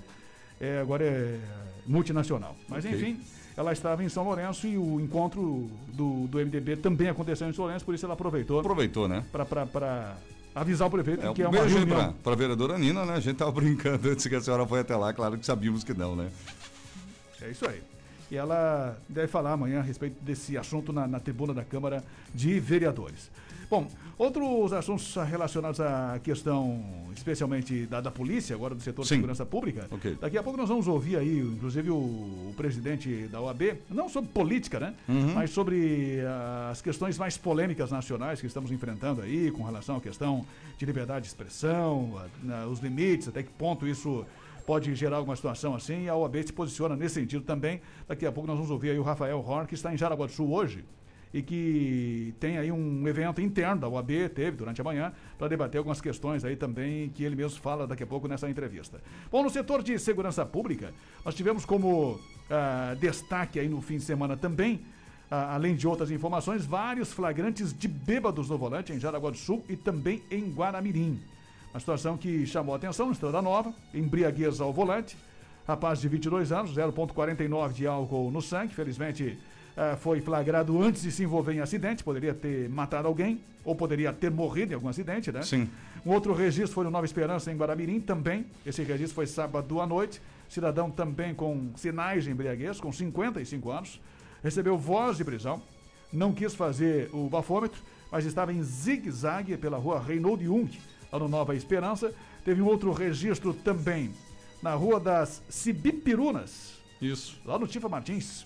é, 0.60 0.80
agora 0.80 1.04
é 1.06 1.40
multinacional. 1.86 2.56
Mas 2.68 2.84
Ok. 2.86 2.96
enfim, 2.98 3.20
ela 3.60 3.74
estava 3.74 4.02
em 4.02 4.08
São 4.08 4.24
Lourenço 4.24 4.66
e 4.66 4.78
o 4.78 5.02
encontro 5.02 5.70
do, 5.90 6.28
do 6.28 6.38
MDB 6.38 6.78
também 6.78 7.10
aconteceu 7.10 7.46
em 7.50 7.52
São 7.52 7.66
Lourenço, 7.66 7.84
por 7.84 7.94
isso 7.94 8.06
ela 8.06 8.14
aproveitou 8.14 8.62
Aproveitou, 8.62 9.06
né? 9.06 9.26
para 9.34 10.16
avisar 10.56 10.88
o 10.88 10.92
prefeito 10.92 11.28
É, 11.28 11.34
que 11.34 11.42
é 11.42 11.46
um 11.46 11.52
uma 11.52 11.60
beijo 11.60 11.76
reunião. 11.76 11.98
pra, 11.98 12.14
pra 12.24 12.36
vereadora 12.36 12.78
Nina, 12.80 13.06
né? 13.06 13.16
A 13.16 13.20
gente 13.20 13.36
tava 13.36 13.52
brincando 13.60 14.10
antes 14.10 14.26
que 14.26 14.34
a 14.34 14.40
senhora 14.40 14.66
foi 14.66 14.80
até 14.80 14.96
lá, 14.96 15.12
claro 15.14 15.38
que 15.38 15.46
sabíamos 15.46 15.84
que 15.84 15.94
não, 15.94 16.16
né? 16.16 16.30
É 17.42 17.50
isso 17.50 17.68
aí. 17.68 17.82
E 18.32 18.36
ela 18.36 18.98
deve 19.08 19.28
falar 19.28 19.54
amanhã 19.54 19.80
a 19.80 19.84
respeito 19.84 20.22
desse 20.24 20.58
assunto 20.58 20.94
na, 20.94 21.08
na 21.08 21.20
tribuna 21.20 21.54
da 21.54 21.64
Câmara 21.64 22.04
de 22.34 22.60
Vereadores. 22.60 23.32
Bom, 23.70 23.88
outros 24.18 24.74
assuntos 24.74 25.16
relacionados 25.16 25.80
à 25.80 26.20
questão, 26.24 26.84
especialmente 27.16 27.86
da, 27.86 28.02
da 28.02 28.10
polícia, 28.10 28.56
agora 28.56 28.74
do 28.74 28.82
setor 28.82 29.04
de 29.04 29.08
Sim. 29.10 29.16
segurança 29.16 29.46
pública. 29.46 29.88
Ok. 29.92 30.18
Daqui 30.20 30.38
a 30.40 30.44
pouco 30.44 30.58
nós 30.58 30.70
vamos 30.70 30.88
ouvir 30.88 31.18
aí, 31.18 31.40
inclusive, 31.40 31.92
o, 31.92 31.96
o 31.96 32.54
presidente 32.58 33.28
da 33.32 33.40
OAB, 33.42 33.76
não 33.90 34.10
sobre 34.10 34.30
política, 34.32 34.80
né? 34.80 34.94
Uhum. 35.08 35.34
Mas 35.36 35.52
sobre 35.52 36.20
ah, 36.26 36.70
as 36.72 36.82
questões 36.82 37.16
mais 37.18 37.38
polêmicas 37.38 37.92
nacionais 37.92 38.42
que 38.42 38.48
estamos 38.48 38.72
enfrentando 38.72 39.22
aí, 39.22 39.52
com 39.52 39.64
relação 39.64 39.98
à 39.98 40.02
questão 40.02 40.44
de 40.78 40.86
liberdade 40.86 41.24
de 41.24 41.28
expressão, 41.28 42.18
a- 42.18 42.26
na- 42.44 42.66
os 42.66 42.80
limites, 42.80 43.28
até 43.28 43.44
que 43.44 43.52
ponto 43.52 43.88
isso 43.88 44.26
pode 44.70 44.94
gerar 44.94 45.18
alguma 45.18 45.36
situação 45.36 45.74
assim, 45.74 46.04
e 46.04 46.10
a 46.10 46.16
OAB 46.16 46.44
se 46.46 46.54
posiciona 46.54 46.96
nesse 46.96 47.16
sentido 47.16 47.44
também. 47.44 47.82
Daqui 48.08 48.24
a 48.24 48.32
pouco 48.32 48.46
nós 48.46 48.56
vamos 48.56 48.70
ouvir 48.70 48.92
aí 48.92 49.00
o 49.00 49.02
Rafael 49.02 49.40
Horn, 49.40 49.66
que 49.66 49.74
está 49.74 49.92
em 49.92 49.98
Jaraguá 49.98 50.28
do 50.28 50.32
Sul 50.32 50.54
hoje, 50.54 50.86
e 51.34 51.42
que 51.42 52.36
tem 52.40 52.60
aí 52.60 52.72
um 52.72 53.08
evento 53.08 53.42
interno 53.42 53.82
da 53.82 53.88
OAB, 53.88 54.30
teve 54.30 54.58
durante 54.58 54.80
a 54.80 54.84
manhã, 54.84 55.12
para 55.40 55.48
debater 55.48 55.80
algumas 55.80 56.00
questões 56.00 56.46
aí 56.46 56.56
também, 56.56 57.10
que 57.10 57.24
ele 57.24 57.36
mesmo 57.36 57.60
fala 57.60 57.88
daqui 57.88 58.04
a 58.04 58.06
pouco 58.06 58.28
nessa 58.28 58.48
entrevista. 58.48 59.02
Bom, 59.32 59.42
no 59.42 59.50
setor 59.50 59.82
de 59.82 59.98
segurança 59.98 60.46
pública, 60.46 60.94
nós 61.26 61.34
tivemos 61.34 61.66
como 61.66 62.20
ah, 62.48 62.96
destaque 63.00 63.60
aí 63.60 63.68
no 63.68 63.82
fim 63.82 63.98
de 63.98 64.04
semana 64.04 64.38
também, 64.38 64.82
ah, 65.32 65.56
além 65.56 65.76
de 65.76 65.88
outras 65.88 66.12
informações, 66.12 66.64
vários 66.64 67.12
flagrantes 67.12 67.74
de 67.74 67.88
bêbados 67.88 68.48
no 68.48 68.58
volante 68.60 68.94
em 68.94 69.00
Jaraguá 69.00 69.32
do 69.32 69.38
Sul 69.38 69.66
e 69.68 69.76
também 69.76 70.22
em 70.30 70.48
Guaramirim. 70.52 71.20
Uma 71.74 71.80
situação 71.80 72.18
que 72.18 72.46
chamou 72.46 72.74
a 72.74 72.78
atenção 72.78 73.08
no 73.08 73.12
Estrada 73.12 73.42
Nova, 73.42 73.74
embriaguez 73.94 74.60
ao 74.60 74.74
volante, 74.74 75.16
rapaz 75.68 76.02
de 76.02 76.08
22 76.08 76.52
anos, 76.52 76.76
0,49 76.76 77.74
de 77.74 77.86
álcool 77.86 78.32
no 78.32 78.42
sangue, 78.42 78.74
felizmente 78.74 79.38
eh, 79.78 79.96
foi 79.98 80.20
flagrado 80.20 80.82
antes 80.82 81.04
de 81.04 81.12
se 81.12 81.24
envolver 81.24 81.54
em 81.54 81.60
acidente, 81.60 82.04
poderia 82.04 82.34
ter 82.34 82.68
matado 82.70 83.08
alguém, 83.08 83.40
ou 83.64 83.76
poderia 83.76 84.12
ter 84.12 84.32
morrido 84.32 84.72
em 84.72 84.76
algum 84.76 84.90
acidente, 84.90 85.32
né? 85.32 85.44
Sim. 85.44 85.70
Um 86.06 86.12
outro 86.12 86.34
registro 86.34 86.74
foi 86.74 86.84
no 86.84 86.90
Nova 86.90 87.06
Esperança, 87.06 87.52
em 87.52 87.56
Guaramirim, 87.56 88.00
também. 88.00 88.48
Esse 88.66 88.84
registro 88.84 89.14
foi 89.14 89.28
sábado 89.28 89.80
à 89.80 89.86
noite. 89.86 90.22
cidadão 90.50 90.90
também 90.90 91.36
com 91.36 91.70
sinais 91.76 92.24
de 92.24 92.32
embriaguez, 92.32 92.82
com 92.82 92.92
55 92.92 93.70
anos, 93.72 94.02
recebeu 94.44 94.76
voz 94.76 95.18
de 95.18 95.24
prisão, 95.24 95.62
não 96.12 96.34
quis 96.34 96.56
fazer 96.56 97.10
o 97.14 97.30
bafômetro, 97.30 97.80
mas 98.12 98.26
estava 98.26 98.52
em 98.52 98.64
zigue-zague 98.64 99.56
pela 99.58 99.78
rua 99.78 100.02
Reynold 100.02 100.44
Jung, 100.44 100.70
lá 101.12 101.20
no 101.20 101.28
Nova 101.28 101.56
Esperança. 101.56 102.14
Teve 102.44 102.62
um 102.62 102.66
outro 102.66 102.92
registro 102.92 103.54
também 103.54 104.14
na 104.62 104.74
rua 104.74 105.00
das 105.00 105.42
Cibipirunas, 105.50 106.78
Isso. 107.02 107.40
lá 107.46 107.58
no 107.58 107.68
Tifa 107.68 107.88
Martins. 107.88 108.46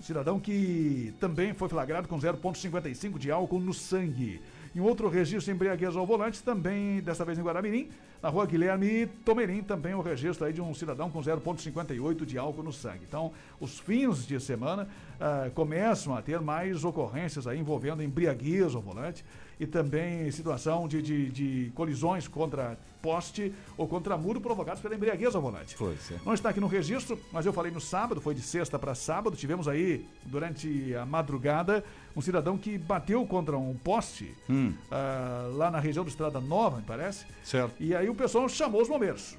Cidadão 0.00 0.38
que 0.38 1.14
também 1.18 1.54
foi 1.54 1.68
flagrado 1.68 2.06
com 2.08 2.18
0,55 2.18 3.18
de 3.18 3.30
álcool 3.30 3.60
no 3.60 3.72
sangue. 3.72 4.40
Em 4.76 4.80
outro 4.80 5.08
registro 5.08 5.46
de 5.46 5.52
embriaguez 5.52 5.96
ao 5.96 6.04
volante, 6.04 6.42
também 6.42 7.00
dessa 7.00 7.24
vez 7.24 7.38
em 7.38 7.42
Guaramirim, 7.42 7.88
na 8.20 8.28
rua 8.28 8.44
Guilherme 8.44 9.06
Tomerim, 9.24 9.62
também 9.62 9.94
o 9.94 10.00
registro 10.00 10.44
aí 10.44 10.52
de 10.52 10.60
um 10.60 10.74
cidadão 10.74 11.10
com 11.10 11.20
0,58 11.20 12.24
de 12.24 12.36
álcool 12.36 12.62
no 12.62 12.72
sangue. 12.72 13.04
Então, 13.08 13.32
os 13.60 13.78
fins 13.78 14.26
de 14.26 14.38
semana 14.40 14.88
ah, 15.24 15.50
começam 15.54 16.14
a 16.14 16.20
ter 16.20 16.38
mais 16.38 16.84
ocorrências 16.84 17.46
aí 17.46 17.58
envolvendo 17.58 18.02
embriaguez 18.02 18.74
ao 18.74 18.82
volante 18.82 19.24
e 19.58 19.66
também 19.66 20.30
situação 20.30 20.86
de, 20.86 21.00
de, 21.00 21.30
de 21.30 21.72
colisões 21.74 22.28
contra 22.28 22.76
poste 23.00 23.50
ou 23.78 23.88
contra 23.88 24.18
muro 24.18 24.38
provocados 24.38 24.82
pela 24.82 24.94
embriaguez 24.94 25.34
ao 25.34 25.40
volante. 25.40 25.76
Pois 25.78 26.10
é. 26.10 26.16
Não 26.26 26.34
está 26.34 26.50
aqui 26.50 26.60
no 26.60 26.66
registro, 26.66 27.18
mas 27.32 27.46
eu 27.46 27.54
falei 27.54 27.72
no 27.72 27.80
sábado, 27.80 28.20
foi 28.20 28.34
de 28.34 28.42
sexta 28.42 28.78
para 28.78 28.94
sábado. 28.94 29.34
Tivemos 29.34 29.66
aí, 29.66 30.04
durante 30.26 30.94
a 30.94 31.06
madrugada, 31.06 31.82
um 32.14 32.20
cidadão 32.20 32.58
que 32.58 32.76
bateu 32.76 33.24
contra 33.26 33.56
um 33.56 33.74
poste 33.74 34.34
Hum. 34.50 34.74
ah, 34.90 35.48
lá 35.54 35.70
na 35.70 35.80
região 35.80 36.04
do 36.04 36.08
Estrada 36.10 36.38
Nova, 36.38 36.76
me 36.76 36.82
parece. 36.82 37.24
Certo. 37.42 37.74
E 37.80 37.94
aí 37.94 38.10
o 38.10 38.14
pessoal 38.14 38.46
chamou 38.46 38.82
os 38.82 38.88
bombeiros. 38.88 39.38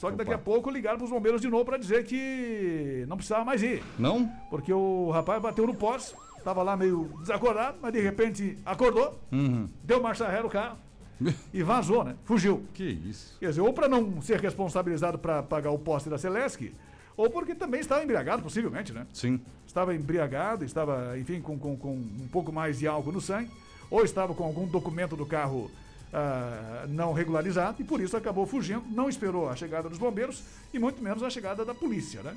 Só 0.00 0.10
que 0.10 0.16
daqui 0.16 0.32
a 0.32 0.36
Opa. 0.36 0.44
pouco 0.44 0.70
ligaram 0.70 0.96
para 0.96 1.04
os 1.04 1.10
bombeiros 1.10 1.42
de 1.42 1.48
novo 1.48 1.64
para 1.66 1.76
dizer 1.76 2.04
que 2.04 3.04
não 3.06 3.16
precisava 3.18 3.44
mais 3.44 3.62
ir. 3.62 3.82
Não? 3.98 4.26
Porque 4.48 4.72
o 4.72 5.10
rapaz 5.10 5.42
bateu 5.42 5.66
no 5.66 5.74
poste, 5.74 6.14
estava 6.38 6.62
lá 6.62 6.74
meio 6.74 7.10
desacordado, 7.20 7.76
mas 7.82 7.92
de 7.92 8.00
repente 8.00 8.56
acordou, 8.64 9.20
Uhum. 9.30 9.68
deu 9.84 10.00
marcha 10.02 10.26
ré 10.26 10.42
no 10.42 10.48
carro 10.48 10.78
e 11.52 11.62
vazou, 11.62 12.02
né? 12.02 12.16
Fugiu. 12.24 12.64
Que 12.72 12.82
isso. 12.84 13.36
Quer 13.38 13.50
dizer, 13.50 13.60
ou 13.60 13.74
para 13.74 13.88
não 13.88 14.22
ser 14.22 14.40
responsabilizado 14.40 15.18
para 15.18 15.42
pagar 15.42 15.70
o 15.70 15.78
poste 15.78 16.08
da 16.08 16.16
Celesc, 16.16 16.72
ou 17.14 17.28
porque 17.28 17.54
também 17.54 17.80
estava 17.80 18.02
embriagado, 18.02 18.42
possivelmente, 18.42 18.94
né? 18.94 19.06
Sim. 19.12 19.38
Estava 19.66 19.94
embriagado, 19.94 20.64
estava, 20.64 21.18
enfim, 21.18 21.42
com, 21.42 21.58
com, 21.58 21.76
com 21.76 21.92
um 21.92 22.28
pouco 22.32 22.50
mais 22.50 22.78
de 22.78 22.86
álcool 22.88 23.12
no 23.12 23.20
sangue, 23.20 23.50
ou 23.90 24.02
estava 24.02 24.32
com 24.32 24.44
algum 24.44 24.66
documento 24.66 25.14
do 25.14 25.26
carro 25.26 25.70
ah, 26.12 26.86
não 26.88 27.12
regularizado, 27.12 27.80
e 27.80 27.84
por 27.84 28.00
isso 28.00 28.16
acabou 28.16 28.46
fugindo, 28.46 28.82
não 28.90 29.08
esperou 29.08 29.48
a 29.48 29.56
chegada 29.56 29.88
dos 29.88 29.98
bombeiros 29.98 30.42
e 30.72 30.78
muito 30.78 31.02
menos 31.02 31.22
a 31.22 31.30
chegada 31.30 31.64
da 31.64 31.74
polícia, 31.74 32.22
né? 32.22 32.36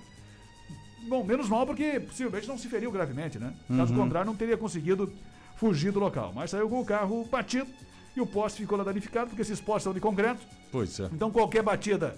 Bom, 1.07 1.23
menos 1.23 1.49
mal 1.49 1.65
porque 1.65 1.99
possivelmente 1.99 2.47
não 2.47 2.57
se 2.57 2.67
feriu 2.67 2.91
gravemente, 2.91 3.37
né? 3.37 3.53
Caso 3.75 3.93
contrário, 3.93 4.25
não 4.25 4.37
teria 4.37 4.55
conseguido 4.55 5.11
fugir 5.57 5.91
do 5.91 5.99
local. 5.99 6.31
Mas 6.33 6.51
saiu 6.51 6.69
com 6.69 6.79
o 6.79 6.85
carro 6.85 7.25
batido 7.25 7.69
e 8.15 8.21
o 8.21 8.25
poste 8.25 8.61
ficou 8.61 8.77
lá 8.77 8.83
danificado, 8.83 9.27
porque 9.27 9.41
esses 9.41 9.59
postes 9.59 9.83
são 9.83 9.93
de 9.93 9.99
concreto, 9.99 10.41
Pois 10.71 10.99
é. 10.99 11.09
então 11.11 11.29
qualquer 11.29 11.61
batida, 11.61 12.15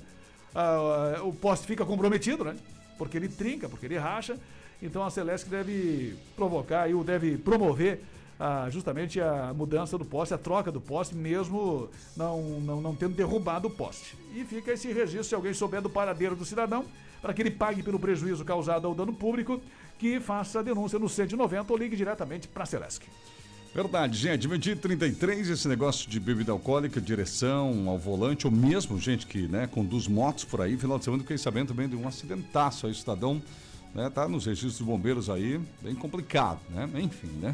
ah, 0.53 1.21
o 1.23 1.33
poste 1.33 1.65
fica 1.65 1.83
comprometido, 1.85 2.43
né? 2.43 2.55
Porque 2.97 3.17
ele 3.17 3.27
trinca, 3.27 3.67
porque 3.67 3.85
ele 3.85 3.97
racha. 3.97 4.37
Então 4.81 5.03
a 5.03 5.09
Celeste 5.09 5.49
deve 5.49 6.15
provocar 6.35 6.89
e 6.89 6.93
o 6.93 7.03
deve 7.03 7.37
promover 7.37 8.03
ah, 8.39 8.67
justamente 8.69 9.19
a 9.21 9.53
mudança 9.53 9.97
do 9.97 10.05
poste, 10.05 10.33
a 10.33 10.37
troca 10.37 10.71
do 10.71 10.81
poste, 10.81 11.15
mesmo 11.15 11.89
não, 12.15 12.41
não, 12.59 12.81
não 12.81 12.95
tendo 12.95 13.15
derrubado 13.15 13.67
o 13.67 13.71
poste. 13.71 14.17
E 14.35 14.43
fica 14.43 14.73
esse 14.73 14.91
registro, 14.91 15.23
se 15.23 15.35
alguém 15.35 15.53
souber 15.53 15.81
do 15.81 15.89
paradeiro 15.89 16.35
do 16.35 16.45
cidadão, 16.45 16.85
para 17.21 17.33
que 17.33 17.41
ele 17.41 17.51
pague 17.51 17.81
pelo 17.81 17.99
prejuízo 17.99 18.43
causado 18.43 18.87
ao 18.87 18.93
dano 18.93 19.13
público, 19.13 19.61
que 19.97 20.19
faça 20.19 20.59
a 20.59 20.63
denúncia 20.63 20.99
no 20.99 21.07
190 21.07 21.71
ou 21.71 21.79
ligue 21.79 21.95
diretamente 21.95 22.47
para 22.47 22.63
a 22.63 22.65
Celeste. 22.65 23.09
Verdade, 23.73 24.17
gente. 24.17 24.47
E 24.47 24.75
33, 24.75 25.49
esse 25.49 25.67
negócio 25.67 26.09
de 26.09 26.17
bebida 26.17 26.51
alcoólica, 26.51 27.01
direção 27.01 27.89
ao 27.89 27.97
volante, 27.97 28.47
ou 28.47 28.51
mesmo 28.51 28.97
gente 28.97 29.27
que 29.27 29.49
né, 29.49 29.67
conduz 29.67 30.07
motos 30.07 30.45
por 30.45 30.61
aí. 30.61 30.77
Final 30.77 30.97
de 30.97 31.03
semana, 31.03 31.23
fiquei 31.23 31.37
sabendo 31.37 31.69
também 31.69 31.89
de 31.89 31.95
um 31.95 32.07
acidentaço 32.07 32.87
aí, 32.87 32.95
cidadão, 32.95 33.41
né? 33.93 34.09
Tá 34.09 34.29
nos 34.29 34.45
registros 34.45 34.77
dos 34.77 34.87
bombeiros 34.87 35.29
aí, 35.29 35.59
bem 35.81 35.93
complicado, 35.93 36.59
né? 36.69 36.89
Enfim, 37.01 37.27
né? 37.41 37.53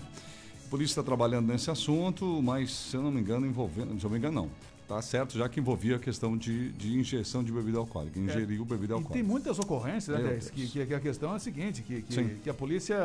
A 0.72 0.78
polícia 0.80 0.94
está 0.94 1.04
trabalhando 1.04 1.48
nesse 1.52 1.70
assunto, 1.70 2.42
mas 2.42 2.72
se 2.72 2.96
eu 2.96 3.02
não 3.04 3.12
me 3.12 3.20
engano, 3.20 3.46
envolvendo. 3.46 3.90
Se 4.00 4.06
eu 4.06 4.10
não 4.10 4.12
me 4.12 4.18
engano, 4.20 4.44
não. 4.44 4.50
Tá 4.88 5.02
certo, 5.02 5.38
já 5.38 5.48
que 5.50 5.60
envolvia 5.60 5.96
a 5.98 6.00
questão 6.00 6.38
de, 6.38 6.70
de 6.72 6.98
injeção 6.98 7.44
de 7.44 7.52
bebida 7.52 7.78
alcoólica. 7.78 8.18
Ingeriu 8.20 8.64
bebida 8.66 8.94
É. 8.94 8.98
Tem 8.98 9.04
alcoólica. 9.04 9.28
muitas 9.28 9.60
ocorrências, 9.60 10.18
né, 10.18 10.40
que, 10.54 10.68
que, 10.68 10.86
que 10.86 10.94
a 10.94 11.00
questão 11.00 11.34
é 11.34 11.36
a 11.36 11.40
seguinte, 11.40 11.82
que, 11.82 12.02
que, 12.02 12.24
que 12.44 12.50
a 12.50 12.54
polícia, 12.54 12.98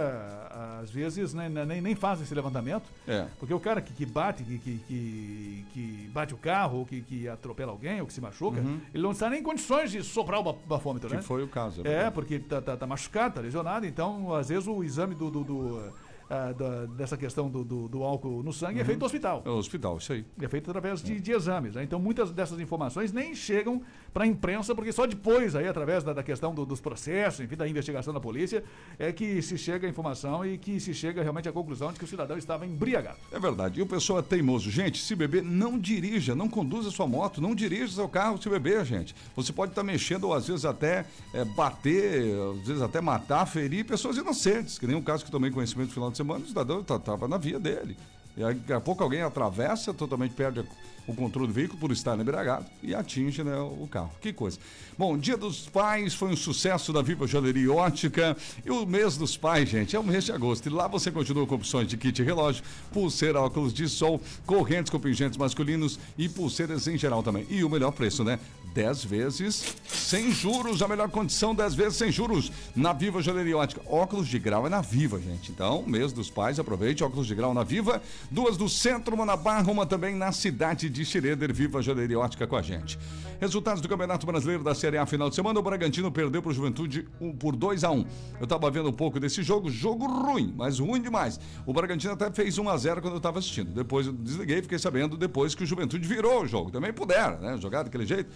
às 0.81 0.91
vezes, 0.91 1.33
né, 1.35 1.49
nem, 1.49 1.81
nem 1.81 1.95
faz 1.97 2.21
esse 2.21 2.33
levantamento, 2.35 2.85
É. 3.07 3.27
porque 3.39 3.53
o 3.55 3.59
cara 3.61 3.81
que, 3.81 3.93
que 3.93 4.07
bate, 4.07 4.43
que, 4.45 4.59
que, 4.59 4.79
que, 4.89 5.65
que 5.73 6.11
bate 6.13 6.35
o 6.35 6.37
carro, 6.37 6.79
ou 6.79 6.87
que, 6.87 7.01
que 7.03 7.29
atropela 7.29 7.71
alguém, 7.73 8.01
ou 8.01 8.07
que 8.07 8.13
se 8.13 8.21
machuca, 8.21 8.61
ele 8.95 9.03
não 9.03 9.11
está 9.13 9.29
nem 9.31 9.41
em 9.41 9.45
condições 9.45 9.91
de 9.93 10.03
soprar 10.05 10.39
o 10.41 10.45
ba- 10.45 10.55
bafômetro, 10.69 11.09
Uhum. 11.09 11.17
Que 11.17 11.17
né? 11.17 11.23
foi 11.23 11.43
o 11.45 11.49
caso. 11.49 11.81
É, 11.83 11.85
verdade. 11.85 12.15
porque 12.15 12.39
tá, 12.41 12.61
tá, 12.61 12.77
tá 12.77 12.87
machucado, 12.87 13.35
tá 13.37 13.41
lesionado, 13.41 13.87
então, 13.87 14.33
às 14.35 14.49
vezes, 14.49 14.67
o 14.69 14.83
exame 14.85 15.15
do, 15.17 15.31
do- 15.31 15.45
do, 15.45 15.93
ah, 16.29 16.53
da- 16.53 16.87
dessa 16.87 17.17
questão 17.17 17.49
do, 17.49 17.65
do, 17.65 17.89
do 17.89 18.03
álcool 18.03 18.43
no 18.43 18.53
sangue 18.53 18.81
é 18.81 18.85
feito 18.85 18.99
no 19.01 19.07
hospital. 19.07 19.43
É 19.45 19.49
o 19.51 19.57
hospital, 19.57 19.99
isso 19.99 20.13
aí. 20.13 20.25
É 20.41 20.49
feito 20.49 20.69
através 20.71 21.03
de, 21.03 21.21
de 21.21 21.33
exames. 21.33 21.75
né? 21.75 21.83
Então, 21.83 21.99
muitas 21.99 22.31
dessas 22.31 22.59
informações 22.61 23.13
nem 23.13 23.35
chegam 23.35 23.81
para 24.13 24.25
a 24.25 24.27
imprensa, 24.27 24.75
porque 24.75 24.93
só 24.93 25.07
depois, 25.07 25.55
aí, 25.55 25.69
através 25.69 26.03
da, 26.03 26.13
da 26.13 26.23
questão 26.23 26.55
do- 26.55 26.67
dos 26.67 26.81
processos, 26.81 27.41
enfim, 27.41 27.57
da 27.57 27.69
investigação 27.69 28.13
da 28.13 28.21
polícia, 28.21 28.63
é 28.99 29.13
que 29.13 29.41
se 29.43 29.57
chega 29.59 29.87
a 29.87 29.91
informação 29.91 30.45
e 30.45 30.59
que 30.59 30.81
se 30.81 30.93
chega 30.95 31.23
realmente 31.23 31.49
à 31.49 31.53
conclusão 31.53 31.93
de 31.93 31.99
que 31.99 32.05
o 32.05 32.09
cidadão 32.09 32.37
estava 32.37 32.67
embriagado. 32.67 33.19
É 33.31 33.39
verdade. 33.39 33.79
E 33.79 33.83
o 33.83 33.87
pessoal 33.87 34.19
é 34.19 34.23
teimoso. 34.23 34.71
Gente, 34.71 34.99
se 35.03 35.15
beber, 35.15 35.43
não 35.43 35.79
dirija, 35.79 36.35
não 36.35 36.49
conduza 36.49 36.91
sua 36.91 37.07
moto, 37.07 37.41
não 37.41 37.55
dirija 37.55 37.93
seu 37.93 38.09
carro 38.09 38.41
se 38.41 38.49
beber, 38.49 38.85
gente. 38.85 39.15
Você 39.35 39.53
pode 39.53 39.73
estar 39.73 39.83
mexendo 39.83 40.25
ou 40.25 40.35
às 40.35 40.47
vezes 40.47 40.65
até 40.65 41.05
é, 41.33 41.45
bater, 41.45 42.35
às 42.61 42.67
vezes 42.67 42.83
até 42.83 43.01
matar, 43.01 43.47
ferir 43.47 43.85
pessoas 43.85 44.17
inocentes. 44.17 44.79
Que 44.79 44.87
nem 44.87 44.97
o 44.97 45.03
caso 45.03 45.25
que 45.25 45.31
tomei 45.31 45.51
conhecimento 45.51 45.89
no 45.89 45.95
final 45.95 46.11
de 46.11 46.16
semana, 46.17 46.45
o 46.45 46.49
cidadão 46.49 46.81
estava 46.81 47.29
na 47.29 47.37
via 47.37 47.59
dele. 47.59 47.97
E 48.37 48.45
aí, 48.45 48.55
daqui 48.55 48.73
a 48.73 48.81
pouco 48.81 49.03
alguém 49.03 49.23
atravessa, 49.23 49.95
totalmente 49.95 50.35
perde 50.35 50.65
o 51.07 51.15
controle 51.15 51.49
do 51.49 51.55
veículo 51.55 51.79
por 51.79 51.93
estar 51.93 52.19
embriagado 52.19 52.67
e 52.83 52.95
atinge 52.95 53.43
né, 53.43 53.57
o 53.57 53.87
carro. 53.87 54.11
Que 54.21 54.33
coisa. 54.33 54.59
Bom, 54.99 55.17
Dia 55.17 55.37
dos 55.37 55.69
Pais 55.69 56.15
foi 56.15 56.31
um 56.31 56.37
sucesso 56.37 56.93
da 56.93 57.03
Viva 57.03 57.27
Joalheria 57.27 57.73
Ótica. 57.73 58.37
E 58.65 58.71
o 58.71 58.87
mês 58.87 59.17
dos 59.17 59.37
pais, 59.37 59.69
gente, 59.69 59.95
é 59.95 59.99
o 59.99 60.05
mês 60.05 60.25
de 60.25 60.33
agosto. 60.33 60.67
E 60.67 60.71
lá 60.71 60.89
você 60.89 61.11
continua 61.11 61.47
com 61.47 61.55
opções 61.55 61.87
de 61.87 61.97
kit 61.97 62.23
relógio, 62.23 62.65
pulseira, 62.93 63.41
óculos 63.41 63.73
de 63.73 63.89
sol, 63.89 64.21
correntes 64.47 64.91
com 64.91 64.99
pingentes 64.99 65.37
masculinos 65.37 65.99
e 66.17 66.29
pulseiras 66.29 66.87
em 66.87 66.97
geral 66.97 67.23
também. 67.23 67.47
E 67.51 67.63
o 67.63 67.69
melhor 67.69 67.93
preço, 67.93 68.25
né? 68.25 68.39
10 68.75 69.05
vezes 69.05 69.75
sem 69.89 70.31
juros, 70.31 70.83
a 70.83 70.89
melhor 70.89 71.09
condição, 71.09 71.55
10 71.55 71.75
vezes 71.75 71.97
sem 71.97 72.13
juros 72.13 72.53
na 72.75 72.93
Viva 72.93 73.23
Joalheria 73.23 73.57
Ótica. 73.57 73.81
Óculos 73.87 74.29
de 74.29 74.39
grau 74.39 74.67
é 74.67 74.69
na 74.69 74.83
Viva, 74.83 75.19
gente. 75.19 75.51
Então, 75.51 75.83
mês 75.87 76.13
dos 76.13 76.29
pais, 76.29 76.59
aproveite 76.59 77.03
óculos 77.03 77.27
de 77.27 77.35
grau 77.35 77.55
na 77.55 77.65
Viva. 77.65 78.03
Duas 78.31 78.57
do 78.57 78.69
centro, 78.69 79.15
uma 79.15 79.25
na 79.25 79.37
Barra, 79.37 79.73
uma 79.73 79.87
também 79.87 80.15
na 80.15 80.31
cidade 80.31 80.91
de 80.91 80.96
Schroeder. 81.05 81.53
Viva 81.53 81.83
Joalheria 81.83 82.19
Ótica 82.19 82.47
com 82.47 82.57
a 82.57 82.63
gente. 82.63 82.99
Resultados 83.41 83.81
do 83.81 83.89
Campeonato 83.89 84.27
Brasileiro 84.27 84.63
da 84.63 84.75
Série 84.75 84.99
A 84.99 85.07
final 85.07 85.29
de 85.29 85.35
semana. 85.35 85.59
O 85.59 85.63
Bragantino 85.63 86.11
perdeu 86.11 86.43
para 86.43 86.51
o 86.51 86.55
Juventude 86.55 87.07
por 87.39 87.55
2 87.55 87.85
a 87.85 87.91
1 87.91 88.07
Eu 88.39 88.45
estava 88.45 88.71
vendo 88.71 88.89
um 88.89 88.93
pouco 88.93 89.21
desse 89.21 89.43
jogo, 89.43 89.71
jogo 89.71 90.07
ruim, 90.07 90.55
mas 90.57 90.79
ruim 90.79 91.01
demais. 91.01 91.39
O 91.67 91.73
Bragantino 91.73 92.13
até 92.13 92.31
fez 92.31 92.59
1 92.59 92.69
a 92.69 92.77
0 92.77 93.03
quando 93.03 93.15
eu 93.15 93.19
estava 93.19 93.39
assistindo. 93.39 93.73
Depois 93.73 94.07
eu 94.07 94.13
desliguei, 94.13 94.63
fiquei 94.63 94.79
sabendo 94.79 95.17
depois 95.17 95.55
que 95.55 95.65
o 95.65 95.67
Juventude 95.67 96.07
virou 96.07 96.43
o 96.43 96.47
jogo. 96.47 96.71
Também 96.71 96.93
puderam, 96.93 97.39
né? 97.41 97.57
Jogar 97.59 97.83
daquele 97.83 98.07
jeito. 98.07 98.31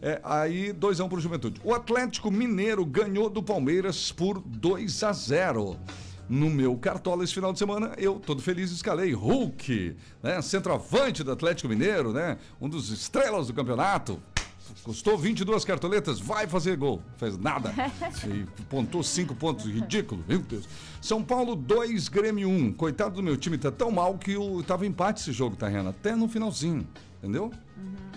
É, 0.00 0.20
aí 0.22 0.72
2 0.72 1.00
a 1.00 1.04
1 1.04 1.08
para 1.08 1.18
o 1.18 1.20
Juventude. 1.20 1.60
O 1.64 1.74
Atlético 1.74 2.30
Mineiro 2.30 2.84
ganhou 2.84 3.28
do 3.28 3.42
Palmeiras 3.42 4.12
por 4.12 4.40
2 4.40 5.02
a 5.02 5.12
0 5.12 5.76
no 6.28 6.50
meu 6.50 6.76
cartola 6.76 7.24
esse 7.24 7.32
final 7.32 7.52
de 7.52 7.58
semana, 7.58 7.92
eu, 7.96 8.16
todo 8.16 8.42
feliz, 8.42 8.70
escalei 8.70 9.12
Hulk, 9.12 9.96
né? 10.22 10.40
Centroavante 10.42 11.24
do 11.24 11.32
Atlético 11.32 11.68
Mineiro, 11.68 12.12
né? 12.12 12.38
Um 12.60 12.68
dos 12.68 12.90
estrelas 12.90 13.46
do 13.46 13.54
campeonato. 13.54 14.20
Custou 14.82 15.16
22 15.16 15.64
cartoletas, 15.64 16.20
vai 16.20 16.46
fazer 16.46 16.76
gol. 16.76 17.02
Fez 17.16 17.38
nada. 17.38 17.72
E 18.26 18.44
pontou 18.64 19.02
5 19.02 19.34
pontos, 19.34 19.64
ridículo, 19.66 20.22
meu 20.28 20.40
Deus. 20.40 20.68
São 21.00 21.22
Paulo 21.22 21.54
2, 21.54 22.08
Grêmio 22.08 22.48
1. 22.48 22.72
Coitado 22.74 23.16
do 23.16 23.22
meu 23.22 23.36
time, 23.36 23.56
tá 23.56 23.70
tão 23.70 23.90
mal 23.90 24.18
que 24.18 24.36
o, 24.36 24.62
tava 24.62 24.86
empate 24.86 25.22
esse 25.22 25.32
jogo, 25.32 25.56
tá, 25.56 25.68
Renan? 25.68 25.90
Até 25.90 26.14
no 26.14 26.28
finalzinho, 26.28 26.86
entendeu? 27.18 27.50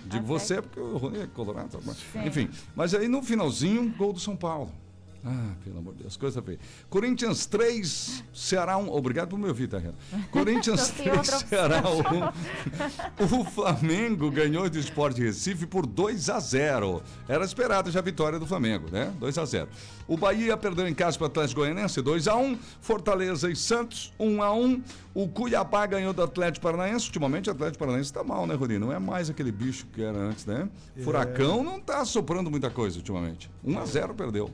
Digo 0.05 0.24
tá 0.24 0.28
você, 0.28 0.62
porque 0.62 0.80
o 0.80 0.97
Rony 0.97 1.22
é 1.22 1.28
colorado. 1.28 1.78
tá. 1.78 2.26
Enfim, 2.26 2.49
mas 2.76 2.93
aí 2.93 3.07
no 3.07 3.22
finalzinho, 3.22 3.89
gol 3.97 4.12
do 4.12 4.20
São 4.20 4.36
Paulo. 4.36 4.72
Ah, 5.24 5.53
pelo 5.63 5.78
amor 5.78 5.93
de 5.93 6.01
Deus, 6.01 6.17
coisa 6.17 6.41
feia. 6.41 6.57
Corinthians 6.89 7.45
3, 7.45 8.24
Ceará 8.34 8.78
1. 8.78 8.91
Obrigado 8.91 9.30
por 9.30 9.38
me 9.38 9.47
ouvir, 9.47 9.67
tá, 9.67 9.78
Renan? 9.78 9.93
Corinthians 10.32 10.89
Então 10.89 10.95
tem 10.95 11.13
3, 11.13 11.17
outra 11.17 11.36
opção. 11.36 11.49
Ceará 11.49 11.84
1. 13.19 13.32
O 13.41 13.45
Flamengo 13.45 14.32
ganhou 14.32 14.67
do 14.69 14.80
Sport 14.80 15.17
Recife 15.19 15.67
por 15.67 15.86
2 15.86 16.30
a 16.30 16.39
0 16.39 17.03
Era 17.28 17.45
esperado 17.45 17.91
já 17.91 17.99
a 17.99 18.01
vitória 18.01 18.39
do 18.39 18.47
Flamengo, 18.47 18.89
né? 18.91 19.13
2 19.19 19.38
a 19.38 19.45
0 19.45 19.69
O 20.07 20.17
Bahia 20.17 20.57
perdeu 20.57 20.88
em 20.88 20.93
casa 20.93 21.17
para 21.17 21.26
o 21.26 21.28
Atlético 21.28 21.61
Goianense 21.61 22.01
2 22.01 22.28
a 22.28 22.36
1 22.36 22.57
Fortaleza 22.82 23.49
e 23.49 23.55
Santos 23.55 24.11
1 24.19 24.41
a 24.41 24.53
1 24.53 24.82
O 25.13 25.28
Cuiabá 25.28 25.86
ganhou 25.86 26.13
do 26.13 26.24
Atlético 26.24 26.63
Paranaense. 26.63 27.05
Ultimamente 27.05 27.49
o 27.49 27.51
Atlético 27.51 27.80
Paranaense 27.80 28.09
está 28.09 28.24
mal, 28.24 28.47
né, 28.47 28.55
Rodinho? 28.55 28.80
Não 28.80 28.91
é 28.91 28.97
mais 28.99 29.30
aquele 29.30 29.51
bicho 29.51 29.86
que 29.93 30.01
era 30.01 30.17
antes, 30.17 30.45
né? 30.45 30.67
Furacão 31.03 31.63
não 31.63 31.80
tá 31.80 32.03
soprando 32.05 32.49
muita 32.49 32.69
coisa 32.72 32.97
ultimamente. 32.97 33.51
1 33.63 33.80
a 33.80 33.86
0 33.86 34.13
perdeu. 34.15 34.49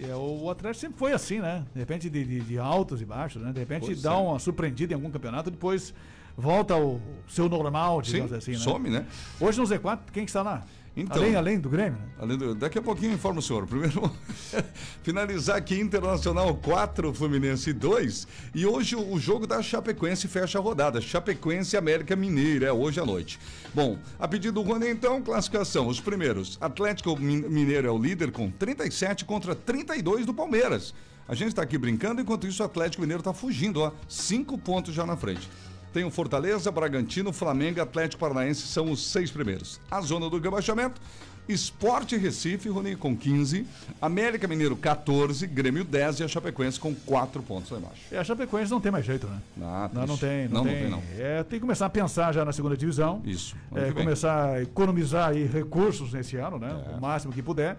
É, 0.00 0.14
o 0.14 0.48
Atlético 0.48 0.80
sempre 0.80 0.98
foi 0.98 1.12
assim, 1.12 1.40
né? 1.40 1.64
De 1.74 1.80
repente 1.80 2.08
de, 2.08 2.24
de- 2.24 2.40
de 2.40 2.58
altos 2.58 3.00
e 3.02 3.04
baixos, 3.04 3.42
né? 3.42 3.52
De 3.52 3.58
repente 3.58 3.86
Pois 3.86 4.02
dá 4.02 4.12
é. 4.12 4.16
uma 4.16 4.38
surpreendida 4.38 4.92
em 4.92 4.96
algum 4.96 5.10
campeonato, 5.10 5.50
depois 5.50 5.92
volta 6.36 6.74
ao 6.74 7.00
seu 7.28 7.48
normal, 7.48 8.04
Sim, 8.04 8.12
digamos 8.12 8.32
assim, 8.32 8.52
né? 8.52 8.58
some, 8.58 8.90
né? 8.90 9.06
Hoje 9.40 9.58
no 9.60 9.66
Z4, 9.66 9.98
quem 10.12 10.24
que 10.24 10.30
está 10.30 10.42
lá? 10.42 10.64
Então. 10.96 11.16
além, 11.22 11.36
além 11.36 11.58
do 11.60 11.68
Grêmio, 11.68 11.92
né? 11.98 12.08
Além 12.18 12.36
do- 12.36 12.54
daqui 12.56 12.76
a 12.78 12.82
pouquinho 12.82 13.12
eu 13.12 13.14
informo 13.14 13.38
o 13.38 13.42
senhor. 13.42 13.66
Primeiro, 13.66 14.10
finalizar 15.02 15.56
aqui 15.56 15.78
Internacional 15.78 16.54
4, 16.56 17.12
Fluminense 17.14 17.72
2. 17.72 18.26
E 18.54 18.66
hoje 18.66 18.96
o 18.96 19.08
o 19.08 19.18
jogo 19.18 19.46
da 19.46 19.62
Chapecoense 19.62 20.28
fecha 20.28 20.58
a 20.58 20.60
rodada. 20.62 21.00
Chapecoense 21.00 21.76
América 21.76 22.14
Mineira, 22.14 22.66
é 22.66 22.72
hoje 22.72 23.00
à 23.00 23.06
noite. 23.06 23.38
Bom, 23.74 23.96
a 24.18 24.28
pedido 24.28 24.62
do 24.62 24.68
Rony, 24.68 24.88
então, 24.90 25.22
classificação. 25.22 25.86
Os 25.88 25.98
primeiros. 26.00 26.58
Atlético 26.60 27.16
Min- 27.18 27.42
Mineiro 27.48 27.86
é 27.88 27.90
o 27.90 27.98
líder 27.98 28.30
com 28.30 28.50
37 28.50 29.24
contra 29.24 29.54
32 29.54 30.26
do 30.26 30.34
Palmeiras. 30.34 30.92
A 31.26 31.34
gente 31.34 31.48
está 31.48 31.62
aqui 31.62 31.76
brincando, 31.78 32.20
enquanto 32.20 32.46
isso 32.46 32.62
o 32.62 32.66
Atlético 32.66 33.00
Mineiro 33.02 33.20
está 33.20 33.32
fugindo, 33.32 33.80
ó. 33.80 33.92
Cinco 34.08 34.56
pontos 34.58 34.94
já 34.94 35.04
na 35.06 35.16
frente. 35.16 35.48
Tem 35.92 36.04
o 36.04 36.10
Fortaleza, 36.10 36.70
Bragantino, 36.70 37.32
Flamengo 37.32 37.78
e 37.78 37.80
Atlético 37.80 38.20
Paranaense 38.20 38.62
são 38.68 38.90
os 38.90 39.10
seis 39.10 39.30
primeiros. 39.30 39.80
A 39.90 40.00
zona 40.00 40.28
do 40.28 40.38
rebaixamento, 40.38 41.00
Esporte 41.48 42.14
Recife, 42.16 42.68
Rony, 42.68 42.94
com 42.94 43.16
15, 43.16 43.66
América 44.02 44.46
Mineiro 44.46 44.76
14, 44.76 45.46
Grêmio 45.46 45.82
10 45.82 46.20
e 46.20 46.24
a 46.24 46.28
Chapecoense 46.28 46.78
com 46.78 46.94
4 46.94 47.42
pontos 47.42 47.70
lá 47.70 47.78
embaixo. 47.78 48.02
E 48.12 48.16
a 48.16 48.22
Chapecoense 48.22 48.70
não 48.70 48.82
tem 48.82 48.92
mais 48.92 49.06
jeito, 49.06 49.26
né? 49.26 49.38
Ah, 49.62 49.88
Não, 49.90 50.06
não 50.06 50.16
tem, 50.18 50.46
não, 50.48 50.62
não, 50.62 50.64
tem. 50.70 50.90
não 50.90 51.00
tem, 51.00 51.16
não. 51.18 51.24
É, 51.24 51.42
tem 51.42 51.58
que 51.58 51.62
começar 51.62 51.86
a 51.86 51.90
pensar 51.90 52.32
já 52.34 52.44
na 52.44 52.52
segunda 52.52 52.76
divisão. 52.76 53.22
Isso. 53.24 53.56
É, 53.74 53.90
começar 53.92 54.50
a 54.50 54.62
economizar 54.62 55.30
aí 55.30 55.46
recursos 55.46 56.12
nesse 56.12 56.36
ano, 56.36 56.58
né? 56.58 56.84
É. 56.92 56.96
O 56.96 57.00
máximo 57.00 57.32
que 57.32 57.42
puder, 57.42 57.78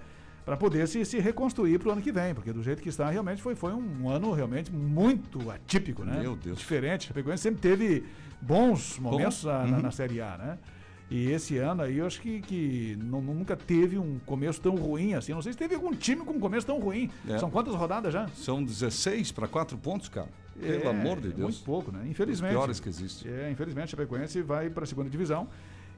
para 0.50 0.58
poder 0.58 0.88
se, 0.88 1.06
se 1.06 1.20
reconstruir 1.20 1.78
para 1.78 1.90
o 1.90 1.92
ano 1.92 2.02
que 2.02 2.12
vem, 2.12 2.34
porque 2.34 2.52
do 2.52 2.64
jeito 2.64 2.82
que 2.82 2.90
está, 2.90 3.08
realmente 3.08 3.40
foi, 3.40 3.54
foi 3.54 3.72
um 3.72 4.10
ano 4.10 4.32
realmente 4.34 4.72
muito 4.74 5.52
atípico, 5.52 6.04
né? 6.04 6.22
Meu 6.22 6.36
Deus. 6.36 6.58
Diferente. 6.58 7.04
A 7.06 7.08
Chapecoense 7.10 7.44
sempre 7.44 7.62
teve 7.62 8.04
bons 8.42 8.98
momentos 8.98 9.44
na, 9.44 9.64
na- 9.68 9.78
Uhum. 9.78 9.84
na 9.84 9.92
Série 9.92 10.20
A, 10.22 10.38
né? 10.40 10.58
E 11.12 11.30
esse 11.30 11.58
ano 11.60 11.84
aí 11.84 12.00
eu 12.00 12.08
acho 12.08 12.20
que, 12.20 12.42
que 12.42 12.98
nu- 13.00 13.22
nunca 13.22 13.56
teve 13.56 14.00
um 14.00 14.18
começo 14.26 14.60
tão 14.60 14.74
ruim 14.76 15.14
assim. 15.14 15.34
Não 15.34 15.42
sei 15.44 15.52
se 15.54 15.58
teve 15.60 15.76
algum 15.76 15.94
time 15.94 16.26
com 16.26 16.34
um 16.34 16.40
começo 16.40 16.66
tão 16.66 16.80
ruim. 16.80 17.12
É. 17.28 17.38
São 17.38 17.52
quantas 17.52 17.76
rodadas 17.76 18.12
já? 18.12 18.28
São 18.30 18.64
16 18.64 19.32
para 19.32 19.48
4 19.48 19.78
pontos, 19.78 20.10
cara. 20.10 20.30
Pelo 20.60 20.84
É, 20.84 20.88
amor 20.88 21.18
de 21.22 21.28
Deus. 21.30 21.40
Muito 21.58 21.64
pouco, 21.64 21.92
né? 21.92 22.00
Os 22.06 22.10
Infelizmente. 22.10 22.52
piores 22.54 22.80
que 22.80 22.90
existem. 22.90 23.32
É, 23.32 23.52
infelizmente, 23.52 23.86
a 23.86 23.88
Chapecoense 23.90 24.42
vai 24.42 24.68
para 24.68 24.84
a 24.84 24.88
segunda 24.88 25.12
divisão 25.12 25.48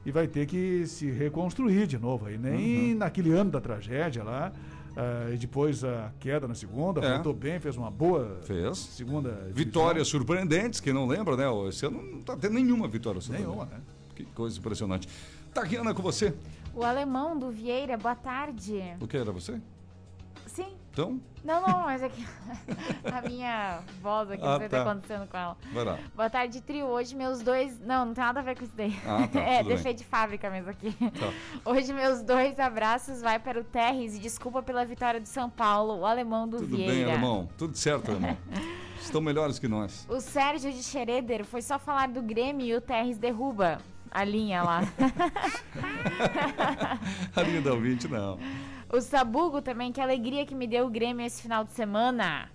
e 0.04 0.10
vai 0.10 0.26
ter 0.26 0.46
que 0.46 0.86
se 0.86 1.10
reconstruir 1.10 1.86
de 1.86 1.98
novo 1.98 2.26
aí. 2.26 2.34
Uhum. 2.36 2.42
Nem 2.42 2.94
naquele 2.94 3.32
ano 3.32 3.50
da 3.50 3.60
tragédia 3.60 4.22
lá, 4.24 4.52
ah, 4.96 5.30
e 5.32 5.36
depois 5.36 5.82
a 5.84 6.12
queda 6.20 6.46
na 6.48 6.54
segunda, 6.54 7.00
É. 7.00 7.14
voltou 7.14 7.32
bem, 7.32 7.58
fez 7.60 7.76
uma 7.76 7.90
boa 7.90 8.38
Fez. 8.42 8.76
segunda 8.78 9.30
divisão. 9.30 9.52
Vitórias 9.54 10.08
surpreendentes, 10.08 10.80
que 10.80 10.92
não 10.92 11.06
lembra, 11.06 11.36
né? 11.36 11.44
Esse 11.68 11.86
ano 11.86 12.02
não 12.02 12.20
tá 12.22 12.36
tendo 12.36 12.54
nenhuma 12.54 12.86
vitória 12.88 13.20
surpreendente. 13.20 13.54
Nenhuma, 13.56 13.70
né? 13.70 13.80
Que 14.14 14.24
coisa 14.26 14.58
impressionante. 14.58 15.08
Tariana, 15.54 15.94
com 15.94 16.02
você. 16.02 16.34
O 16.74 16.82
alemão 16.82 17.38
do 17.38 17.50
Vieira, 17.50 17.96
boa 17.96 18.14
tarde. 18.14 18.82
O 19.00 19.06
que 19.06 19.16
era 19.16 19.30
você? 19.30 19.60
Então, 20.92 21.18
Não, 21.42 21.66
não, 21.66 21.80
mas 21.84 22.02
aqui. 22.02 22.22
a 23.10 23.26
minha 23.26 23.80
voz 24.02 24.30
aqui, 24.30 24.42
Ah, 24.44 24.46
não 24.50 24.58
sei 24.58 24.66
o 24.66 24.68
que 24.68 24.76
tá. 24.76 24.84
tá 24.84 24.90
acontecendo 24.90 25.26
com 25.26 25.36
ela. 25.38 25.56
vai 25.72 25.84
lá. 25.84 25.98
Boa 26.14 26.28
tarde, 26.28 26.60
trio. 26.60 26.84
Hoje 26.86 27.16
meus 27.16 27.40
dois. 27.40 27.80
Não, 27.80 28.04
não 28.04 28.12
tem 28.12 28.22
nada 28.22 28.40
a 28.40 28.42
ver 28.42 28.58
com 28.58 28.64
isso 28.64 28.74
daí. 28.76 28.94
Ah, 29.06 29.26
tá, 29.26 29.40
é, 29.40 29.62
tudo 29.64 29.82
bem. 29.82 29.94
de 29.94 30.04
fábrica 30.04 30.50
mesmo 30.50 30.68
aqui. 30.68 30.92
Tá. 30.92 31.32
Hoje 31.70 31.94
meus 31.94 32.20
dois 32.20 32.60
abraços 32.60 33.22
vai 33.22 33.38
para 33.38 33.58
o 33.58 33.64
Terres 33.64 34.16
e 34.16 34.18
desculpa 34.18 34.62
pela 34.62 34.84
vitória 34.84 35.18
do 35.18 35.26
São 35.26 35.48
Paulo, 35.48 35.98
o 36.00 36.04
alemão 36.04 36.46
do 36.46 36.58
Tudo 36.58 36.76
Vieira. 36.76 36.92
bem, 36.92 37.04
alemão. 37.04 37.48
Tudo 37.56 37.74
certo, 37.74 38.10
alemão. 38.10 38.36
Estão 39.00 39.22
melhores 39.22 39.58
que 39.58 39.66
nós. 39.66 40.06
O 40.10 40.20
Sérgio 40.20 40.70
de 40.70 40.82
Schroeder 40.82 41.44
foi 41.46 41.62
só 41.62 41.78
falar 41.78 42.08
do 42.08 42.20
Grêmio 42.20 42.66
e 42.66 42.74
o 42.74 42.80
Terres 42.82 43.16
derruba 43.16 43.78
a 44.10 44.22
linha 44.24 44.62
lá. 44.62 44.82
A 47.34 47.42
linha 47.42 47.62
da 47.62 47.72
ouvinte, 47.72 48.06
não. 48.08 48.38
O 48.92 49.00
Sabugo 49.00 49.60
também, 49.62 49.90
que 49.92 50.00
alegria 50.00 50.44
que 50.46 50.54
me 50.54 50.66
deu 50.66 50.86
o 50.86 50.90
Grêmio 50.90 51.24
esse 51.26 51.42
final 51.42 51.64
de 51.64 51.72
semana. 51.72 52.48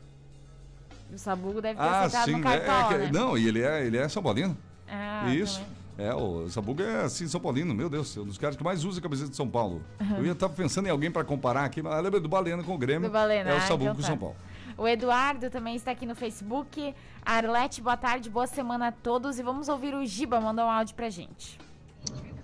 O 1.14 1.18
Sabugo 1.18 1.62
deve 1.62 1.80
ter 1.80 1.86
Ah, 1.86 2.10
sim. 2.10 2.32
no 2.38 2.48
é- 2.50 2.56
é 2.56 2.60
cartão, 2.60 2.90
que- 2.90 2.98
né? 3.06 3.10
Não, 3.12 3.38
e 3.38 3.48
ele 3.48 3.62
é, 3.62 3.86
ele 3.86 3.98
é 3.98 4.08
São 4.10 4.22
Paulino. 4.22 4.58
Ah, 4.88 5.28
Isso. 5.34 5.60
também. 5.60 5.78
É, 6.00 6.14
o 6.14 6.48
Sabugo 6.50 6.84
é 6.84 7.02
assim, 7.06 7.28
São 7.28 7.42
Paulino, 7.42 7.74
meu 7.74 7.90
Deus, 7.90 8.16
é 8.16 8.20
um 8.20 8.26
dos 8.26 8.38
caras 8.38 8.56
que 8.56 8.64
mais 8.64 8.86
usa 8.86 9.00
a 9.00 9.02
camiseta 9.02 9.32
de 9.32 9.36
São 9.36 9.50
Paulo. 9.50 9.82
Eu 10.16 10.24
ia 10.26 10.34
estar 10.34 10.48
pensando 10.50 10.86
em 10.86 10.92
alguém 10.92 11.10
para 11.10 11.24
comparar 11.24 11.66
aqui, 11.66 11.82
mas 11.82 12.04
lembra 12.04 12.20
do 12.20 12.30
Balena 12.30 12.62
com 12.64 12.76
o 12.76 12.78
Grêmio. 12.78 13.10
Do 13.10 13.14
Balena, 13.14 13.50
É 13.50 13.54
o 13.54 13.58
ah, 13.58 13.62
Sabugo 13.62 13.84
então 13.86 13.96
com 13.96 14.00
o 14.00 14.04
tá. 14.04 14.08
São 14.08 14.18
Paulo. 14.18 14.36
O 14.78 14.88
Eduardo 14.88 15.50
também 15.50 15.76
está 15.76 15.90
aqui 15.90 16.06
no 16.06 16.14
Facebook. 16.14 16.94
Arlete, 17.26 17.82
boa 17.82 17.98
tarde, 17.98 18.30
boa 18.30 18.46
semana 18.46 18.90
a 18.90 18.92
todos. 18.92 19.40
E 19.40 19.44
vamos 19.44 19.70
ouvir 19.70 19.96
o 19.96 20.06
Giba 20.06 20.40
mandar 20.40 20.68
um 20.68 20.70
áudio 20.70 20.94
pra 20.94 21.10
gente. 21.10 21.58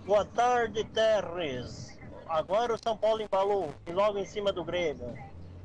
Boa 0.03 0.25
tarde, 0.25 0.83
Terres. 0.85 1.92
Agora 2.33 2.73
o 2.73 2.79
São 2.83 2.97
Paulo 2.97 3.21
embalou 3.21 3.71
e 3.85 3.91
logo 3.91 4.17
em 4.17 4.25
cima 4.25 4.51
do 4.51 4.63
Grêmio. 4.63 5.15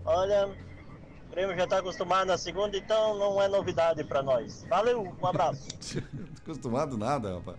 Olha, 0.04 0.46
o 0.46 1.30
Grêmio 1.30 1.56
já 1.56 1.64
está 1.64 1.78
acostumado 1.78 2.26
na 2.26 2.36
segunda, 2.36 2.76
então 2.76 3.16
não 3.16 3.40
é 3.40 3.48
novidade 3.48 4.04
para 4.04 4.22
nós. 4.22 4.66
Valeu, 4.68 5.16
um 5.18 5.26
abraço. 5.26 5.66
Acostumado 6.44 6.98
nada, 6.98 7.36
rapaz. 7.36 7.56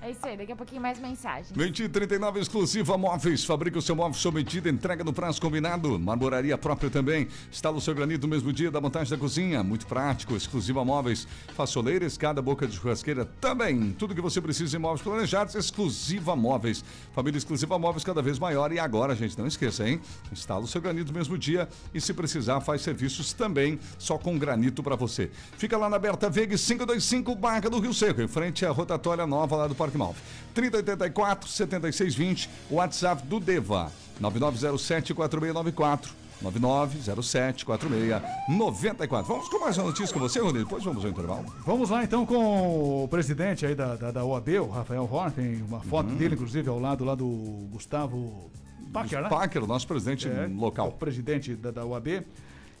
É 0.00 0.12
isso 0.12 0.24
aí, 0.24 0.36
daqui 0.36 0.52
a 0.52 0.56
pouquinho 0.56 0.80
mais 0.80 1.00
mensagem. 1.00 1.52
Mentir 1.56 1.90
39 1.90 2.38
exclusiva 2.38 2.96
móveis. 2.96 3.44
Fabrica 3.44 3.78
o 3.78 3.82
seu 3.82 3.96
móvel 3.96 4.14
sob 4.14 4.36
medida, 4.36 4.70
entrega 4.70 5.02
no 5.02 5.12
prazo 5.12 5.40
combinado. 5.40 5.98
Marmoraria 5.98 6.56
própria 6.56 6.88
também. 6.88 7.26
Instala 7.50 7.76
o 7.76 7.80
seu 7.80 7.94
granito 7.96 8.22
no 8.22 8.28
mesmo 8.28 8.52
dia 8.52 8.70
da 8.70 8.80
montagem 8.80 9.10
da 9.10 9.18
cozinha. 9.18 9.60
Muito 9.64 9.88
prático. 9.88 10.36
Exclusiva 10.36 10.84
móveis. 10.84 11.26
Façoleira, 11.54 12.04
escada, 12.04 12.40
boca 12.40 12.64
de 12.64 12.76
churrasqueira 12.76 13.24
também. 13.40 13.90
Tudo 13.98 14.14
que 14.14 14.20
você 14.20 14.40
precisa 14.40 14.76
em 14.76 14.78
móveis 14.78 15.02
planejados. 15.02 15.56
Exclusiva 15.56 16.36
móveis. 16.36 16.84
Família 17.12 17.38
exclusiva 17.38 17.76
móveis 17.76 18.04
cada 18.04 18.22
vez 18.22 18.38
maior. 18.38 18.70
E 18.70 18.78
agora, 18.78 19.16
gente, 19.16 19.36
não 19.36 19.48
esqueça, 19.48 19.88
hein? 19.88 20.00
Instala 20.30 20.62
o 20.62 20.68
seu 20.68 20.80
granito 20.80 21.12
no 21.12 21.18
mesmo 21.18 21.36
dia. 21.36 21.68
E 21.92 22.00
se 22.00 22.14
precisar, 22.14 22.60
faz 22.60 22.82
serviços 22.82 23.32
também. 23.32 23.80
Só 23.98 24.16
com 24.16 24.38
granito 24.38 24.80
para 24.80 24.94
você. 24.94 25.28
Fica 25.56 25.76
lá 25.76 25.90
na 25.90 25.98
Berta 25.98 26.30
Veg 26.30 26.56
525, 26.56 27.34
Barca 27.34 27.68
do 27.68 27.80
Rio 27.80 27.92
Seco. 27.92 28.22
Em 28.22 28.28
frente 28.28 28.64
à 28.64 28.70
rotatória 28.70 29.26
nova 29.26 29.56
lá 29.56 29.66
do 29.66 29.74
Parque 29.74 29.87
Malve. 29.96 30.18
3084 30.54 31.48
7620, 31.48 32.50
WhatsApp 32.70 33.26
do 33.26 33.38
Deva. 33.40 33.90
9907 34.20 35.14
4694. 35.14 36.12
9907 36.40 37.64
4694. 37.64 39.26
Vamos 39.26 39.48
com 39.48 39.58
mais 39.60 39.76
uma 39.76 39.86
notícia 39.86 40.12
com 40.14 40.20
você, 40.20 40.38
Rodrigo? 40.40 40.64
Depois 40.66 40.84
vamos 40.84 41.04
ao 41.04 41.10
intervalo. 41.10 41.44
Vamos 41.66 41.90
lá 41.90 42.04
então 42.04 42.24
com 42.26 43.04
o 43.04 43.08
presidente 43.08 43.66
aí 43.66 43.74
da, 43.74 43.96
da, 43.96 44.10
da 44.10 44.24
OAB, 44.24 44.48
o 44.60 44.68
Rafael 44.68 45.08
Horn, 45.10 45.30
tem 45.32 45.62
uma 45.62 45.80
foto 45.80 46.10
Uhum. 46.10 46.16
dele, 46.16 46.34
inclusive, 46.34 46.68
ao 46.68 46.78
lado 46.78 47.04
lá 47.04 47.14
do 47.14 47.26
Gustavo 47.72 48.50
Packer, 48.92 49.22
né? 49.22 49.28
Packer, 49.28 49.66
nosso 49.66 49.86
presidente 49.86 50.28
É, 50.28 50.44
é 50.44 50.46
o 50.46 50.54
local. 50.56 50.92
presidente 50.92 51.54
da, 51.54 51.70
da 51.70 51.84
UAB. 51.84 52.22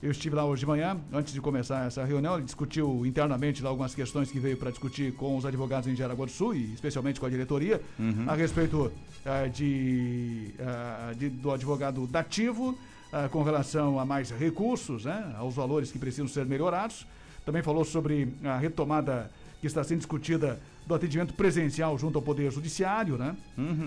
Eu 0.00 0.12
estive 0.12 0.36
lá 0.36 0.44
hoje 0.44 0.60
de 0.60 0.66
manhã, 0.66 0.96
antes 1.12 1.32
de 1.32 1.40
começar 1.40 1.86
essa 1.86 2.04
reunião, 2.04 2.34
ele 2.36 2.44
discutiu 2.44 3.04
internamente 3.04 3.60
lá 3.64 3.70
algumas 3.70 3.96
questões 3.96 4.30
que 4.30 4.38
veio 4.38 4.56
para 4.56 4.70
discutir 4.70 5.12
com 5.14 5.36
os 5.36 5.44
advogados 5.44 5.88
em 5.88 5.96
Jaraguá 5.96 6.24
do 6.24 6.30
Sul 6.30 6.54
e 6.54 6.72
especialmente 6.72 7.18
com 7.18 7.26
a 7.26 7.28
diretoria, 7.28 7.80
Uhum. 7.98 8.24
a 8.28 8.34
respeito 8.34 8.92
ah, 9.26 9.48
de, 9.48 10.54
ah, 10.60 11.12
de- 11.18 11.28
do 11.30 11.50
advogado 11.50 12.06
dativo, 12.06 12.78
ah, 13.12 13.28
com 13.28 13.42
relação 13.42 13.98
a 13.98 14.04
mais 14.04 14.30
recursos, 14.30 15.04
né, 15.04 15.34
aos 15.36 15.56
valores 15.56 15.90
que 15.90 15.98
precisam 15.98 16.28
ser 16.28 16.46
melhorados. 16.46 17.04
Também 17.44 17.60
falou 17.62 17.84
sobre 17.84 18.28
a 18.44 18.56
retomada 18.56 19.28
que 19.60 19.66
está 19.66 19.82
sendo 19.82 19.98
discutida 19.98 20.60
do 20.86 20.94
atendimento 20.94 21.34
presencial 21.34 21.98
junto 21.98 22.16
ao 22.16 22.22
Poder 22.22 22.50
Judiciário, 22.52 23.18
né? 23.18 23.34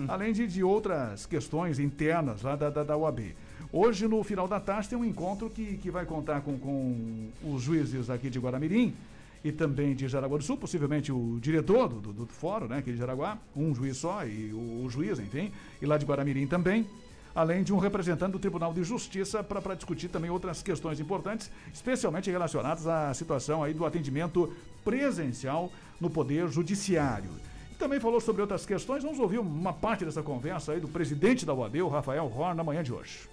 Além 0.08 0.32
de, 0.34 0.46
de 0.46 0.62
outras 0.62 1.24
questões 1.24 1.78
internas 1.78 2.42
lá 2.42 2.54
da, 2.54 2.68
da, 2.68 2.84
da 2.84 2.96
UAB. 2.96 3.34
Hoje, 3.72 4.06
no 4.06 4.22
final 4.22 4.46
da 4.46 4.60
tarde, 4.60 4.90
tem 4.90 4.98
um 4.98 5.04
encontro 5.04 5.48
que, 5.48 5.78
que 5.78 5.90
vai 5.90 6.04
contar 6.04 6.42
com, 6.42 6.58
com 6.58 7.30
os 7.42 7.62
juízes 7.62 8.10
aqui 8.10 8.28
de 8.28 8.38
Guaramirim 8.38 8.94
e 9.42 9.50
também 9.50 9.94
de 9.94 10.06
Jaraguá 10.08 10.36
do 10.36 10.44
Sul, 10.44 10.58
possivelmente 10.58 11.10
o 11.10 11.38
diretor 11.40 11.88
do, 11.88 12.00
do, 12.00 12.12
do 12.12 12.26
fórum, 12.26 12.66
né, 12.66 12.78
aqui 12.78 12.92
de 12.92 12.98
Jaraguá, 12.98 13.38
um 13.56 13.74
juiz 13.74 13.96
só, 13.96 14.26
e 14.26 14.52
o, 14.52 14.84
o 14.84 14.90
juiz, 14.90 15.18
enfim, 15.18 15.50
e 15.80 15.86
lá 15.86 15.96
de 15.96 16.04
Guaramirim 16.04 16.46
também. 16.46 16.86
além 17.34 17.62
de 17.62 17.72
um 17.72 17.78
representante 17.78 18.32
do 18.32 18.38
Tribunal 18.38 18.74
de 18.74 18.84
Justiça 18.84 19.42
para 19.42 19.74
discutir 19.74 20.08
também 20.08 20.30
outras 20.30 20.62
questões 20.62 21.00
importantes, 21.00 21.50
especialmente 21.72 22.30
relacionadas 22.30 22.86
à 22.86 23.12
situação 23.14 23.62
aí 23.64 23.72
do 23.72 23.86
atendimento 23.86 24.52
presencial 24.84 25.72
no 25.98 26.10
Poder 26.10 26.46
Judiciário. 26.48 27.30
Também 27.78 27.98
falou 27.98 28.20
sobre 28.20 28.42
outras 28.42 28.66
questões. 28.66 29.02
Vamos 29.02 29.18
ouvir 29.18 29.38
uma 29.38 29.72
parte 29.72 30.04
dessa 30.04 30.22
conversa 30.22 30.72
aí 30.72 30.80
do 30.80 30.88
presidente 30.88 31.46
da 31.46 31.54
UAB, 31.54 31.80
o 31.82 31.88
Rafael 31.88 32.26
Horn, 32.26 32.54
na 32.54 32.62
manhã 32.62 32.82
de 32.82 32.92
hoje. 32.92 33.31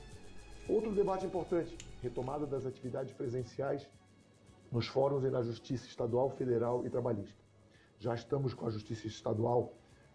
Outro 0.69 0.91
debate 0.91 1.25
importante: 1.25 1.75
retomada 2.01 2.45
das 2.45 2.65
atividades 2.65 3.11
presenciais 3.13 3.89
nos 4.71 4.87
fóruns 4.87 5.23
e 5.23 5.29
na 5.29 5.41
Justiça 5.41 5.87
Estadual, 5.87 6.29
Federal 6.29 6.85
e 6.85 6.89
Trabalhista. 6.91 7.41
Já 7.97 8.13
estamos 8.13 8.53
com 8.53 8.67
a 8.67 8.69
Justiça 8.69 9.07
Estadual 9.07 9.73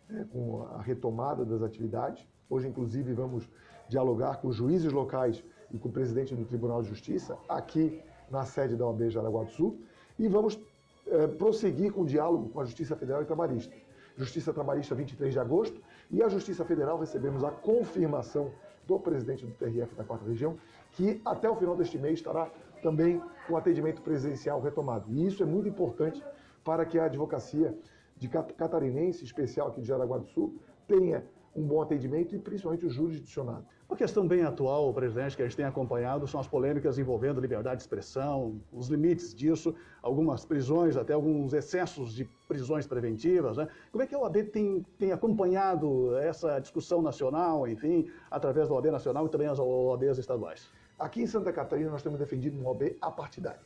é, 0.09 0.25
com 0.25 0.63
a 0.63 0.81
retomada 0.81 1.45
das 1.45 1.61
atividades. 1.61 2.25
Hoje, 2.49 2.69
inclusive, 2.69 3.13
vamos 3.13 3.49
dialogar 3.89 4.37
com 4.37 4.49
os 4.49 4.55
juízes 4.55 4.93
locais 4.93 5.43
e 5.73 5.79
com 5.79 5.89
o 5.89 5.93
presidente 5.93 6.37
do 6.37 6.45
Tribunal 6.45 6.83
de 6.83 6.89
Justiça, 6.89 7.37
aqui 7.49 8.01
na 8.31 8.45
sede 8.45 8.77
da 8.77 8.87
OAB 8.87 9.11
Jaraguá 9.11 9.43
do 9.43 9.51
Sul, 9.51 9.81
e 10.19 10.29
vamos 10.29 10.59
é, 11.09 11.27
prosseguir 11.27 11.93
com 11.93 12.03
o 12.03 12.07
diálogo 12.07 12.49
com 12.51 12.61
a 12.61 12.65
Justiça 12.65 12.95
Federal 12.95 13.23
e 13.23 13.25
Trabalhista. 13.27 13.75
Justiça 14.17 14.53
Trabalhista, 14.53 14.95
23 14.95 15.33
de 15.33 15.41
agosto, 15.41 15.83
e 16.11 16.23
a 16.23 16.29
Justiça 16.29 16.65
Federal 16.65 16.99
recebemos 16.99 17.43
a 17.43 17.51
confirmação 17.51 18.53
do 18.87 18.99
presidente 18.99 19.45
do 19.47 19.53
TRF 19.53 19.95
da 19.95 20.05
quarta 20.05 20.27
região, 20.27 20.57
que 20.93 21.21
até 21.25 21.49
o 21.49 21.57
final 21.57 21.77
deste 21.77 21.99
mês 21.99 22.19
estará 22.19 22.51
também 22.83 23.21
com 23.47 23.57
atendimento 23.57 24.03
presencial 24.03 24.61
retomado. 24.61 25.11
E 25.11 25.27
isso 25.27 25.43
é 25.43 25.47
muito 25.47 25.69
importante 25.69 26.23
para 26.63 26.85
que 26.85 26.99
a 26.99 27.05
advocacia 27.05 27.77
de 28.17 28.29
catarinense, 28.29 29.25
especial 29.25 29.69
aqui 29.69 29.81
de 29.81 29.89
Jaraguá 29.89 30.19
do 30.19 30.27
Sul, 30.27 30.57
tenha 30.87 31.25
um 31.55 31.63
bom 31.63 31.81
atendimento 31.81 32.35
e 32.35 32.39
principalmente 32.39 32.85
o 32.85 32.91
jurisdicionado. 32.91 33.65
Uma 33.89 33.97
questão 33.97 34.27
bem 34.27 34.43
atual, 34.43 34.93
presidente, 34.93 35.37
que 35.37 35.43
a 35.43 35.45
gente 35.45 35.57
tem 35.57 35.65
acompanhado 35.65 36.27
são 36.27 36.41
as 36.41 36.49
polêmicas 36.49 36.99
envolvendo 36.99 37.41
liberdade 37.41 37.77
de 37.77 37.83
expressão, 37.83 38.61
os 38.73 38.89
limites 38.89 39.35
disso, 39.35 39.75
algumas 40.03 40.45
prisões, 40.45 40.97
até 40.97 41.13
alguns 41.13 41.53
excessos 41.53 42.13
de 42.15 42.25
prisões 42.49 42.87
preventivas. 42.87 43.57
Né? 43.57 43.69
Como 43.93 44.03
é 44.03 44.07
que 44.07 44.15
a 44.15 44.19
OAB 44.19 44.37
tem, 44.51 44.85
tem 44.99 45.13
acompanhado 45.13 46.17
essa 46.17 46.59
discussão 46.59 47.01
nacional, 47.01 47.69
enfim, 47.69 48.11
através 48.31 48.69
da 48.69 48.75
OAB 48.75 48.87
nacional 48.87 49.27
e 49.27 49.29
também 49.29 49.47
as 49.47 49.59
OABs 49.61 50.19
estaduais? 50.19 50.69
Aqui 50.99 51.23
em 51.23 51.27
Santa 51.27 51.53
Catarina 51.53 51.91
nós 51.91 52.03
temos 52.03 52.19
defendido 52.19 52.59
uma 52.59 52.71
OAB 52.71 52.97
apartidária. 53.01 53.63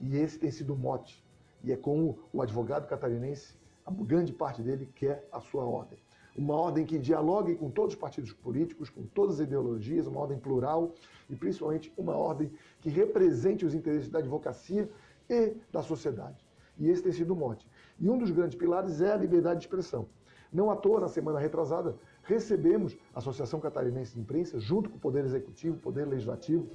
E 0.00 0.16
esse 0.16 0.38
tem 0.38 0.50
sido 0.50 0.74
o 0.74 0.76
mote. 0.76 1.24
E 1.62 1.72
é 1.72 1.76
como 1.76 2.18
o 2.32 2.42
advogado 2.42 2.86
catarinense, 2.86 3.54
a 3.86 3.90
grande 3.90 4.32
parte 4.32 4.60
dele 4.62 4.90
quer 4.94 5.26
a 5.32 5.40
sua 5.40 5.64
ordem 5.64 5.98
uma 6.36 6.54
ordem 6.54 6.84
que 6.84 6.98
dialogue 6.98 7.54
com 7.54 7.70
todos 7.70 7.94
os 7.94 8.00
partidos 8.00 8.32
políticos, 8.32 8.90
com 8.90 9.04
todas 9.06 9.36
as 9.36 9.46
ideologias, 9.46 10.06
uma 10.06 10.20
ordem 10.20 10.38
plural 10.38 10.92
e 11.30 11.36
principalmente 11.36 11.92
uma 11.96 12.16
ordem 12.16 12.50
que 12.80 12.90
represente 12.90 13.64
os 13.64 13.74
interesses 13.74 14.08
da 14.08 14.18
advocacia 14.18 14.90
e 15.30 15.54
da 15.72 15.82
sociedade. 15.82 16.44
E 16.78 16.88
esse 16.90 17.02
tem 17.02 17.12
sido 17.12 17.32
o 17.32 17.36
mote. 17.36 17.66
E 18.00 18.10
um 18.10 18.18
dos 18.18 18.30
grandes 18.30 18.56
pilares 18.56 19.00
é 19.00 19.12
a 19.12 19.16
liberdade 19.16 19.60
de 19.60 19.66
expressão. 19.66 20.08
Não 20.52 20.70
à 20.70 20.76
toa, 20.76 21.00
na 21.00 21.08
semana 21.08 21.38
retrasada, 21.38 21.96
recebemos 22.24 22.96
a 23.14 23.18
Associação 23.18 23.60
Catarinense 23.60 24.14
de 24.14 24.20
Imprensa, 24.20 24.58
junto 24.58 24.90
com 24.90 24.96
o 24.96 25.00
Poder 25.00 25.24
Executivo, 25.24 25.78
Poder 25.78 26.06
Legislativo 26.06 26.68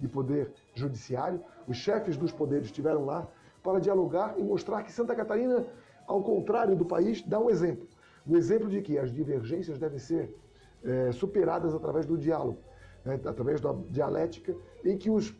e 0.00 0.06
Poder 0.06 0.52
Judiciário. 0.74 1.42
Os 1.66 1.76
chefes 1.78 2.16
dos 2.16 2.32
poderes 2.32 2.66
estiveram 2.66 3.04
lá 3.04 3.26
para 3.62 3.78
dialogar 3.78 4.38
e 4.38 4.42
mostrar 4.42 4.82
que 4.82 4.92
Santa 4.92 5.14
Catarina, 5.14 5.66
ao 6.06 6.22
contrário 6.22 6.76
do 6.76 6.84
país, 6.84 7.22
dá 7.22 7.38
um 7.38 7.50
exemplo 7.50 7.86
o 8.26 8.36
exemplo 8.36 8.68
de 8.68 8.80
que 8.82 8.98
as 8.98 9.12
divergências 9.12 9.78
devem 9.78 9.98
ser 9.98 10.34
é, 10.82 11.12
superadas 11.12 11.74
através 11.74 12.06
do 12.06 12.16
diálogo, 12.16 12.58
né, 13.04 13.20
através 13.24 13.60
da 13.60 13.72
dialética, 13.90 14.54
em 14.84 14.96
que 14.96 15.10
os 15.10 15.34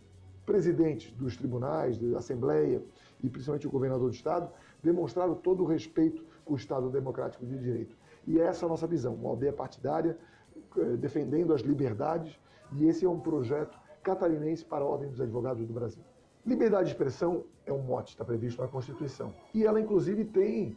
presidentes 0.45 1.11
dos 1.13 1.37
tribunais, 1.37 1.99
da 1.99 2.19
Assembleia 2.19 2.81
e 3.23 3.29
principalmente 3.29 3.67
o 3.67 3.71
governador 3.71 4.09
do 4.09 4.15
Estado 4.15 4.49
demonstraram 4.83 5.35
todo 5.35 5.65
o 5.65 5.67
respeito 5.67 6.25
com 6.45 6.55
o 6.55 6.57
Estado 6.57 6.89
democrático 6.89 7.45
de 7.45 7.59
direito. 7.59 7.97
E 8.27 8.41
essa 8.41 8.65
é 8.65 8.67
a 8.67 8.69
nossa 8.69 8.87
visão, 8.87 9.15
uma 9.15 9.31
aldeia 9.31 9.53
partidária, 9.53 10.17
é, 10.77 10.97
defendendo 10.97 11.53
as 11.53 11.63
liberdades, 11.63 12.39
e 12.73 12.87
esse 12.87 13.05
é 13.05 13.09
um 13.09 13.19
projeto 13.19 13.77
catarinense 14.03 14.65
para 14.65 14.85
a 14.85 14.87
Ordem 14.87 15.11
dos 15.11 15.21
Advogados 15.21 15.67
do 15.67 15.73
Brasil. 15.73 16.03
Liberdade 16.45 16.85
de 16.85 16.93
expressão 16.93 17.45
é 17.65 17.73
um 17.73 17.83
mote, 17.83 18.13
está 18.13 18.25
previsto 18.25 18.63
na 18.63 18.69
Constituição. 18.69 19.35
E 19.53 19.65
ela, 19.65 19.81
inclusive, 19.81 20.25
tem 20.25 20.77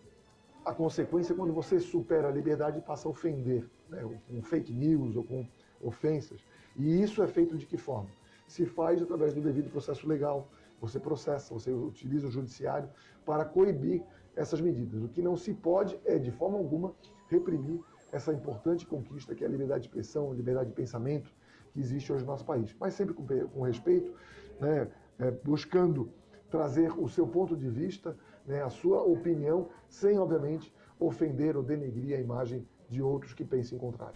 a 0.66 0.74
consequência 0.74 1.34
é 1.34 1.36
quando 1.36 1.54
você 1.54 1.80
supera 1.80 2.28
a 2.28 2.32
liberdade 2.32 2.80
e 2.80 2.82
passa 2.82 3.08
a 3.08 3.12
ofender, 3.12 3.70
né, 3.90 4.02
com 4.28 4.42
fake 4.42 4.74
news 4.74 5.16
ou 5.16 5.24
com 5.24 5.48
ofensas. 5.82 6.44
E 6.76 7.02
isso 7.02 7.24
é 7.24 7.28
feito 7.28 7.58
de 7.58 7.66
que 7.66 7.78
forma? 7.78 8.10
Se 8.48 8.66
faz 8.66 9.02
através 9.02 9.34
do 9.34 9.42
devido 9.42 9.70
processo 9.70 10.08
legal. 10.08 10.50
Você 10.82 11.00
processa, 11.00 11.54
você 11.54 11.72
utiliza 11.72 12.28
o 12.28 12.32
judiciário 12.32 12.90
para 13.26 13.44
coibir 13.44 14.02
essas 14.36 14.62
medidas. 14.62 15.04
O 15.04 15.10
que 15.10 15.22
não 15.22 15.36
se 15.36 15.54
pode 15.54 16.00
é, 16.06 16.18
de 16.18 16.32
forma 16.32 16.58
alguma, 16.58 16.96
reprimir 17.28 17.82
essa 18.12 18.34
importante 18.34 18.86
conquista 18.86 19.36
que 19.36 19.44
é 19.44 19.48
a 19.48 19.50
liberdade 19.50 19.82
de 19.82 19.88
expressão, 19.88 20.32
a 20.32 20.36
liberdade 20.36 20.70
de 20.70 20.76
pensamento 20.76 21.32
que 21.74 21.80
existe 21.80 22.12
hoje 22.12 22.24
no 22.24 22.32
nosso 22.32 22.46
país. 22.46 22.74
Mas 22.80 22.94
sempre 22.94 23.14
com, 23.14 23.26
com 23.26 23.62
respeito, 23.62 24.14
né, 24.60 24.90
é, 25.20 25.32
buscando 25.32 26.10
trazer 26.50 26.92
o 26.98 27.08
seu 27.08 27.28
ponto 27.28 27.56
de 27.56 27.70
vista, 27.70 28.18
né, 28.50 28.64
a 28.64 28.70
sua 28.70 29.04
opinião, 29.04 29.70
sem, 29.88 30.18
obviamente, 30.18 30.74
ofender 31.00 31.56
ou 31.56 31.64
denegrir 31.64 32.18
a 32.18 32.20
imagem 32.20 32.68
de 32.90 33.02
outros 33.02 33.34
que 33.34 33.46
pensem 33.46 33.78
em 33.78 33.80
contrário. 33.80 34.16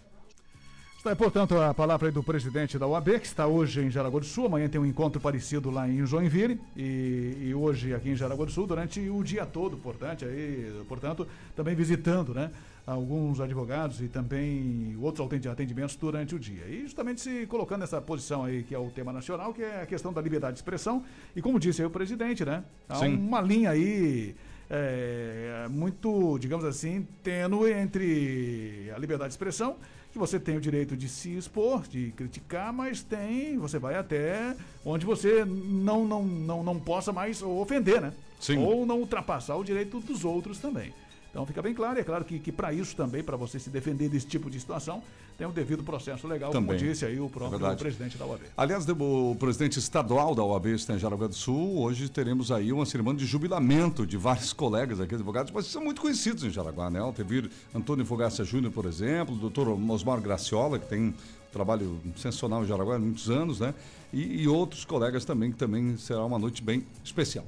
Está, 0.98 1.14
portanto, 1.14 1.56
a 1.60 1.72
palavra 1.72 2.10
do 2.10 2.22
presidente 2.22 2.78
da 2.78 2.86
UAB, 2.86 3.20
que 3.20 3.26
está 3.26 3.46
hoje 3.46 3.82
em 3.82 3.90
Jaraguá 3.90 4.20
do 4.20 4.26
Sul. 4.26 4.46
Amanhã 4.46 4.68
tem 4.68 4.80
um 4.80 4.86
encontro 4.86 5.20
parecido 5.20 5.70
lá 5.70 5.86
em 5.86 6.04
Joinville. 6.06 6.58
E, 6.74 7.36
e 7.42 7.54
hoje 7.54 7.94
aqui 7.94 8.08
em 8.08 8.16
Jaraguá 8.16 8.46
do 8.46 8.50
Sul, 8.50 8.66
durante 8.66 9.06
o 9.08 9.22
dia 9.22 9.44
todo, 9.44 9.76
portanto, 9.76 10.24
aí, 10.24 10.82
portanto 10.88 11.28
também 11.54 11.74
visitando 11.74 12.32
né, 12.32 12.50
alguns 12.86 13.40
advogados 13.40 14.00
e 14.00 14.08
também 14.08 14.96
outros 15.00 15.46
atendimentos 15.46 15.96
durante 15.96 16.34
o 16.34 16.38
dia. 16.38 16.66
E 16.68 16.82
justamente 16.82 17.20
se 17.20 17.46
colocando 17.46 17.80
nessa 17.80 18.00
posição 18.00 18.44
aí, 18.44 18.62
que 18.62 18.74
é 18.74 18.78
o 18.78 18.90
tema 18.90 19.12
nacional, 19.12 19.54
que 19.54 19.62
é 19.62 19.82
a 19.82 19.86
questão 19.86 20.12
da 20.12 20.20
liberdade 20.20 20.54
de 20.54 20.58
expressão. 20.58 21.04
E 21.34 21.40
como 21.40 21.58
disse 21.58 21.80
aí 21.80 21.86
o 21.86 21.90
presidente, 21.90 22.44
né? 22.44 22.62
Há 22.88 22.96
Sim. 22.96 23.16
uma 23.16 23.40
linha 23.40 23.70
aí. 23.70 24.34
É, 24.70 25.66
muito, 25.68 26.38
digamos 26.38 26.64
assim, 26.64 27.06
tênue 27.22 27.70
entre 27.70 28.90
a 28.96 28.98
liberdade 28.98 29.28
de 29.28 29.34
expressão 29.34 29.76
que 30.10 30.18
você 30.18 30.38
tem 30.38 30.56
o 30.56 30.60
direito 30.60 30.96
de 30.96 31.08
se 31.08 31.36
expor, 31.36 31.82
de 31.88 32.12
criticar, 32.12 32.72
mas 32.72 33.02
tem, 33.02 33.58
você 33.58 33.80
vai 33.80 33.96
até 33.96 34.56
onde 34.84 35.04
você 35.04 35.44
não, 35.44 36.06
não, 36.06 36.22
não, 36.22 36.62
não 36.62 36.78
possa 36.78 37.12
mais 37.12 37.42
ofender, 37.42 38.00
né? 38.00 38.12
Sim. 38.38 38.58
Ou 38.58 38.86
não 38.86 39.00
ultrapassar 39.00 39.56
o 39.56 39.64
direito 39.64 39.98
dos 39.98 40.24
outros 40.24 40.58
também. 40.58 40.94
Então 41.34 41.44
fica 41.44 41.60
bem 41.60 41.74
claro, 41.74 41.98
e 41.98 42.00
é 42.00 42.04
claro 42.04 42.24
que, 42.24 42.38
que 42.38 42.52
para 42.52 42.72
isso 42.72 42.94
também, 42.94 43.20
para 43.20 43.36
você 43.36 43.58
se 43.58 43.68
defender 43.68 44.08
desse 44.08 44.24
tipo 44.24 44.48
de 44.48 44.60
situação, 44.60 45.02
tem 45.36 45.44
um 45.44 45.50
devido 45.50 45.82
processo 45.82 46.28
legal, 46.28 46.52
também. 46.52 46.78
como 46.78 46.88
disse 46.88 47.04
aí 47.04 47.18
o 47.18 47.28
próprio 47.28 47.66
é 47.66 47.74
presidente 47.74 48.16
da 48.16 48.24
OAB. 48.24 48.42
Aliás, 48.56 48.86
o 48.88 49.34
presidente 49.34 49.80
estadual 49.80 50.32
da 50.32 50.44
OAB 50.44 50.66
está 50.66 50.94
em 50.94 50.98
Jaraguá 51.00 51.26
do 51.26 51.34
Sul, 51.34 51.82
hoje 51.82 52.08
teremos 52.08 52.52
aí 52.52 52.72
uma 52.72 52.86
cerimônia 52.86 53.18
de 53.18 53.26
jubilamento 53.26 54.06
de 54.06 54.16
vários 54.16 54.52
colegas 54.54 55.00
aqui, 55.00 55.16
advogados, 55.16 55.50
mas 55.52 55.66
são 55.66 55.82
muito 55.82 56.00
conhecidos 56.00 56.44
em 56.44 56.50
Jaraguá, 56.50 56.88
né? 56.88 57.00
Teve 57.16 57.50
Antônio 57.74 58.06
Fogaça 58.06 58.44
Júnior, 58.44 58.72
por 58.72 58.86
exemplo, 58.86 59.34
o 59.34 59.38
doutor 59.38 59.68
Osmar 59.90 60.20
Graciola, 60.20 60.78
que 60.78 60.86
tem 60.86 61.08
um 61.08 61.14
trabalho 61.52 61.98
sensacional 62.14 62.62
em 62.62 62.68
Jaraguá 62.68 62.94
há 62.94 62.98
muitos 63.00 63.28
anos, 63.28 63.58
né? 63.58 63.74
E, 64.12 64.42
e 64.42 64.46
outros 64.46 64.84
colegas 64.84 65.24
também, 65.24 65.50
que 65.50 65.58
também 65.58 65.96
será 65.96 66.24
uma 66.24 66.38
noite 66.38 66.62
bem 66.62 66.86
especial. 67.02 67.44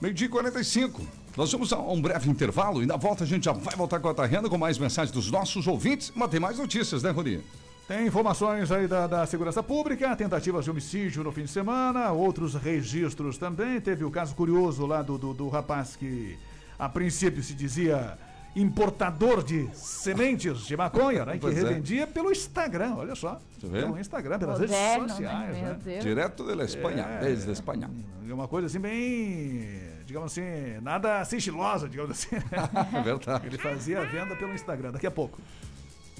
Meio-dia 0.00 0.28
45. 0.28 1.25
Nós 1.36 1.52
vamos 1.52 1.70
a 1.70 1.78
um 1.78 2.00
breve 2.00 2.30
intervalo 2.30 2.82
e 2.82 2.86
na 2.86 2.96
volta 2.96 3.24
a 3.24 3.26
gente 3.26 3.44
já 3.44 3.52
vai 3.52 3.76
voltar 3.76 4.00
com 4.00 4.08
a 4.08 4.14
Tarrenda 4.14 4.48
com 4.48 4.56
mais 4.56 4.78
mensagens 4.78 5.12
dos 5.12 5.30
nossos 5.30 5.66
ouvintes, 5.66 6.10
mas 6.16 6.30
tem 6.30 6.40
mais 6.40 6.58
notícias, 6.58 7.02
né, 7.02 7.10
Rony? 7.10 7.42
Tem 7.86 8.06
informações 8.06 8.72
aí 8.72 8.88
da, 8.88 9.06
da, 9.06 9.26
segurança 9.26 9.62
pública, 9.62 10.16
tentativas 10.16 10.64
de 10.64 10.70
homicídio 10.70 11.22
no 11.22 11.30
fim 11.30 11.42
de 11.42 11.50
semana, 11.50 12.10
outros 12.10 12.54
registros 12.54 13.36
também. 13.36 13.78
Teve 13.82 14.02
o 14.02 14.10
caso 14.10 14.34
curioso 14.34 14.86
lá 14.86 15.02
do, 15.02 15.18
do, 15.18 15.34
do 15.34 15.48
rapaz 15.50 15.94
que 15.94 16.38
a 16.78 16.88
princípio 16.88 17.42
se 17.42 17.52
dizia 17.52 18.16
importador 18.56 19.44
de 19.44 19.68
sementes 19.74 20.62
de 20.62 20.74
maconha, 20.74 21.26
né? 21.26 21.36
que 21.36 21.46
é. 21.46 21.50
revendia 21.50 22.04
é. 22.04 22.06
pelo 22.06 22.32
Instagram, 22.32 22.94
olha 22.96 23.14
só. 23.14 23.38
Você 23.60 23.66
vê? 23.66 23.82
Pelo 23.82 24.00
Instagram, 24.00 24.38
pelas 24.38 24.58
Moderno, 24.58 25.00
redes 25.00 25.10
sociais. 25.10 25.56
Né? 25.56 25.78
né? 25.84 25.98
Direto 25.98 26.44
da 26.44 26.64
Espanha, 26.64 27.02
é, 27.02 27.20
desde 27.20 27.50
a 27.50 27.52
Espanha. 27.52 27.90
É 28.26 28.32
uma 28.32 28.48
coisa 28.48 28.68
assim 28.68 28.80
bem 28.80 29.95
digamos 30.16 30.32
assim, 30.32 30.80
nada 30.80 31.22
sigilosa, 31.24 31.88
digamos 31.88 32.12
assim. 32.12 32.36
É 32.96 33.02
verdade. 33.02 33.46
Ele 33.46 33.58
fazia 33.58 34.00
a 34.00 34.04
venda 34.04 34.34
pelo 34.34 34.54
Instagram, 34.54 34.92
daqui 34.92 35.06
a 35.06 35.10
pouco. 35.10 35.38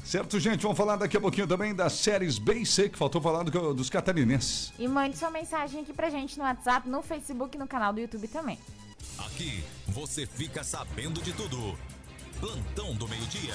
Certo, 0.04 0.38
gente, 0.38 0.62
vamos 0.62 0.76
falar 0.76 0.96
daqui 0.96 1.16
a 1.16 1.20
pouquinho 1.20 1.46
também 1.46 1.74
das 1.74 1.94
séries 1.94 2.38
B 2.38 2.54
e 2.54 2.66
C, 2.66 2.88
que 2.88 2.98
faltou 2.98 3.20
falar 3.20 3.42
do, 3.42 3.74
dos 3.74 3.90
catarinenses. 3.90 4.72
E 4.78 4.86
mande 4.86 5.16
sua 5.16 5.30
mensagem 5.30 5.80
aqui 5.80 5.92
pra 5.92 6.10
gente 6.10 6.38
no 6.38 6.44
WhatsApp, 6.44 6.88
no 6.88 7.02
Facebook 7.02 7.56
e 7.56 7.58
no 7.58 7.66
canal 7.66 7.92
do 7.92 8.00
YouTube 8.00 8.28
também. 8.28 8.58
Aqui 9.18 9.64
você 9.88 10.26
fica 10.26 10.62
sabendo 10.62 11.20
de 11.22 11.32
tudo. 11.32 11.76
Plantão 12.38 12.94
do 12.94 13.08
meio-dia. 13.08 13.54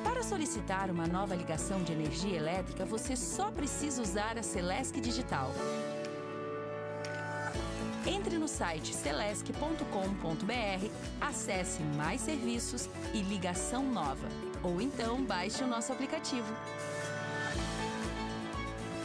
Solicitar 0.31 0.89
uma 0.89 1.05
nova 1.05 1.35
ligação 1.35 1.83
de 1.83 1.91
energia 1.91 2.37
elétrica, 2.37 2.85
você 2.85 3.17
só 3.17 3.51
precisa 3.51 4.01
usar 4.01 4.37
a 4.37 4.41
Celesc 4.41 4.97
Digital. 5.01 5.51
Entre 8.07 8.37
no 8.37 8.47
site 8.47 8.95
celesc.com.br, 8.95 9.83
acesse 11.19 11.83
mais 11.97 12.21
serviços 12.21 12.87
e 13.13 13.21
ligação 13.21 13.83
nova. 13.83 14.25
Ou 14.63 14.79
então 14.79 15.21
baixe 15.21 15.65
o 15.65 15.67
nosso 15.67 15.91
aplicativo. 15.91 16.55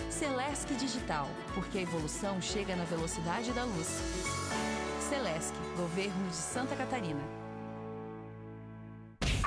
Celesc 0.08 0.72
Digital, 0.76 1.28
porque 1.54 1.78
a 1.78 1.82
evolução 1.82 2.40
chega 2.40 2.76
na 2.76 2.84
velocidade 2.84 3.50
da 3.50 3.64
luz. 3.64 4.00
Celesc, 5.00 5.52
Governo 5.76 6.28
de 6.28 6.36
Santa 6.36 6.76
Catarina. 6.76 7.45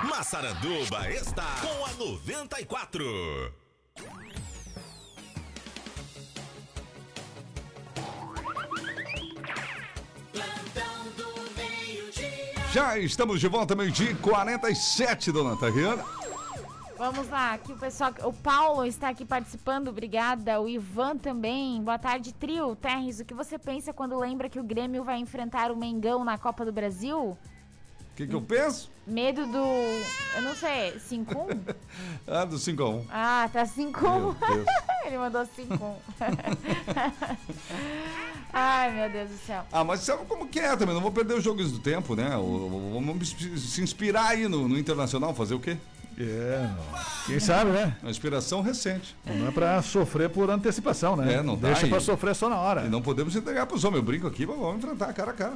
Massaranduba 0.04 1.10
está 1.12 1.46
com 1.62 1.86
a 1.86 1.94
94. 1.94 3.54
Já 12.72 12.98
estamos 12.98 13.42
de 13.42 13.48
volta, 13.50 13.76
meio-dia 13.76 14.12
e 14.12 14.16
47, 14.16 15.34
dona 15.34 15.58
Tariana. 15.58 16.06
Vamos 16.98 17.30
lá, 17.30 17.54
aqui 17.54 17.74
o 17.74 17.78
pessoal. 17.78 18.14
O 18.24 18.32
Paulo 18.32 18.86
está 18.86 19.10
aqui 19.10 19.26
participando, 19.26 19.90
obrigada. 19.90 20.62
O 20.62 20.70
Ivan 20.70 21.18
também. 21.18 21.84
Boa 21.84 22.00
tarde, 22.00 22.34
trio. 22.34 22.76
Terres, 22.76 23.20
o 23.20 23.26
que 23.26 23.34
você 23.34 23.60
pensa 23.60 23.92
quando 23.92 24.18
lembra 24.18 24.48
que 24.48 24.60
o 24.60 24.64
Grêmio 24.64 25.04
vai 25.04 25.18
enfrentar 25.18 25.72
o 25.72 25.78
Mengão 25.78 26.24
na 26.24 26.38
Copa 26.38 26.64
do 26.64 26.72
Brasil? 26.72 27.38
O 28.20 28.22
que, 28.22 28.28
que 28.28 28.36
eu 28.36 28.42
penso? 28.42 28.92
Medo 29.08 29.48
do. 29.48 29.58
Eu 30.36 30.42
não 30.42 30.54
sei, 30.54 30.94
5-1? 31.10 31.58
Ah, 32.28 32.44
do 32.44 32.58
5x1. 32.58 33.06
Ah, 33.10 33.50
tá 33.52 33.64
5-1. 33.64 34.02
Meu 34.02 34.34
Deus. 34.34 34.66
Ele 35.08 35.18
mandou 35.18 35.42
5-1. 35.42 35.96
Ai, 38.52 38.92
meu 38.94 39.10
Deus 39.10 39.30
do 39.30 39.38
céu. 39.38 39.64
Ah, 39.72 39.86
mas 39.86 40.02
sabe 40.02 40.26
como 40.26 40.48
que 40.50 40.60
é 40.60 40.76
também? 40.76 40.94
Não 40.94 41.02
vou 41.02 41.14
perder 41.14 41.36
os 41.36 41.44
jogos 41.44 41.72
do 41.72 41.80
tempo, 41.80 42.14
né? 42.14 42.30
Vamos 42.32 43.30
se 43.58 43.82
inspirar 43.82 44.28
aí 44.32 44.50
no, 44.50 44.68
no 44.68 44.78
Internacional, 44.78 45.34
fazer 45.34 45.56
o 45.56 45.60
quê? 45.62 45.78
É, 46.20 46.68
não. 46.76 47.00
Quem 47.26 47.40
sabe, 47.40 47.72
né? 47.72 47.96
Uma 48.02 48.12
inspiração 48.12 48.62
recente. 48.62 49.16
Não 49.26 49.48
é 49.48 49.52
pra 49.52 49.82
sofrer 49.82 50.30
por 50.30 50.50
antecipação, 50.50 51.16
né? 51.16 51.36
É, 51.36 51.42
não 51.42 51.56
dá. 51.56 51.70
Deixa 51.70 51.88
e- 51.88 51.90
pra 51.90 52.02
sofrer 52.02 52.36
só 52.36 52.50
na 52.50 52.58
hora. 52.58 52.86
E 52.86 52.90
não 52.90 53.02
podemos 53.02 53.34
entregar 53.34 53.66
pros 53.66 53.86
homens. 53.86 54.00
Eu 54.02 54.04
brinco 54.04 54.28
aqui, 54.28 54.46
mas 54.46 54.58
vamos 54.60 54.84
enfrentar 54.84 55.14
cara 55.14 55.32
a 55.32 55.34
cara. 55.34 55.54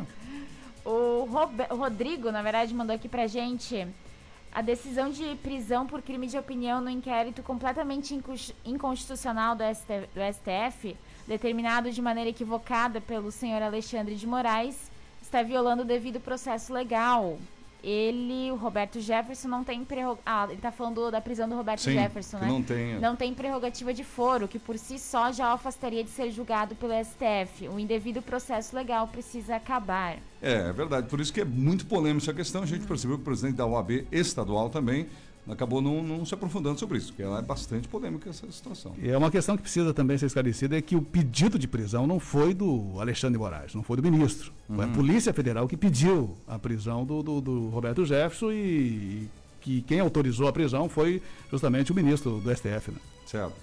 O 0.85 1.25
o 1.69 1.75
Rodrigo, 1.75 2.31
na 2.31 2.41
verdade, 2.41 2.73
mandou 2.73 2.95
aqui 2.95 3.07
pra 3.07 3.27
gente 3.27 3.87
a 4.53 4.61
decisão 4.61 5.09
de 5.09 5.35
prisão 5.37 5.87
por 5.87 6.01
crime 6.01 6.27
de 6.27 6.37
opinião 6.37 6.79
no 6.79 6.89
inquérito 6.89 7.41
completamente 7.41 8.19
inconstitucional 8.63 9.55
do, 9.55 9.63
ST 9.63 10.09
do 10.13 10.21
STF, 10.33 10.95
determinado 11.27 11.91
de 11.91 12.01
maneira 12.01 12.29
equivocada 12.29 13.01
pelo 13.01 13.31
senhor 13.31 13.63
Alexandre 13.63 14.15
de 14.15 14.27
Moraes, 14.27 14.91
está 15.21 15.41
violando 15.41 15.81
o 15.81 15.85
devido 15.85 16.19
processo 16.19 16.71
legal. 16.71 17.39
Ele, 17.83 18.49
o 18.49 18.55
Roberto 18.55 19.01
Jefferson, 19.01 19.49
não 19.49 19.63
tem 19.63 19.83
prerrogativa. 19.83 20.23
Ah, 20.25 20.47
ele 20.49 20.61
tá 20.61 20.71
falando 20.71 21.11
da 21.11 21.19
prisão 21.19 21.49
do 21.49 21.55
Roberto 21.55 21.81
Sim, 21.81 21.93
Jefferson, 21.93 22.37
né? 22.37 22.47
não 22.47 22.63
tem, 22.63 22.93
é. 22.93 22.99
Não 22.99 23.15
tem 23.15 23.33
prerrogativa 23.33 23.93
de 23.93 24.03
foro, 24.05 24.47
que 24.47 24.57
por 24.57 24.77
si 24.77 24.97
só 24.97 25.31
já 25.33 25.51
afastaria 25.51 26.03
de 26.03 26.09
ser 26.09 26.31
julgado 26.31 26.75
pelo 26.75 26.93
STF. 26.93 27.67
O 27.67 27.77
indevido 27.77 28.21
processo 28.21 28.73
legal 28.73 29.07
precisa 29.07 29.57
acabar. 29.57 30.17
É, 30.41 30.69
é 30.69 30.73
verdade. 30.73 31.07
Por 31.07 31.19
isso 31.19 31.33
que 31.33 31.41
é 31.41 31.45
muito 31.45 31.85
polêmica 31.85 32.23
essa 32.23 32.33
questão. 32.33 32.63
A 32.63 32.65
gente 32.65 32.87
percebeu 32.87 33.17
que 33.17 33.21
o 33.21 33.25
presidente 33.25 33.55
da 33.55 33.65
OAB 33.65 34.07
estadual 34.11 34.69
também 34.69 35.07
acabou 35.47 35.81
não, 35.81 36.01
não 36.01 36.25
se 36.25 36.33
aprofundando 36.33 36.79
sobre 36.79 36.97
isso, 36.97 37.07
porque 37.07 37.23
ela 37.23 37.39
é 37.39 37.41
bastante 37.41 37.87
polêmica 37.87 38.29
essa 38.29 38.49
situação. 38.51 38.93
E 38.97 39.09
é 39.09 39.17
uma 39.17 39.29
questão 39.31 39.55
que 39.57 39.63
precisa 39.63 39.93
também 39.93 40.17
ser 40.17 40.27
esclarecida, 40.27 40.77
é 40.77 40.81
que 40.81 40.95
o 40.95 41.01
pedido 41.01 41.59
de 41.59 41.67
prisão 41.67 42.07
não 42.07 42.19
foi 42.19 42.53
do 42.53 42.93
Alexandre 42.99 43.37
Moraes, 43.37 43.73
não 43.75 43.83
foi 43.83 43.97
do 43.97 44.03
ministro. 44.03 44.53
Foi 44.67 44.83
a 44.85 44.87
Uhum. 44.87 44.93
Polícia 44.93 45.33
Federal 45.33 45.67
que 45.67 45.75
pediu 45.75 46.35
a 46.47 46.57
prisão 46.57 47.05
do, 47.05 47.21
do- 47.21 47.41
do 47.41 47.69
Roberto 47.69 48.05
Jefferson 48.05 48.51
e 48.51 49.27
que 49.61 49.81
quem 49.83 49.99
autorizou 49.99 50.47
a 50.47 50.53
prisão 50.53 50.87
foi 50.89 51.21
justamente 51.49 51.91
o 51.91 51.95
ministro 51.95 52.39
do 52.39 52.49
STF. 52.55 52.91
Né? 52.91 52.97
Certo. 53.25 53.53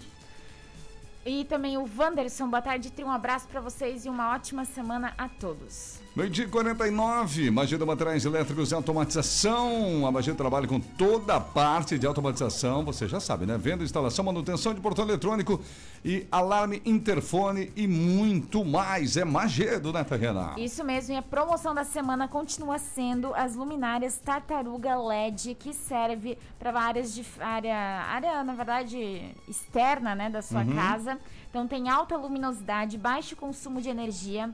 E 1.25 1.45
também 1.45 1.77
o 1.77 1.87
Wanderson, 1.99 2.49
boa 2.49 2.63
tarde, 2.63 2.91
um 3.05 3.11
abraço 3.11 3.47
pra 3.49 3.61
vocês 3.61 4.07
e 4.07 4.09
uma 4.09 4.33
ótima 4.35 4.65
semana 4.65 5.13
a 5.19 5.29
todos. 5.29 6.00
Meio-dia 6.15 6.45
e 6.45 6.49
49, 6.49 7.53
Magia 7.53 7.79
de 7.79 7.85
Materiais 7.85 8.25
Elétricos 8.25 8.73
e 8.73 8.75
Automatização. 8.75 10.05
A 10.05 10.11
Magia 10.11 10.35
trabalha 10.35 10.67
com 10.67 10.81
toda 10.81 11.37
a 11.37 11.41
parte 11.41 11.97
de 12.01 12.05
automatização, 12.05 12.85
você 12.85 13.07
já 13.07 13.21
sabe, 13.21 13.47
né? 13.47 13.57
Venda, 13.57 13.85
instalação, 13.85 14.25
manutenção 14.25 14.75
de 14.75 14.81
portão 14.81 15.05
eletrônico 15.05 15.61
e 16.05 16.27
alarme, 16.33 16.83
interfone 16.85 17.73
e 17.77 17.87
muito 17.87 18.65
mais. 18.65 19.17
É 19.17 19.25
Magedo, 19.25 19.93
né, 19.93 20.03
Terrena? 20.03 20.55
Isso 20.59 20.83
mesmo, 20.83 21.15
e 21.15 21.17
a 21.17 21.23
promoção 21.23 21.73
da 21.73 21.85
semana 21.85 22.27
continua 22.27 22.77
sendo 22.79 23.33
as 23.33 23.55
luminárias 23.55 24.19
Tartaruga 24.19 24.97
LED, 24.97 25.55
que 25.55 25.73
serve 25.73 26.37
para 26.59 26.77
áreas 26.77 27.15
de 27.15 27.25
área, 27.39 27.77
área, 27.77 28.43
na 28.43 28.55
verdade, 28.55 29.33
externa, 29.49 30.17
né, 30.17 30.29
da 30.29 30.43
sua 30.43 30.63
Uhum. 30.63 30.75
casa. 30.75 31.17
Então 31.49 31.69
tem 31.69 31.89
alta 31.89 32.17
luminosidade, 32.17 32.99
baixo 32.99 33.37
consumo 33.37 33.81
de 33.81 33.89
energia. 33.89 34.51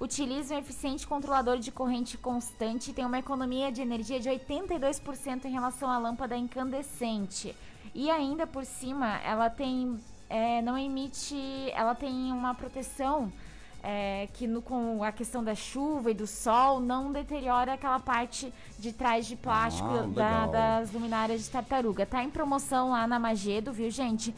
Utiliza 0.00 0.54
um 0.54 0.58
eficiente 0.58 1.06
controlador 1.06 1.58
de 1.58 1.70
corrente 1.70 2.16
constante 2.16 2.90
e 2.90 2.94
tem 2.94 3.04
uma 3.04 3.18
economia 3.18 3.70
de 3.70 3.82
energia 3.82 4.18
de 4.18 4.30
82% 4.30 5.44
em 5.44 5.50
relação 5.52 5.90
à 5.90 5.98
lâmpada 5.98 6.36
incandescente. 6.36 7.54
E 7.94 8.10
ainda 8.10 8.46
por 8.46 8.64
cima, 8.64 9.18
ela 9.18 9.50
tem. 9.50 10.00
é, 10.28 10.62
não 10.62 10.78
emite. 10.78 11.36
Ela 11.74 11.94
tem 11.94 12.32
uma 12.32 12.54
proteção 12.54 13.30
é, 13.82 14.26
que 14.34 14.46
no, 14.46 14.62
com 14.62 15.02
a 15.04 15.12
questão 15.12 15.42
da 15.44 15.54
chuva 15.54 16.10
e 16.10 16.14
do 16.14 16.26
sol 16.26 16.80
não 16.80 17.12
deteriora 17.12 17.74
aquela 17.74 17.98
parte 18.00 18.52
de 18.78 18.92
trás 18.92 19.26
de 19.26 19.36
plástico 19.36 19.88
Ah, 19.88 20.06
da- 20.06 20.46
das 20.46 20.92
luminárias 20.92 21.44
de 21.44 21.50
tartaruga. 21.50 22.06
Tá 22.06 22.22
em 22.22 22.30
promoção 22.30 22.90
lá 22.90 23.06
na 23.06 23.18
Magedo, 23.18 23.70
viu, 23.72 23.90
gente? 23.90 24.34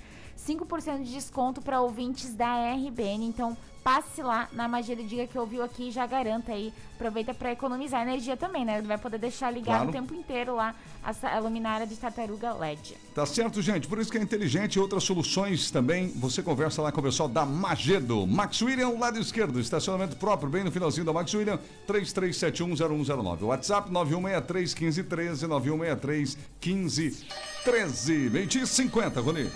5% 0.46 1.02
de 1.04 1.12
desconto 1.12 1.60
para 1.62 1.80
ouvintes 1.80 2.34
da 2.34 2.72
RBN. 2.74 3.24
Então, 3.26 3.56
passe 3.84 4.22
lá 4.22 4.48
na 4.52 4.68
Magedo 4.68 5.02
e 5.02 5.04
diga 5.04 5.26
que 5.26 5.36
ouviu 5.38 5.62
aqui 5.62 5.88
e 5.88 5.90
já 5.90 6.06
garanta 6.06 6.52
aí. 6.52 6.72
Aproveita 6.94 7.34
para 7.34 7.50
economizar 7.50 8.02
energia 8.02 8.36
também, 8.36 8.64
né? 8.64 8.78
Ele 8.78 8.86
vai 8.86 8.96
poder 8.98 9.18
deixar 9.18 9.50
ligado 9.50 9.74
Claro. 9.76 9.88
o 9.88 9.92
tempo 9.92 10.14
inteiro 10.14 10.54
lá 10.54 10.72
a, 11.02 11.38
luminária 11.40 11.84
de 11.84 11.96
tartaruga 11.96 12.52
LED. 12.54 12.96
Tá 13.12 13.26
certo, 13.26 13.60
gente. 13.60 13.88
Por 13.88 13.98
isso 13.98 14.10
que 14.10 14.18
é 14.18 14.22
inteligente. 14.22 14.78
Outras 14.78 15.02
soluções 15.02 15.70
também. 15.70 16.08
Você 16.16 16.42
conversa 16.42 16.80
lá 16.80 16.92
com 16.92 17.00
o 17.00 17.02
pessoal 17.02 17.28
da 17.28 17.44
Magedo. 17.44 18.24
Max 18.24 18.62
William, 18.62 18.90
lado 18.90 19.18
esquerdo. 19.18 19.58
Estacionamento 19.58 20.16
próprio, 20.16 20.48
bem 20.48 20.62
no 20.62 20.70
finalzinho 20.70 21.04
da 21.04 21.12
Max 21.12 21.34
William. 21.34 21.58
33710109. 21.88 23.42
WhatsApp 23.42 23.90
9163 23.90 24.74
1513. 24.74 25.46
9163 25.48 26.38
1513. 26.64 28.28
20 28.28 28.60
e 28.60 28.66
50, 28.66 29.20
Rony. 29.20 29.50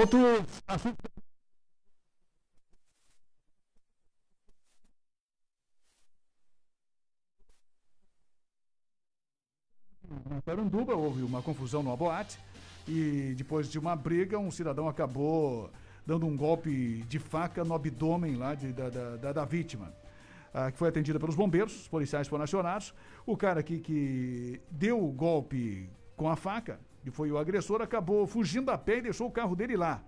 Outro 0.00 0.18
assunto. 0.66 1.04
Em 10.36 10.40
Paranduba 10.40 10.94
houve 10.94 11.22
uma 11.22 11.42
confusão 11.42 11.82
numa 11.82 11.96
boate 11.96 12.38
e 12.86 13.34
depois 13.36 13.70
de 13.70 13.78
uma 13.78 13.96
briga 13.96 14.38
um 14.38 14.50
cidadão 14.50 14.88
acabou 14.88 15.70
dando 16.06 16.26
um 16.26 16.36
golpe 16.36 17.02
de 17.08 17.18
faca 17.18 17.64
no 17.64 17.74
abdômen 17.74 18.36
lá 18.36 18.54
de- 18.54 18.72
da, 18.72 18.90
da- 18.90 19.32
da- 19.32 19.44
vítima. 19.44 19.92
ah, 20.52 20.70
que 20.70 20.78
foi 20.78 20.88
atendida 20.88 21.18
pelos 21.18 21.34
bombeiros, 21.34 21.82
os 21.82 21.88
policiais 21.88 22.28
foram 22.28 22.44
acionados. 22.44 22.94
O 23.26 23.36
cara 23.36 23.62
que, 23.62 23.80
que 23.80 24.60
deu 24.70 25.02
o 25.02 25.10
golpe 25.10 25.88
com 26.16 26.28
a 26.28 26.36
faca, 26.36 26.78
que 27.04 27.10
foi 27.10 27.30
o 27.30 27.36
agressor, 27.36 27.82
acabou 27.82 28.26
fugindo 28.26 28.70
a 28.70 28.78
pé 28.78 28.96
e 28.96 29.02
deixou 29.02 29.28
o 29.28 29.30
carro 29.30 29.54
dele 29.54 29.76
lá. 29.76 30.02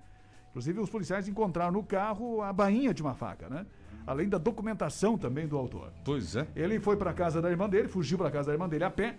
Inclusive, 0.49 0.81
os 0.81 0.89
policiais 0.89 1.29
encontraram 1.29 1.73
no 1.73 1.83
carro 1.83 2.41
a 2.41 2.51
bainha 2.51 2.95
de 2.95 3.03
uma 3.03 3.15
faca, 3.15 3.51
né? 3.51 3.67
Além 4.07 4.31
da 4.31 4.39
documentação 4.39 5.19
também 5.19 5.47
do 5.47 5.59
autor. 5.59 5.93
Pois 6.03 6.35
é. 6.35 6.47
Ele 6.57 6.81
foi 6.81 6.97
para 6.97 7.13
casa 7.13 7.43
da 7.43 7.51
irmã 7.51 7.69
dele, 7.69 7.87
fugiu 7.87 8.17
para 8.17 8.31
casa 8.31 8.47
da 8.47 8.55
irmã 8.55 8.67
dele 8.67 8.85
a 8.85 8.91
pé 8.91 9.19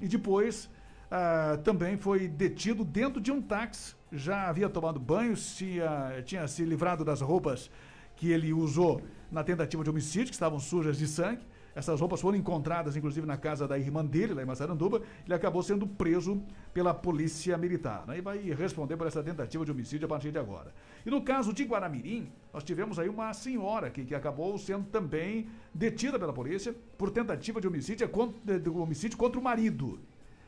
e 0.00 0.08
depois 0.08 0.70
ah, 1.10 1.58
também 1.62 1.98
foi 1.98 2.28
detido 2.28 2.82
dentro 2.82 3.20
de 3.20 3.30
um 3.30 3.42
táxi. 3.42 3.94
Já 4.10 4.48
havia 4.48 4.70
tomado 4.70 4.98
banho, 4.98 5.36
se, 5.36 5.82
ah, 5.82 6.22
tinha 6.24 6.48
se 6.48 6.64
livrado 6.64 7.04
das 7.04 7.20
roupas 7.20 7.70
que 8.14 8.30
ele 8.30 8.54
usou 8.54 9.02
na 9.30 9.44
tentativa 9.44 9.84
de 9.84 9.90
homicídio, 9.90 10.28
que 10.28 10.32
estavam 10.32 10.58
sujas 10.58 10.96
de 10.96 11.06
sangue. 11.06 11.44
Essas 11.76 12.00
roupas 12.00 12.22
foram 12.22 12.38
encontradas, 12.38 12.96
inclusive, 12.96 13.26
na 13.26 13.36
casa 13.36 13.68
da 13.68 13.78
irmã 13.78 14.02
dele, 14.02 14.32
lá 14.32 14.42
em 14.42 14.46
Massaranduba. 14.46 15.02
Ele 15.26 15.34
acabou 15.34 15.62
sendo 15.62 15.86
preso 15.86 16.42
pela 16.72 16.94
polícia 16.94 17.58
militar. 17.58 18.06
Né? 18.06 18.16
E 18.16 18.20
vai 18.22 18.38
responder 18.38 18.96
por 18.96 19.06
essa 19.06 19.22
tentativa 19.22 19.62
de 19.62 19.70
homicídio 19.70 20.06
a 20.06 20.08
partir 20.08 20.32
de 20.32 20.38
agora. 20.38 20.72
E 21.04 21.10
no 21.10 21.20
caso 21.20 21.52
de 21.52 21.64
Guaramirim, 21.64 22.32
nós 22.50 22.64
tivemos 22.64 22.98
aí 22.98 23.10
uma 23.10 23.30
senhora 23.34 23.90
que, 23.90 24.06
que 24.06 24.14
acabou 24.14 24.56
sendo 24.56 24.86
também 24.86 25.50
detida 25.74 26.18
pela 26.18 26.32
polícia 26.32 26.74
por 26.96 27.10
tentativa 27.10 27.60
de 27.60 27.68
homicídio, 27.68 28.08
contra, 28.08 28.58
de 28.58 28.70
homicídio 28.70 29.18
contra 29.18 29.38
o 29.38 29.44
marido. 29.44 30.00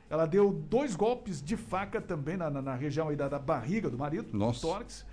Ela 0.08 0.24
deu 0.24 0.50
dois 0.50 0.96
golpes 0.96 1.42
de 1.42 1.58
faca 1.58 2.00
também 2.00 2.38
na, 2.38 2.48
na, 2.48 2.62
na 2.62 2.74
região 2.74 3.10
aí 3.10 3.16
da, 3.16 3.28
da 3.28 3.38
barriga 3.38 3.90
do 3.90 3.98
marido, 3.98 4.30
Nossa. 4.32 4.62
tórax, 4.62 5.04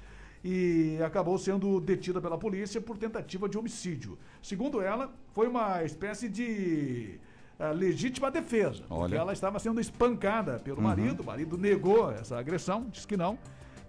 e 0.47 0.99
acabou 1.03 1.39
sendo 1.39 1.81
detida 1.81 2.21
pela 2.21 2.37
polícia 2.37 2.79
por 2.79 2.99
tentativa 2.99 3.49
de 3.49 3.57
homicídio. 3.57 4.15
Segundo 4.43 4.79
ela, 4.79 5.11
foi 5.33 5.47
uma 5.47 5.83
espécie 5.83 6.29
de 6.29 7.19
ah, 7.59 7.71
legítima 7.71 8.29
defesa, 8.29 8.83
porque 8.87 8.93
Olha. 8.93 9.17
ela 9.17 9.33
estava 9.33 9.57
sendo 9.57 9.81
espancada 9.81 10.59
pelo 10.59 10.77
Uhum. 10.77 10.83
marido, 10.83 11.23
o 11.23 11.25
marido 11.25 11.57
negou 11.57 12.11
essa 12.11 12.37
agressão, 12.37 12.85
disse 12.91 13.07
que 13.07 13.17
não, 13.17 13.39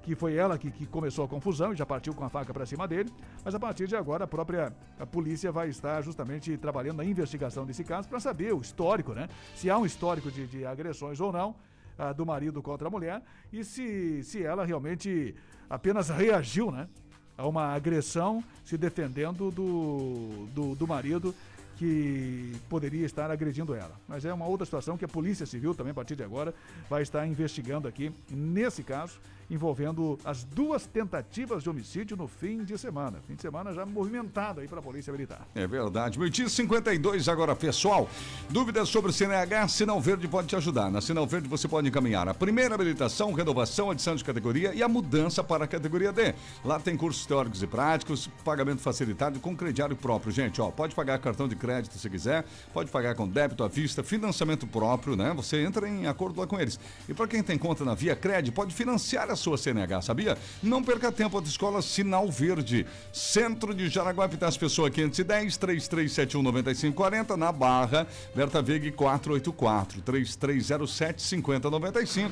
que 0.03 0.15
foi 0.15 0.35
ela 0.35 0.57
que, 0.57 0.71
que 0.71 0.87
começou 0.87 1.27
a 1.27 1.29
confusão 1.29 1.75
e 1.75 1.77
já 1.77 1.85
partiu 1.85 2.15
com 2.15 2.25
a 2.25 2.31
faca 2.31 2.55
para 2.55 2.65
cima 2.65 2.89
dele. 2.89 3.13
Mas 3.45 3.55
a 3.55 3.61
partir 3.61 3.87
de 3.87 3.95
agora, 3.95 4.25
a 4.25 4.27
própria 4.27 4.73
a 4.99 5.05
polícia 5.05 5.53
vai 5.53 5.69
estar 5.69 6.01
justamente 6.01 6.57
trabalhando 6.57 6.97
na 6.97 7.05
investigação 7.05 7.67
desse 7.67 7.85
caso 7.85 8.09
para 8.09 8.19
saber 8.19 8.55
o 8.55 8.63
histórico, 8.63 9.13
né? 9.13 9.29
Se 9.55 9.69
há 9.69 9.77
um 9.77 9.85
histórico 9.85 10.31
de, 10.31 10.47
de 10.47 10.65
agressões 10.65 11.21
ou 11.21 11.31
não 11.31 11.55
ah, 11.99 12.13
do 12.13 12.25
marido 12.27 12.63
contra 12.63 12.89
a 12.89 12.91
mulher 12.91 13.23
e 13.53 13.65
se, 13.65 14.23
se 14.23 14.43
ela 14.43 14.65
realmente 14.65 15.35
apenas 15.69 16.09
reagiu, 16.09 16.71
né? 16.71 16.89
A 17.39 17.47
uma 17.47 17.75
agressão 17.75 18.43
se 18.65 18.79
defendendo 18.79 19.51
do, 19.51 20.47
do, 20.55 20.75
do 20.75 20.87
marido 20.87 21.35
que 21.77 22.55
poderia 22.69 23.05
estar 23.05 23.31
agredindo 23.31 23.75
ela. 23.75 23.93
Mas 24.09 24.25
é 24.25 24.33
uma 24.33 24.47
outra 24.47 24.65
situação 24.65 24.97
que 24.97 25.05
a 25.05 25.09
Polícia 25.09 25.45
Civil 25.45 25.75
também, 25.75 25.91
a 25.91 25.95
partir 25.95 26.17
de 26.17 26.23
agora, 26.23 26.55
vai 26.89 27.03
estar 27.03 27.27
investigando 27.27 27.87
aqui, 27.87 28.11
nesse 28.31 28.83
caso, 28.83 29.21
envolvendo 29.51 30.19
as 30.25 30.45
duas 30.45 30.87
tentativas 30.87 31.63
de 31.63 31.71
homicídio 31.71 32.17
no 32.17 32.27
fim 32.27 32.65
de 32.65 32.77
semana. 32.77 33.19
Fim 33.27 33.35
de 33.35 33.43
semana 33.43 33.73
já 33.73 33.87
movimentado 33.87 34.61
aí 34.61 34.69
para 34.69 34.81
a 34.81 34.83
Polícia 34.83 35.13
Militar. 35.13 35.47
É 35.55 35.67
verdade. 35.67 36.19
Meio-dia 36.19 36.47
e 36.47 36.51
52 36.51 37.29
agora, 37.29 37.55
pessoal. 37.55 38.09
Dúvidas 38.51 38.89
sobre 38.89 39.13
CNH? 39.13 39.69
Sinal 39.69 40.01
Verde 40.01 40.27
pode 40.29 40.49
te 40.49 40.57
ajudar. 40.57 40.91
Na 40.91 41.01
Sinal 41.01 41.27
Verde 41.27 41.49
você 41.49 41.69
pode 41.69 41.89
encaminhar 41.89 42.29
a 42.29 42.35
primeira 42.35 42.75
habilitação, 42.75 43.33
renovação, 43.33 43.91
adição 43.91 44.17
de 44.17 44.25
categoria 44.25 44.75
e 44.75 44.83
a 44.83 44.89
mudança 44.89 45.45
para 45.45 45.65
a 45.65 45.69
categoria 45.69 46.13
D. 46.13 46.35
Lá 46.65 46.81
tem 46.81 46.97
cursos 46.97 47.25
teóricos 47.27 47.63
e 47.63 47.67
práticos, 47.67 48.29
pagamento 48.45 48.81
facilitado 48.81 49.39
com 49.41 49.57
crediário 49.57 49.97
próprio. 49.97 50.33
Gente, 50.33 50.61
ó, 50.61 50.71
pode 50.71 50.95
pagar 50.95 51.19
cartão 51.19 51.47
de 51.47 51.55
crédito 51.57 51.99
se 51.99 52.11
quiser, 52.11 52.45
pode 52.73 52.91
pagar 52.91 53.15
com 53.15 53.29
débito 53.29 53.63
à 53.63 53.69
vista, 53.69 54.03
financiamento 54.03 54.67
próprio, 54.67 55.17
né? 55.17 55.33
Você 55.37 55.63
entra 55.63 55.89
em 55.89 56.07
acordo 56.07 56.41
lá 56.41 56.47
com 56.47 56.59
eles. 56.59 56.79
E 57.09 57.15
para 57.15 57.27
quem 57.27 57.43
tem 57.43 57.59
conta 57.59 57.85
na 57.85 57.95
Via 57.95 58.17
Cred, 58.17 58.51
pode 58.53 58.75
financiar 58.75 59.31
a 59.31 59.36
sua 59.37 59.57
CNH, 59.57 60.03
sabia? 60.03 60.37
Não 60.63 60.83
perca 60.83 61.13
tempo, 61.13 61.39
a 61.39 61.43
escola 61.43 61.83
Sinal 61.83 62.31
Verde. 62.31 62.87
Centro 63.13 63.75
de 63.75 63.89
Jaraguá, 63.89 64.29
Pitas 64.29 64.57
Pessoa 64.57 64.91
510 64.91 65.57
3371 65.57 66.43
9540 66.43 67.37
na 67.37 67.53
Barra, 67.53 68.07
Berta 68.35 68.61
Veg 68.63 68.91
484 68.93 70.01
3307 70.03 71.23
5095. 71.23 72.31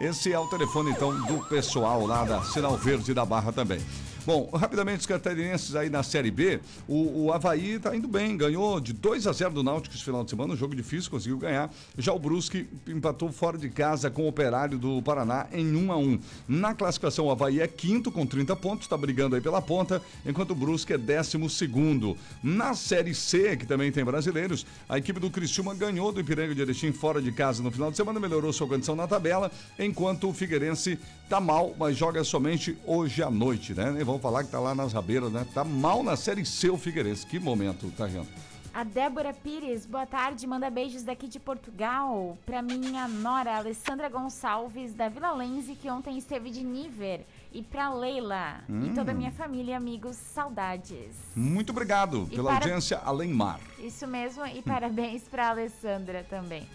Esse 0.00 0.32
é 0.32 0.38
o 0.38 0.46
telefone, 0.46 0.92
então, 0.92 1.14
do 1.26 1.44
pessoal 1.46 2.06
lá 2.06 2.24
da 2.24 2.42
Sinal 2.42 2.76
Verde 2.78 3.12
da 3.12 3.24
Barra 3.24 3.52
também. 3.52 3.80
Bom, 4.26 4.50
rapidamente, 4.52 5.00
os 5.00 5.06
catarinenses 5.06 5.74
aí 5.74 5.88
na 5.88 6.02
Série 6.02 6.30
B, 6.30 6.60
o, 6.86 7.24
o 7.24 7.32
Havaí 7.32 7.78
tá 7.78 7.94
indo 7.96 8.06
bem, 8.06 8.36
ganhou 8.36 8.78
de 8.78 8.92
2 8.92 9.26
a 9.26 9.32
0 9.32 9.54
do 9.54 9.62
Náutico 9.62 9.94
esse 9.94 10.04
final 10.04 10.22
de 10.22 10.30
semana, 10.30 10.52
um 10.52 10.56
jogo 10.56 10.74
difícil, 10.74 11.10
conseguiu 11.10 11.38
ganhar. 11.38 11.70
Já 11.96 12.12
o 12.12 12.18
Brusque 12.18 12.68
empatou 12.86 13.32
fora 13.32 13.56
de 13.56 13.70
casa 13.70 14.10
com 14.10 14.24
o 14.24 14.28
Operário 14.28 14.78
do 14.78 15.00
Paraná 15.02 15.46
em 15.52 15.74
1 15.74 15.92
a 15.92 15.96
1 15.96 16.20
Na 16.46 16.74
classificação, 16.74 17.26
o 17.26 17.30
Havaí 17.30 17.60
é 17.60 17.66
quinto 17.66 18.12
com 18.12 18.26
30 18.26 18.54
pontos, 18.56 18.84
está 18.84 18.96
brigando 18.96 19.36
aí 19.36 19.40
pela 19.40 19.62
ponta, 19.62 20.02
enquanto 20.26 20.50
o 20.50 20.54
Brusque 20.54 20.92
é 20.92 20.98
décimo 20.98 21.48
segundo. 21.48 22.16
Na 22.42 22.74
Série 22.74 23.14
C, 23.14 23.56
que 23.56 23.66
também 23.66 23.90
tem 23.90 24.04
brasileiros, 24.04 24.66
a 24.88 24.98
equipe 24.98 25.18
do 25.18 25.30
Criciúma 25.30 25.74
ganhou 25.74 26.12
do 26.12 26.20
Ipiranga 26.20 26.54
de 26.54 26.60
Erechim 26.60 26.92
fora 26.92 27.22
de 27.22 27.32
casa 27.32 27.62
no 27.62 27.70
final 27.70 27.90
de 27.90 27.96
semana, 27.96 28.20
melhorou 28.20 28.52
sua 28.52 28.68
condição 28.68 28.94
na 28.94 29.06
tabela, 29.06 29.50
enquanto 29.78 30.28
o 30.28 30.34
Figueirense 30.34 30.98
tá 31.28 31.40
mal, 31.40 31.74
mas 31.78 31.96
joga 31.96 32.24
somente 32.24 32.76
hoje 32.84 33.22
à 33.22 33.30
noite, 33.30 33.72
né? 33.72 33.96
Vamos 34.10 34.22
falar 34.22 34.42
que 34.42 34.50
tá 34.50 34.58
lá 34.58 34.74
nas 34.74 34.92
rabeiras, 34.92 35.30
né? 35.30 35.46
Tá 35.54 35.62
mal 35.62 36.02
na 36.02 36.16
Série 36.16 36.44
C 36.44 36.68
o 36.68 36.76
Figueirense. 36.76 37.24
Que 37.24 37.38
momento, 37.38 37.88
tá 37.96 38.06
vendo? 38.06 38.26
A 38.74 38.82
Débora 38.82 39.32
Pires, 39.32 39.86
boa 39.86 40.04
tarde, 40.04 40.44
manda 40.48 40.68
beijos 40.68 41.04
daqui 41.04 41.28
de 41.28 41.38
Portugal 41.38 42.36
pra 42.44 42.60
minha 42.60 43.06
nora 43.06 43.56
Alessandra 43.56 44.08
Gonçalves 44.08 44.92
da 44.94 45.08
Vila 45.08 45.30
Lense, 45.30 45.76
que 45.76 45.88
ontem 45.88 46.18
esteve 46.18 46.50
de 46.50 46.64
Níver, 46.64 47.24
e 47.52 47.62
pra 47.62 47.92
Leila 47.94 48.64
e 48.68 48.72
Hum. 48.72 48.94
toda 48.96 49.12
a 49.12 49.14
minha 49.14 49.30
família, 49.30 49.76
amigos, 49.76 50.16
saudades. 50.16 51.14
Muito 51.36 51.70
obrigado 51.70 52.26
E 52.32 52.34
pela 52.34 52.50
para- 52.50 52.64
audiência 52.64 52.98
Além 53.04 53.32
Mar. 53.32 53.60
Isso 53.78 54.08
mesmo, 54.08 54.44
e 54.44 54.60
parabéns 54.60 55.22
pra 55.22 55.50
Alessandra 55.50 56.26
também. 56.28 56.66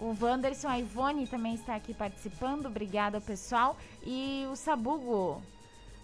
O 0.00 0.16
Wanderson, 0.20 0.66
a 0.68 0.80
Ivone 0.80 1.28
também 1.28 1.54
está 1.54 1.76
aqui 1.76 1.94
participando, 1.94 2.66
obrigada 2.66 3.20
pessoal. 3.20 3.76
E 4.04 4.44
o 4.50 4.56
Sabugo, 4.56 5.40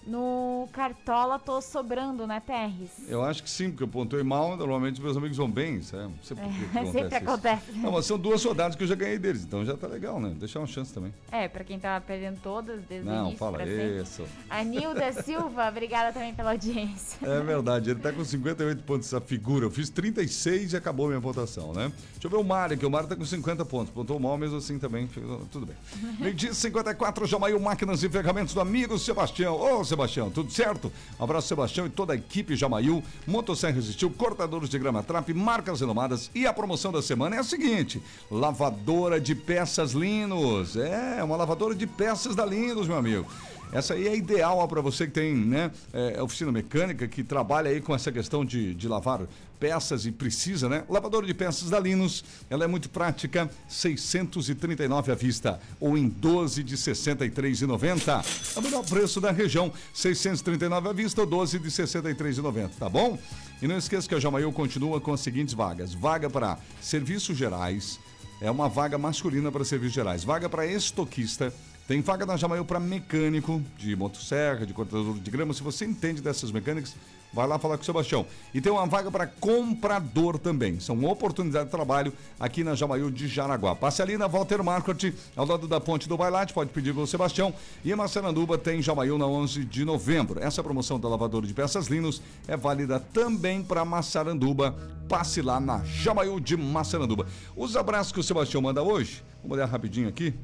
no 0.09 0.69
Cartola 0.73 1.39
tô 1.39 1.61
sobrando, 1.61 2.27
né, 2.27 2.41
Terres? 2.45 2.91
Eu 3.09 3.23
acho 3.25 3.43
que 3.43 3.51
sim, 3.51 3.71
porque 3.71 3.85
eu 3.85 3.89
pontuei 3.89 4.23
mal, 4.23 4.57
normalmente 4.57 5.01
meus 5.01 5.17
amigos 5.17 5.37
vão 5.37 5.51
bem, 5.51 5.83
sabe? 5.83 6.05
Não 6.05 6.13
sei 6.23 6.37
por 6.37 6.47
que 6.47 6.53
que 6.59 6.65
É, 6.65 6.67
acontece 6.81 6.93
sempre 6.93 7.17
isso. 7.19 7.29
acontece. 7.29 7.73
Não, 7.75 7.93
mas 7.93 8.07
são 8.07 8.19
duas 8.19 8.43
rodadas 8.45 8.75
que 8.77 8.83
eu 8.83 8.87
já 8.89 8.95
ganhei 8.95 9.19
deles, 9.19 9.45
então 9.45 9.65
já 9.65 9.77
tá 9.77 9.87
legal, 9.87 10.19
né? 10.21 10.35
Deixar 10.39 10.61
uma 10.61 10.67
chance 10.67 10.93
também. 10.93 11.13
É, 11.31 11.47
pra 11.49 11.63
quem 11.63 11.79
tava 11.79 12.03
perdendo 12.05 12.41
todas 12.43 12.81
desde 12.89 13.07
o 13.09 13.13
Não, 13.13 13.23
início 13.25 13.39
fala 13.39 13.59
pra 13.59 13.67
sempre. 13.67 14.03
isso. 14.03 14.25
A 14.49 14.65
Nilda 14.65 15.13
Silva, 15.23 15.69
obrigada 15.69 16.13
também 16.13 16.35
pela 16.35 16.53
audiência. 16.53 17.19
É 17.23 17.41
verdade, 17.41 17.91
ele 17.91 18.01
tá 18.01 18.13
com 18.13 18.25
58 18.25 18.83
pontos 18.83 19.07
essa 19.13 19.21
figura. 19.21 19.67
Eu 19.67 19.71
fiz 19.71 19.91
36 19.91 20.73
e 20.73 20.77
acabou 20.77 21.09
minha 21.09 21.21
votação, 21.21 21.73
né? 21.73 21.93
Deixa 22.13 22.27
eu 22.27 22.31
ver 22.31 22.37
o 22.39 22.45
Mário, 22.45 22.77
que 22.79 22.87
o 22.87 22.91
Mário 22.91 23.09
tá 23.09 23.15
com 23.15 23.25
50 23.25 23.65
pontos. 23.65 23.93
Pontou 23.93 24.19
mal 24.19 24.37
mesmo 24.39 24.57
assim 24.57 24.79
também. 24.79 25.07
Tudo 25.53 25.67
bem. 25.67 25.77
Meio-dia 26.19 26.51
e 26.51 26.55
54, 26.55 27.27
Jamail 27.27 27.61
Máquinas 27.61 28.03
e 28.03 28.09
Ferramentas 28.09 28.55
do 28.55 28.61
amigo 28.61 28.99
Sebastião. 28.99 29.55
Ô, 29.55 29.85
Sebastião, 29.85 29.98
tudo 30.33 30.53
certo? 30.53 30.93
Abraço, 31.19 31.49
Sebastião 31.49 31.87
e 31.87 31.91
toda 31.91 32.13
a 32.13 32.17
equipe 32.17 32.55
Jamail. 32.55 33.03
Motosserra 33.27 33.75
Resistiu, 33.75 34.11
cortadores 34.11 34.69
de 34.69 34.79
grama 34.79 35.03
trap, 35.03 35.33
marcas 35.35 35.81
renomadas. 35.81 36.31
E 36.35 36.47
a 36.47 36.53
promoção 36.53 36.93
da 36.93 37.03
semana 37.03 37.37
é 37.37 37.39
a 37.39 37.45
seguinte: 37.45 38.03
lavadora 38.31 39.21
de 39.21 39.35
peças 39.35 39.93
Linus. 39.93 40.77
É, 40.77 41.23
uma 41.25 41.37
lavadora 41.37 41.75
de 41.75 41.87
peças 41.87 42.37
da 42.37 42.45
Linus, 42.45 42.87
meu 42.87 42.97
amigo. 42.97 43.27
Essa 43.73 43.95
aí 43.95 44.09
é 44.09 44.17
ideal 44.17 44.67
para 44.67 44.81
você 44.81 45.07
que 45.07 45.13
tem, 45.13 45.35
né, 45.35 45.71
é, 45.93 46.23
oficina 46.23 46.51
mecânica, 46.51 47.07
que 47.07 47.23
trabalha 47.23 47.71
aí 47.71 47.81
com 47.81 47.95
essa 47.95 48.11
questão 48.11 48.45
de, 48.45 48.75
de 48.75 48.89
lavar 48.89 49.21
peças 49.59 50.07
e 50.07 50.13
precisa, 50.13 50.69
né? 50.69 50.85
Lavadora 50.89 51.27
de 51.27 51.35
peças 51.35 51.69
da 51.69 51.79
Linus, 51.79 52.25
ela 52.49 52.65
é 52.65 52.67
muito 52.67 52.89
prática, 52.89 53.51
639 53.69 55.13
à 55.13 55.15
vista 55.15 55.61
ou 55.81 55.99
em 55.99 56.09
12 56.09 56.63
de 56.63 56.77
63,90. 56.77 58.25
É 58.55 58.59
o 58.59 58.63
melhor 58.63 58.85
preço 58.85 59.21
da 59.21 59.31
região, 59.31 59.73
639 59.93 60.89
à 60.89 60.93
vista 60.93 61.21
ou 61.21 61.27
12 61.27 61.59
de 61.59 61.69
63,90, 61.69 62.71
tá 62.79 62.89
bom? 62.89 63.19
E 63.61 63.67
não 63.67 63.77
esqueça 63.77 64.09
que 64.09 64.15
a 64.15 64.21
Jamail 64.21 64.53
continua 64.53 65.01
com 65.01 65.13
as 65.13 65.21
seguintes 65.21 65.55
vagas: 65.55 65.93
vaga 65.93 66.31
para 66.31 66.59
serviços 66.81 67.37
gerais, 67.37 67.99
é 68.41 68.51
uma 68.51 68.69
vaga 68.69 68.97
masculina 68.97 69.51
para 69.51 69.65
serviços 69.65 69.95
gerais, 69.95 70.23
vaga 70.23 70.49
para 70.49 70.67
estoquista, 70.67 71.53
tem 71.89 72.03
vaga 72.03 72.27
na 72.27 72.37
Jamail 72.37 72.67
para 72.67 72.79
mecânico 72.79 73.63
de 73.79 73.97
motosserra, 73.97 74.67
de 74.67 74.75
cortador 74.75 75.19
de 75.19 75.31
grama. 75.31 75.55
Se 75.55 75.63
você 75.63 75.87
entende 75.87 76.21
dessas 76.21 76.53
mecânicas, 76.53 76.95
vai 77.33 77.47
lá 77.47 77.59
falar 77.59 77.79
com 77.79 77.83
o 77.83 77.87
Sebastião. 77.87 78.27
E 78.53 78.61
tem 78.61 78.71
uma 78.71 78.85
vaga 78.85 79.11
para 79.11 79.27
comprador 79.27 80.39
também. 80.39 80.79
São 80.81 81.03
oportunidades 81.07 81.69
de 81.69 81.71
trabalho 81.75 82.13
aqui 82.39 82.63
na 82.63 82.75
Jamail 82.75 83.11
de 83.11 83.27
Jaraguá. 83.27 83.75
Passe 83.75 84.03
ali 84.03 84.19
na 84.19 84.27
Walter 84.27 84.63
Market, 84.63 85.15
ao 85.35 85.47
lado 85.47 85.67
da 85.67 85.81
ponte 85.81 86.07
do 86.07 86.15
Bailate, 86.15 86.53
pode 86.53 86.69
pedir 86.73 86.93
com 86.93 87.01
o 87.01 87.07
Sebastião. 87.07 87.55
E 87.83 87.91
em 87.91 87.97
Massaranduba 87.97 88.59
tem 88.59 88.83
Jamail 88.83 89.17
na 89.17 89.27
11 89.27 89.65
de 89.65 89.83
novembro. 89.83 90.45
Essa 90.45 90.63
promoção 90.63 91.01
da 91.01 91.09
lavadora 91.09 91.47
de 91.47 91.55
peças 91.55 91.87
Linus 91.87 92.21
é 92.47 92.55
válida 92.55 93.01
também 93.01 93.63
para 93.63 93.83
Massaranduba. 93.87 94.77
Passe 95.09 95.41
lá 95.41 95.59
na 95.59 95.83
Jamail 95.85 96.39
de 96.39 96.55
Massaranduba. 96.55 97.27
Os 97.57 97.77
abraços 97.77 98.13
que 98.13 98.21
o 98.21 98.23
Sebastião 98.23 98.61
manda 98.61 98.83
hoje, 98.83 99.25
vamos 99.43 99.57
olhar 99.57 99.65
rapidinho 99.65 100.07
aqui. 100.07 100.35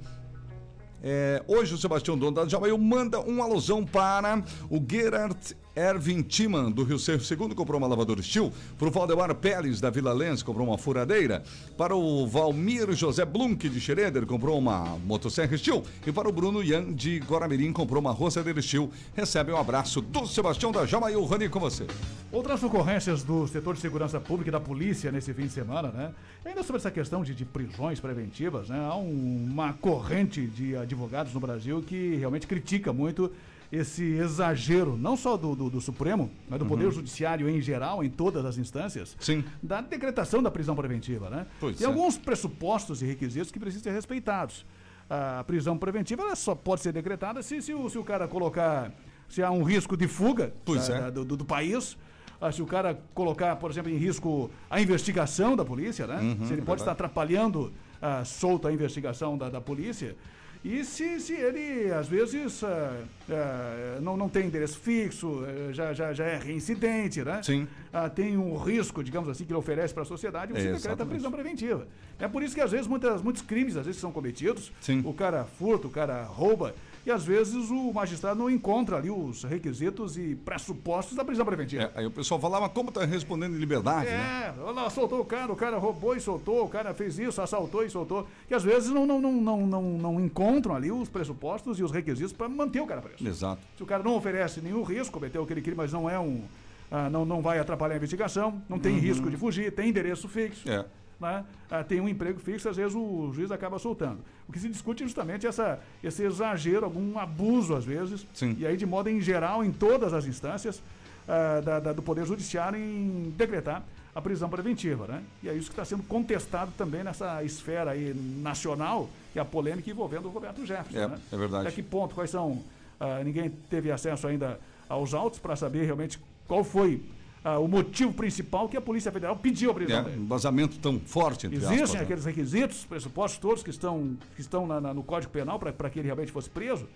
É, 1.07 1.43
hoje 1.47 1.75
o 1.75 1.77
Sebastião 1.77 2.17
Dono 2.17 2.33
da 2.33 2.49
Jamail 2.49 2.79
manda 2.79 3.21
um 3.21 3.43
alusão 3.43 3.85
para 3.85 4.43
o 4.71 4.83
Gerard 4.91 5.37
Ervin 5.77 6.23
Timan, 6.23 6.71
do 6.71 6.85
Rio 6.85 6.99
Cerro 6.99 7.21
Segundo, 7.21 7.55
comprou 7.55 7.79
uma 7.79 7.87
lavadora 7.89 8.23
Steel. 8.23 8.53
Para 8.79 8.89
o 8.89 8.91
Valdemar 8.91 9.35
Pérez, 9.35 9.81
da 9.81 9.91
Vila 9.91 10.13
Lens, 10.13 10.43
comprou 10.43 10.67
uma 10.69 10.79
furadeira. 10.79 11.43
Para 11.77 11.97
o 11.97 12.27
Valmir 12.27 12.93
José 12.93 13.25
Blunk, 13.25 13.69
de 13.69 13.81
Schroeder, 13.81 14.25
comprou 14.27 14.57
uma 14.59 14.97
motosserra 15.05 15.57
Steel. 15.59 15.83
E 16.07 16.13
para 16.13 16.29
o 16.29 16.33
Bruno 16.33 16.63
Ian, 16.63 16.93
de 16.93 17.19
Guaramirim, 17.19 17.73
comprou 17.73 18.01
uma 18.01 18.13
roçadeira 18.13 18.63
Steel. 18.63 18.89
Recebe 19.15 19.51
um 19.53 19.57
abraço 19.57 20.01
do 20.01 20.27
Sebastião 20.27 20.71
da 20.71 20.87
Jama 20.87 21.11
e 21.11 21.17
o 21.17 21.25
Rani 21.25 21.49
com 21.49 21.59
você. 21.59 21.87
Outras 22.31 22.63
ocorrências 22.63 23.23
do 23.23 23.47
setor 23.49 23.75
de 23.75 23.81
segurança 23.81 24.21
pública 24.21 24.51
e 24.51 24.53
da 24.53 24.61
polícia 24.61 25.11
nesse 25.11 25.33
fim 25.35 25.43
de 25.47 25.53
semana, 25.53 25.89
né? 25.89 26.13
Ainda 26.45 26.63
sobre 26.63 26.79
essa 26.79 26.91
questão 26.91 27.23
de, 27.23 27.35
de 27.35 27.45
prisões 27.45 27.99
preventivas, 28.01 28.69
né? 28.69 28.79
Há 28.79 28.97
um- 28.97 29.49
uma 29.51 29.73
corrente 29.73 30.47
de 30.47 30.77
advogados 30.77 31.33
no 31.33 31.41
Brasil 31.41 31.83
que 31.87 32.17
realmente 32.17 32.47
critica 32.47 32.93
muito 32.93 33.31
esse 33.75 34.03
exagero, 34.05 34.97
não 34.97 35.17
só 35.17 35.37
do, 35.37 35.55
do- 35.57 35.71
do 35.71 35.81
Supremo, 35.81 36.31
mas 36.49 36.59
do 36.59 36.67
Poder 36.67 36.85
Uhum. 36.87 36.91
Judiciário 36.93 37.49
em 37.49 37.61
geral, 37.61 38.05
em 38.05 38.11
todas 38.11 38.45
as 38.45 38.57
instâncias, 38.59 39.17
Sim. 39.21 39.45
da 39.63 39.81
decretação 39.81 40.43
da 40.43 40.51
prisão 40.51 40.75
preventiva, 40.77 41.29
né? 41.31 41.47
Pois 41.59 41.77
Tem 41.77 41.87
é. 41.87 41.91
alguns 41.91 42.17
pressupostos 42.17 43.03
e 43.03 43.07
requisitos 43.07 43.51
que 43.51 43.59
precisam 43.59 43.85
ser 43.85 43.93
respeitados. 43.93 44.65
A 45.09 45.45
prisão 45.45 45.77
preventiva 45.77 46.23
ela 46.23 46.37
só 46.37 46.55
pode 46.55 46.81
ser 46.83 46.93
decretada 46.93 47.43
se, 47.43 47.61
se, 47.61 47.75
o, 47.75 47.89
se 47.91 47.99
o 47.99 48.05
cara 48.05 48.27
colocar, 48.27 48.91
se 49.29 49.43
há 49.43 49.51
um 49.51 49.63
risco 49.63 49.97
de 49.97 50.09
fuga 50.09 50.53
da- 50.65 50.95
é. 50.95 51.01
da- 51.03 51.11
do, 51.11 51.37
do- 51.37 51.45
país, 51.45 51.97
ah, 52.41 52.51
se 52.51 52.63
o 52.63 52.67
cara 52.67 52.99
colocar, 53.15 53.57
por 53.57 53.71
exemplo, 53.71 53.91
em 53.91 53.97
risco 53.97 54.51
a 54.71 54.81
investigação 54.81 55.55
da 55.57 55.65
polícia, 55.65 56.07
né? 56.07 56.17
Uhum, 56.21 56.47
se 56.47 56.53
ele 56.55 56.63
é 56.63 56.65
pode 56.65 56.81
estar 56.81 56.93
atrapalhando 56.93 57.73
ah, 58.01 58.25
solta 58.25 58.69
a 58.69 58.73
investigação 58.73 59.37
da, 59.39 59.49
da 59.51 59.61
polícia. 59.61 60.17
E 60.65 60.83
se, 60.83 61.21
se 61.21 61.35
ele, 61.35 61.93
às 61.93 62.09
vezes, 62.09 62.65
ah, 62.65 62.97
ah, 63.29 63.99
não, 64.01 64.17
não 64.17 64.31
tem 64.31 64.47
endereço 64.47 64.79
fixo, 64.79 65.45
eh, 65.47 65.75
já, 65.75 65.93
já, 65.93 66.15
já 66.15 66.25
é 66.25 66.39
reincidente, 66.39 67.23
né? 67.23 67.43
Sim. 67.43 67.69
Ah, 67.93 68.09
tem 68.09 68.39
um 68.39 68.57
risco, 68.57 69.05
digamos 69.05 69.29
assim, 69.29 69.45
que 69.45 69.53
ele 69.53 69.59
oferece 69.59 69.93
para 69.93 70.05
a 70.05 70.07
sociedade, 70.07 70.53
você 70.55 70.61
É, 70.61 70.63
decreta 70.63 70.77
a 70.77 70.91
exatamente. 70.93 71.11
prisão 71.13 71.31
preventiva. 71.31 71.87
É 72.19 72.27
por 72.27 72.43
isso 72.43 72.55
que, 72.55 72.63
às 72.63 72.71
vezes, 72.71 72.87
muitas, 72.87 73.21
muitos 73.21 73.43
crimes, 73.43 73.77
às 73.77 73.85
vezes, 73.85 74.01
são 74.01 74.11
cometidos, 74.11 74.73
o 75.05 75.13
cara 75.13 75.45
furta, 75.45 75.87
o 75.87 75.91
cara 75.91 76.23
rouba, 76.25 76.75
e, 77.07 77.11
às 77.11 77.25
vezes, 77.25 77.71
o 77.71 77.93
magistrado 77.93 78.39
não 78.39 78.49
encontra 78.49 78.97
ali 78.97 79.11
os 79.11 79.45
requisitos 79.45 80.17
e 80.17 80.35
pressupostos 80.35 81.17
da 81.17 81.25
prisão 81.25 81.45
preventiva. 81.45 81.85
É, 81.95 82.01
aí 82.01 82.07
o 82.07 82.11
pessoal 82.11 82.41
falava 82.41 82.69
como 82.69 82.91
tá 82.91 83.05
respondendo 83.05 83.55
em 83.55 83.59
liberdade, 83.59 84.07
né? 84.07 84.55
É, 84.57 84.61
olha 84.63 84.73
lá, 84.73 84.91
soltou 84.91 85.21
o 85.21 85.25
cara, 85.25 85.53
o 85.53 85.57
cara 85.57 85.77
roubou 85.79 86.17
e 86.17 86.21
soltou, 86.21 86.65
o 86.65 86.69
cara 86.69 86.95
fez 86.95 87.19
isso, 87.19 87.41
assaltou 87.43 87.85
e 87.85 87.91
soltou. 87.91 88.27
Que 88.49 88.55
às 88.55 88.63
vezes 88.63 88.91
não, 88.91 89.05
não, 89.07 89.21
não, 89.21 89.33
não, 89.33 89.67
não, 89.67 89.83
não 89.83 90.21
encontram 90.21 90.75
ali 90.75 90.91
os 90.91 91.09
pressupostos 91.09 91.79
e 91.79 91.83
os 91.83 91.91
requisitos 91.93 92.33
para 92.33 92.49
manter 92.49 92.81
o 92.81 92.87
cara 92.87 93.03
preso. 93.03 93.27
Exato. 93.27 93.61
Se 93.77 93.83
o 93.83 93.87
cara 93.87 94.03
não 94.03 94.17
oferece 94.17 94.61
nenhum 94.61 94.83
risco, 94.83 95.13
cometeu 95.15 95.43
aquele 95.43 95.61
crime, 95.61 95.77
mas 95.77 95.93
não 95.93 96.09
é 96.09 96.19
um. 96.19 96.43
ah, 96.91 97.11
não, 97.11 97.25
não 97.25 97.43
vai 97.43 97.59
atrapalhar 97.59 97.95
a 97.95 97.97
investigação, 97.97 98.63
não 98.69 98.79
tem 98.79 98.95
Uhum. 98.95 99.01
risco 99.01 99.29
de 99.31 99.37
fugir, 99.37 99.73
tem 99.73 99.89
endereço 99.91 100.29
fixo. 100.29 100.69
É. 100.71 100.85
né? 101.21 101.45
Ah, 101.71 101.83
tem 101.85 102.01
um 102.01 102.09
emprego 102.09 102.39
fixo, 102.39 102.69
às 102.69 102.77
vezes 102.77 102.95
o 102.95 103.31
juiz 103.33 103.51
acaba 103.51 103.79
soltando. 103.79 104.19
O 104.49 104.53
que 104.53 104.59
se 104.59 104.69
discute 104.69 105.03
é 105.03 105.07
justamente 105.07 105.47
essa, 105.47 105.81
esse 106.03 106.23
exagero, 106.23 106.85
algum 106.85 107.19
abuso 107.19 107.75
às 107.75 107.85
vezes, 107.85 108.27
e 108.59 108.67
aí 108.67 108.77
de 108.77 108.85
modo 108.87 109.09
em 109.09 109.21
geral, 109.21 109.65
em 109.65 109.73
todas 109.73 110.13
as 110.13 110.27
instâncias 110.27 110.83
ah, 111.27 111.61
da- 111.65 111.81
da- 111.81 111.93
do 111.93 112.03
Poder 112.03 112.27
Judiciário 112.27 112.79
em 112.79 113.33
decretar 113.37 113.83
a 114.15 114.21
prisão 114.21 114.49
preventiva. 114.49 115.07
Né? 115.07 115.23
E 115.43 115.49
é 115.49 115.55
isso 115.55 115.67
que 115.69 115.73
está 115.73 115.85
sendo 115.85 116.03
contestado 116.05 116.71
também 116.77 117.03
nessa 117.03 117.43
esfera 117.43 117.93
aí 117.93 118.13
nacional, 118.43 119.09
que 119.33 119.39
é 119.39 119.43
a 119.43 119.45
polêmica 119.45 119.91
envolvendo 119.91 120.27
o 120.27 120.31
Roberto 120.31 120.65
Jefferson. 120.67 120.99
É, 120.99 121.09
né? 121.09 121.19
é 121.33 121.37
verdade. 121.37 121.67
Até 121.67 121.75
que 121.75 121.83
ponto, 121.83 122.15
quais 122.15 122.31
são... 122.31 122.63
ah, 123.01 123.23
ninguém 123.25 123.51
teve 123.71 123.91
acesso 123.91 124.27
ainda 124.27 124.61
aos 124.89 125.15
autos 125.15 125.39
para 125.39 125.57
saber 125.57 125.85
realmente 125.85 126.21
qual 126.47 126.63
foi 126.63 127.03
ah, 127.45 127.59
o 127.59 127.69
motivo 127.69 128.13
principal 128.13 128.69
que 128.69 128.77
a 128.77 128.81
Polícia 128.81 129.13
Federal 129.13 129.37
pediu 129.37 129.71
a 129.71 129.75
prisão 129.75 129.99
É, 129.99 130.03
dele. 130.03 130.19
um 130.23 130.27
vazamento 130.27 130.79
tão 130.79 130.99
forte, 130.99 131.47
entre 131.47 131.59
Existem 131.59 131.83
aspas. 131.83 131.95
né? 131.99 132.01
aqueles 132.03 132.25
requisitos, 132.25 132.85
pressupostos 132.87 133.39
todos 133.39 133.63
que 133.63 133.69
estão, 133.71 134.17
que 134.35 134.41
estão 134.41 134.67
na- 134.67 134.81
na- 134.81 134.95
no 134.95 135.03
Código 135.03 135.31
Penal 135.33 135.59
para 135.59 135.91
que 135.91 135.99
ele 135.99 136.07
realmente 136.07 136.33
fosse 136.33 136.49
preso. 136.49 136.89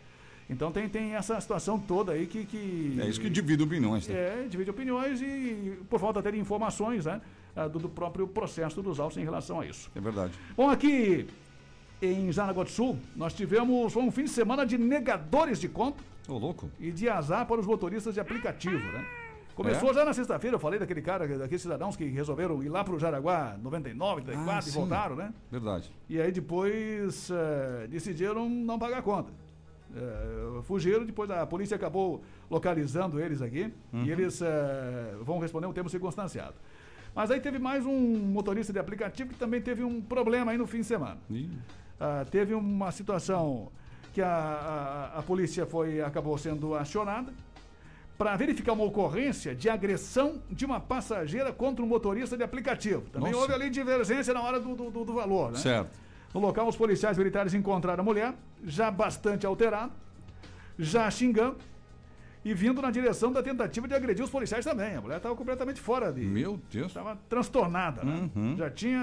Então 0.50 0.72
tem, 0.72 0.88
tem 0.88 1.14
essa 1.14 1.38
situação 1.38 1.78
toda 1.78 2.12
aí 2.12 2.26
que. 2.26 2.46
que 2.46 2.96
É 2.98 3.06
isso 3.06 3.20
que 3.20 3.28
divide 3.28 3.62
opiniões, 3.62 4.08
né? 4.08 4.14
É, 4.14 4.46
divide 4.48 4.70
opiniões 4.70 5.20
e 5.20 5.78
por 5.90 6.00
falta 6.00 6.20
até 6.20 6.30
de 6.30 6.38
informações 6.38 7.04
né, 7.04 7.20
ah, 7.54 7.68
do, 7.68 7.78
do 7.78 7.88
próprio 7.90 8.26
processo 8.26 8.80
dos 8.80 8.98
autos 8.98 9.18
em 9.18 9.24
relação 9.24 9.60
a 9.60 9.66
isso. 9.66 9.90
É 9.94 10.00
verdade. 10.00 10.32
Bom, 10.56 10.70
aqui 10.70 11.26
em 12.00 12.32
Jaraguá 12.32 12.64
do 12.64 12.70
Sul, 12.70 12.96
nós 13.14 13.34
tivemos 13.34 13.94
um 13.94 14.10
fim 14.10 14.24
de 14.24 14.30
semana 14.30 14.64
de 14.64 14.78
negadores 14.78 15.60
de 15.60 15.68
conta 15.68 16.02
Ô, 16.26 16.38
louco. 16.38 16.70
e 16.80 16.90
de 16.92 17.10
azar 17.10 17.44
para 17.44 17.60
os 17.60 17.66
motoristas 17.66 18.14
de 18.14 18.20
aplicativo, 18.20 18.78
né? 18.92 19.04
Começou 19.58 19.90
É? 19.90 19.94
já 19.94 20.04
na 20.04 20.12
sexta-feira, 20.12 20.54
eu 20.54 20.60
falei 20.60 20.78
daquele 20.78 21.02
cara, 21.02 21.26
daqueles 21.36 21.60
cidadãos 21.60 21.96
que 21.96 22.04
resolveram 22.04 22.62
ir 22.62 22.68
lá 22.68 22.84
para 22.84 22.94
o 22.94 22.98
Jaraguá 22.98 23.56
99, 23.60 24.20
94 24.20 24.50
Ah, 24.54 24.58
e 24.60 24.62
sim. 24.62 24.78
voltaram, 24.78 25.16
né? 25.16 25.34
Verdade. 25.50 25.90
E 26.08 26.20
aí 26.20 26.30
depois 26.30 27.28
eh, 27.28 27.88
decidiram 27.88 28.48
não 28.48 28.78
pagar 28.78 28.98
a 28.98 29.02
conta. 29.02 29.32
Eh, 29.96 30.60
fugiram, 30.62 31.04
depois 31.04 31.28
a 31.28 31.44
polícia 31.44 31.74
acabou 31.74 32.22
localizando 32.48 33.18
eles 33.20 33.42
aqui 33.42 33.72
Uhum. 33.92 34.04
e 34.04 34.12
eles 34.12 34.40
eh, 34.40 35.16
vão 35.22 35.40
responder 35.40 35.66
um 35.66 35.72
termo 35.72 35.90
circunstanciado. 35.90 36.54
Mas 37.12 37.28
aí 37.32 37.40
teve 37.40 37.58
mais 37.58 37.84
um 37.84 38.16
motorista 38.16 38.72
de 38.72 38.78
aplicativo 38.78 39.30
que 39.30 39.36
também 39.40 39.60
teve 39.60 39.82
um 39.82 40.00
problema 40.00 40.52
aí 40.52 40.58
no 40.58 40.68
fim 40.68 40.78
de 40.82 40.84
semana. 40.84 41.18
Ah, 41.98 42.24
teve 42.30 42.54
uma 42.54 42.92
situação 42.92 43.72
que 44.14 44.22
a, 44.22 44.28
a, 45.14 45.18
a 45.18 45.22
polícia 45.22 45.66
foi, 45.66 46.00
acabou 46.00 46.38
sendo 46.38 46.76
acionada 46.76 47.32
para 48.18 48.34
verificar 48.34 48.72
uma 48.72 48.82
ocorrência 48.82 49.54
de 49.54 49.70
agressão 49.70 50.42
de 50.50 50.66
uma 50.66 50.80
passageira 50.80 51.52
contra 51.52 51.84
um 51.84 51.86
motorista 51.88 52.36
de 52.36 52.42
aplicativo. 52.42 53.02
Também 53.12 53.30
Nossa. 53.30 53.42
houve 53.44 53.54
ali 53.54 53.70
divergência 53.70 54.34
na 54.34 54.42
hora 54.42 54.58
do, 54.58 54.74
do, 54.74 55.04
do- 55.04 55.14
valor, 55.14 55.52
né? 55.52 55.58
Certo. 55.58 55.96
No 56.34 56.40
local, 56.40 56.66
os 56.66 56.76
policiais 56.76 57.16
militares 57.16 57.54
encontraram 57.54 58.02
a 58.02 58.04
mulher, 58.04 58.34
já 58.64 58.90
bastante 58.90 59.46
alterada, 59.46 59.92
já 60.76 61.08
xingando 61.10 61.56
e 62.44 62.52
vindo 62.52 62.82
na 62.82 62.90
direção 62.90 63.30
da 63.32 63.42
tentativa 63.42 63.86
de 63.86 63.94
agredir 63.94 64.24
os 64.24 64.30
policiais 64.30 64.64
também. 64.64 64.96
A 64.96 65.00
mulher 65.00 65.18
estava 65.18 65.34
completamente 65.36 65.80
fora 65.80 66.12
de. 66.12 66.20
Meu 66.22 66.60
Deus. 66.70 66.88
Estava 66.88 67.16
transtornada, 67.28 68.02
né? 68.02 68.28
Uhum. 68.34 68.56
Já 68.56 68.68
tinha 68.68 69.00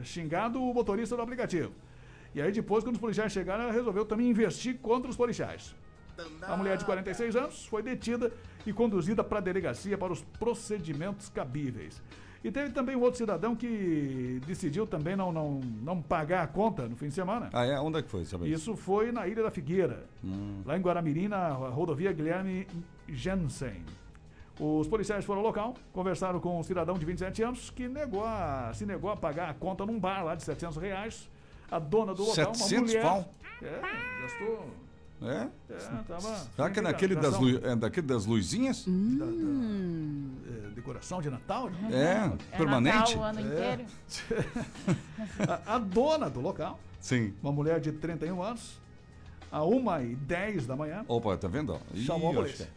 eh, 0.00 0.04
xingado 0.04 0.62
o 0.62 0.72
motorista 0.72 1.16
do 1.16 1.22
aplicativo. 1.22 1.72
E 2.34 2.40
aí, 2.40 2.52
depois, 2.52 2.84
quando 2.84 2.94
os 2.94 3.00
policiais 3.00 3.32
chegaram, 3.32 3.64
ela 3.64 3.72
resolveu 3.72 4.04
também 4.04 4.28
investir 4.30 4.78
contra 4.78 5.10
os 5.10 5.16
policiais. 5.16 5.74
A 6.42 6.56
mulher 6.56 6.76
de 6.76 6.84
46 6.84 7.36
anos 7.36 7.66
foi 7.66 7.82
detida 7.82 8.32
e 8.66 8.72
conduzida 8.72 9.22
para 9.22 9.38
a 9.38 9.40
delegacia 9.40 9.96
para 9.98 10.12
os 10.12 10.22
procedimentos 10.38 11.28
cabíveis. 11.28 12.02
E 12.44 12.50
teve 12.50 12.70
também 12.70 12.94
um 12.94 13.00
outro 13.00 13.18
cidadão 13.18 13.56
que 13.56 14.40
decidiu 14.46 14.86
também 14.86 15.16
não, 15.16 15.32
não, 15.32 15.60
não 15.82 16.00
pagar 16.00 16.42
a 16.44 16.46
conta 16.46 16.86
no 16.88 16.94
fim 16.96 17.08
de 17.08 17.14
semana. 17.14 17.50
Ah, 17.52 17.64
é? 17.64 17.78
Onde 17.80 17.98
é 17.98 18.02
que 18.02 18.08
foi? 18.08 18.24
Sabe? 18.24 18.50
Isso 18.50 18.76
foi 18.76 19.10
na 19.10 19.26
Ilha 19.26 19.42
da 19.42 19.50
Figueira, 19.50 20.04
Hum. 20.22 20.62
lá 20.64 20.76
em 20.76 20.80
Guaramirim, 20.80 21.26
na 21.28 21.48
rodovia 21.48 22.12
Guilherme 22.12 22.66
Jensen. 23.08 23.82
Os 24.60 24.86
policiais 24.86 25.24
foram 25.24 25.40
ao 25.40 25.46
local, 25.46 25.74
conversaram 25.92 26.38
com 26.40 26.58
um 26.58 26.62
cidadão 26.62 26.94
de 26.96 27.04
27 27.04 27.42
anos 27.42 27.68
que 27.70 27.88
negou 27.88 28.24
a- 28.24 28.70
se 28.74 28.86
negou 28.86 29.10
a 29.10 29.16
pagar 29.16 29.50
a 29.50 29.54
conta 29.54 29.84
num 29.84 29.98
bar 29.98 30.22
lá 30.24 30.34
de 30.34 30.44
700 30.44 30.76
reais. 30.78 31.28
A 31.70 31.78
dona 31.80 32.14
do 32.14 32.22
local, 32.22 32.46
uma 32.46 32.54
700 32.54 32.90
mulher... 32.90 33.02
pau? 33.02 33.28
É, 33.60 34.22
gastou... 34.22 34.70
É? 35.22 35.48
É, 35.70 35.76
tava... 36.06 36.36
Será 36.54 36.70
que 36.70 36.78
é 36.78 36.82
naquele 36.82 37.14
das, 37.16 37.38
lu- 37.38 37.58
é 37.66 37.74
daquele 37.74 38.06
das 38.06 38.26
luzinhas? 38.26 38.84
da- 38.86 39.24
da- 39.24 40.66
é, 40.66 40.70
decoração 40.74 41.22
de 41.22 41.30
Natal, 41.30 41.70
né? 41.70 41.88
É, 41.90 42.54
É 42.54 42.56
permanente? 42.58 43.16
Natal 43.16 43.18
o 43.18 43.22
ano 43.22 43.40
É. 43.40 43.42
inteiro. 43.42 43.84
a, 45.66 45.74
a 45.76 45.78
dona 45.78 46.28
do 46.28 46.40
local, 46.40 46.78
Sim. 47.00 47.32
uma 47.42 47.50
mulher 47.50 47.80
de 47.80 47.92
31 47.92 48.42
anos, 48.42 48.78
a 49.50 49.60
1h10 49.60 50.66
da 50.66 50.76
manhã, 50.76 51.04
Opa, 51.08 51.36
tá 51.36 51.48
vendo? 51.48 51.78
Ih, 51.94 52.04
Chamou 52.04 52.30
a 52.30 52.34
polícia. 52.34 52.68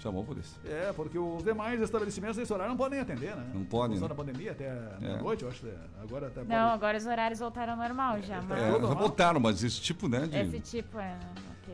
Chamou 0.00 0.22
a 0.22 0.26
polícia. 0.26 0.56
É, 0.64 0.92
porque 0.92 1.18
os 1.18 1.42
demais 1.42 1.80
estabelecimentos 1.80 2.36
nesse 2.36 2.52
horário 2.52 2.70
não 2.70 2.76
podem 2.76 3.00
atender, 3.00 3.34
né? 3.34 3.50
Não 3.52 3.64
podem, 3.64 3.98
né? 3.98 4.06
da 4.06 4.14
pandemia 4.14 4.52
até 4.52 4.64
É. 4.66 4.96
meia-noite, 5.00 5.42
eu 5.42 5.48
acho. 5.48 5.60
que 5.60 5.72
Agora 6.02 6.26
até 6.28 6.44
Não, 6.44 6.68
agora 6.70 6.98
os 6.98 7.06
horários 7.06 7.40
voltaram 7.40 7.72
ao 7.72 7.78
normal 7.78 8.20
já, 8.22 8.40
mas... 8.42 8.58
É, 8.62 8.70
já 8.72 8.94
botaram, 8.94 9.40
mas 9.40 9.64
esse 9.64 9.80
tipo, 9.80 10.06
né? 10.06 10.26
De, 10.26 10.36
Esse 10.36 10.60
tipo 10.60 10.98
é... 11.00 11.18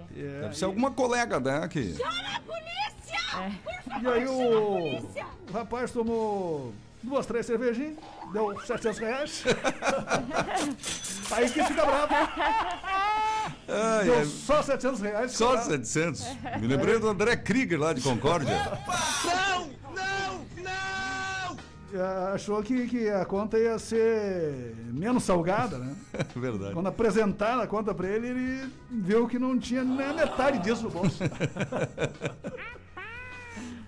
ok. 0.01 0.41
deve 0.41 0.57
ser 0.57 0.65
alguma 0.65 0.91
colega, 0.91 1.41
né? 1.41 1.69
Que... 1.69 1.95
Chama 1.95 2.37
a 2.37 2.41
polícia! 2.41 3.61
E 4.03 4.09
aí 4.09 4.27
o, 4.27 4.99
o 5.49 5.53
rapaz 5.53 5.91
tomou 5.91 6.73
duas, 7.03 7.27
três 7.27 7.47
cervejinhas, 7.47 7.97
deu 8.33 8.59
700 8.61 8.99
reais. 8.99 9.45
aí 11.31 11.51
que 11.51 11.63
fica 11.63 11.85
bravo. 11.85 12.15
Ai, 13.69 14.05
deu 14.05 14.19
ai. 14.19 14.25
só 14.25 14.63
700 14.63 15.01
reais. 15.01 15.33
Só 15.33 15.55
cara. 15.55 15.63
700. 15.63 16.25
Me 16.61 16.67
lembrei 16.67 16.99
do 16.99 17.09
André 17.09 17.37
Krieger 17.37 17.79
lá 17.79 17.93
de 17.93 18.01
Concórdia. 18.01 18.55
Não! 19.25 19.74
Achou 22.33 22.63
que, 22.63 22.87
que 22.89 23.09
a 23.09 23.25
conta 23.25 23.59
ia 23.59 23.79
ser 23.79 24.75
menos 24.93 25.23
salgada, 25.23 25.79
né? 25.79 25.95
Verdade. 26.35 26.73
Quando 26.75 26.87
apresentaram 26.89 27.61
a 27.63 27.67
conta 27.67 27.95
pra 27.95 28.09
ele, 28.09 28.27
ele 28.29 28.71
viu 28.91 29.29
que 29.29 29.39
não 29.39 29.59
tinha 29.59 29.85
nem 29.85 30.07
a 30.07 30.13
metade 30.13 30.59
disso 30.59 30.83
no 30.85 30.91
bolso. 30.91 31.23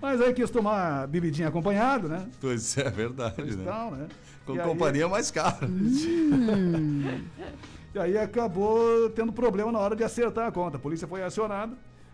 Mas 0.01 0.21
aí 0.21 0.33
quis 0.35 0.51
tomar 0.51 1.07
bebidinha 1.09 1.49
acompanhado, 1.49 2.09
né? 2.09 2.29
Pois 2.41 2.77
é, 2.79 2.89
verdade, 2.91 3.43
né? 3.43 3.63
Então, 3.63 3.91
né? 3.93 4.07
Com 4.45 4.55
E 4.55 4.61
aí- 4.61 4.67
companhia 4.69 5.09
mais 5.09 5.31
cara. 5.31 5.59
E 7.95 7.99
aí 7.99 8.19
acabou 8.19 9.09
tendo 9.09 9.33
problema 9.33 9.73
na 9.73 9.79
hora 9.79 9.97
de 9.97 10.05
acertar 10.05 10.47
a 10.47 10.53
conta. 10.53 10.77
A 10.77 10.79
polícia 10.81 11.09
foi 11.09 11.23
acionada, 11.23 11.73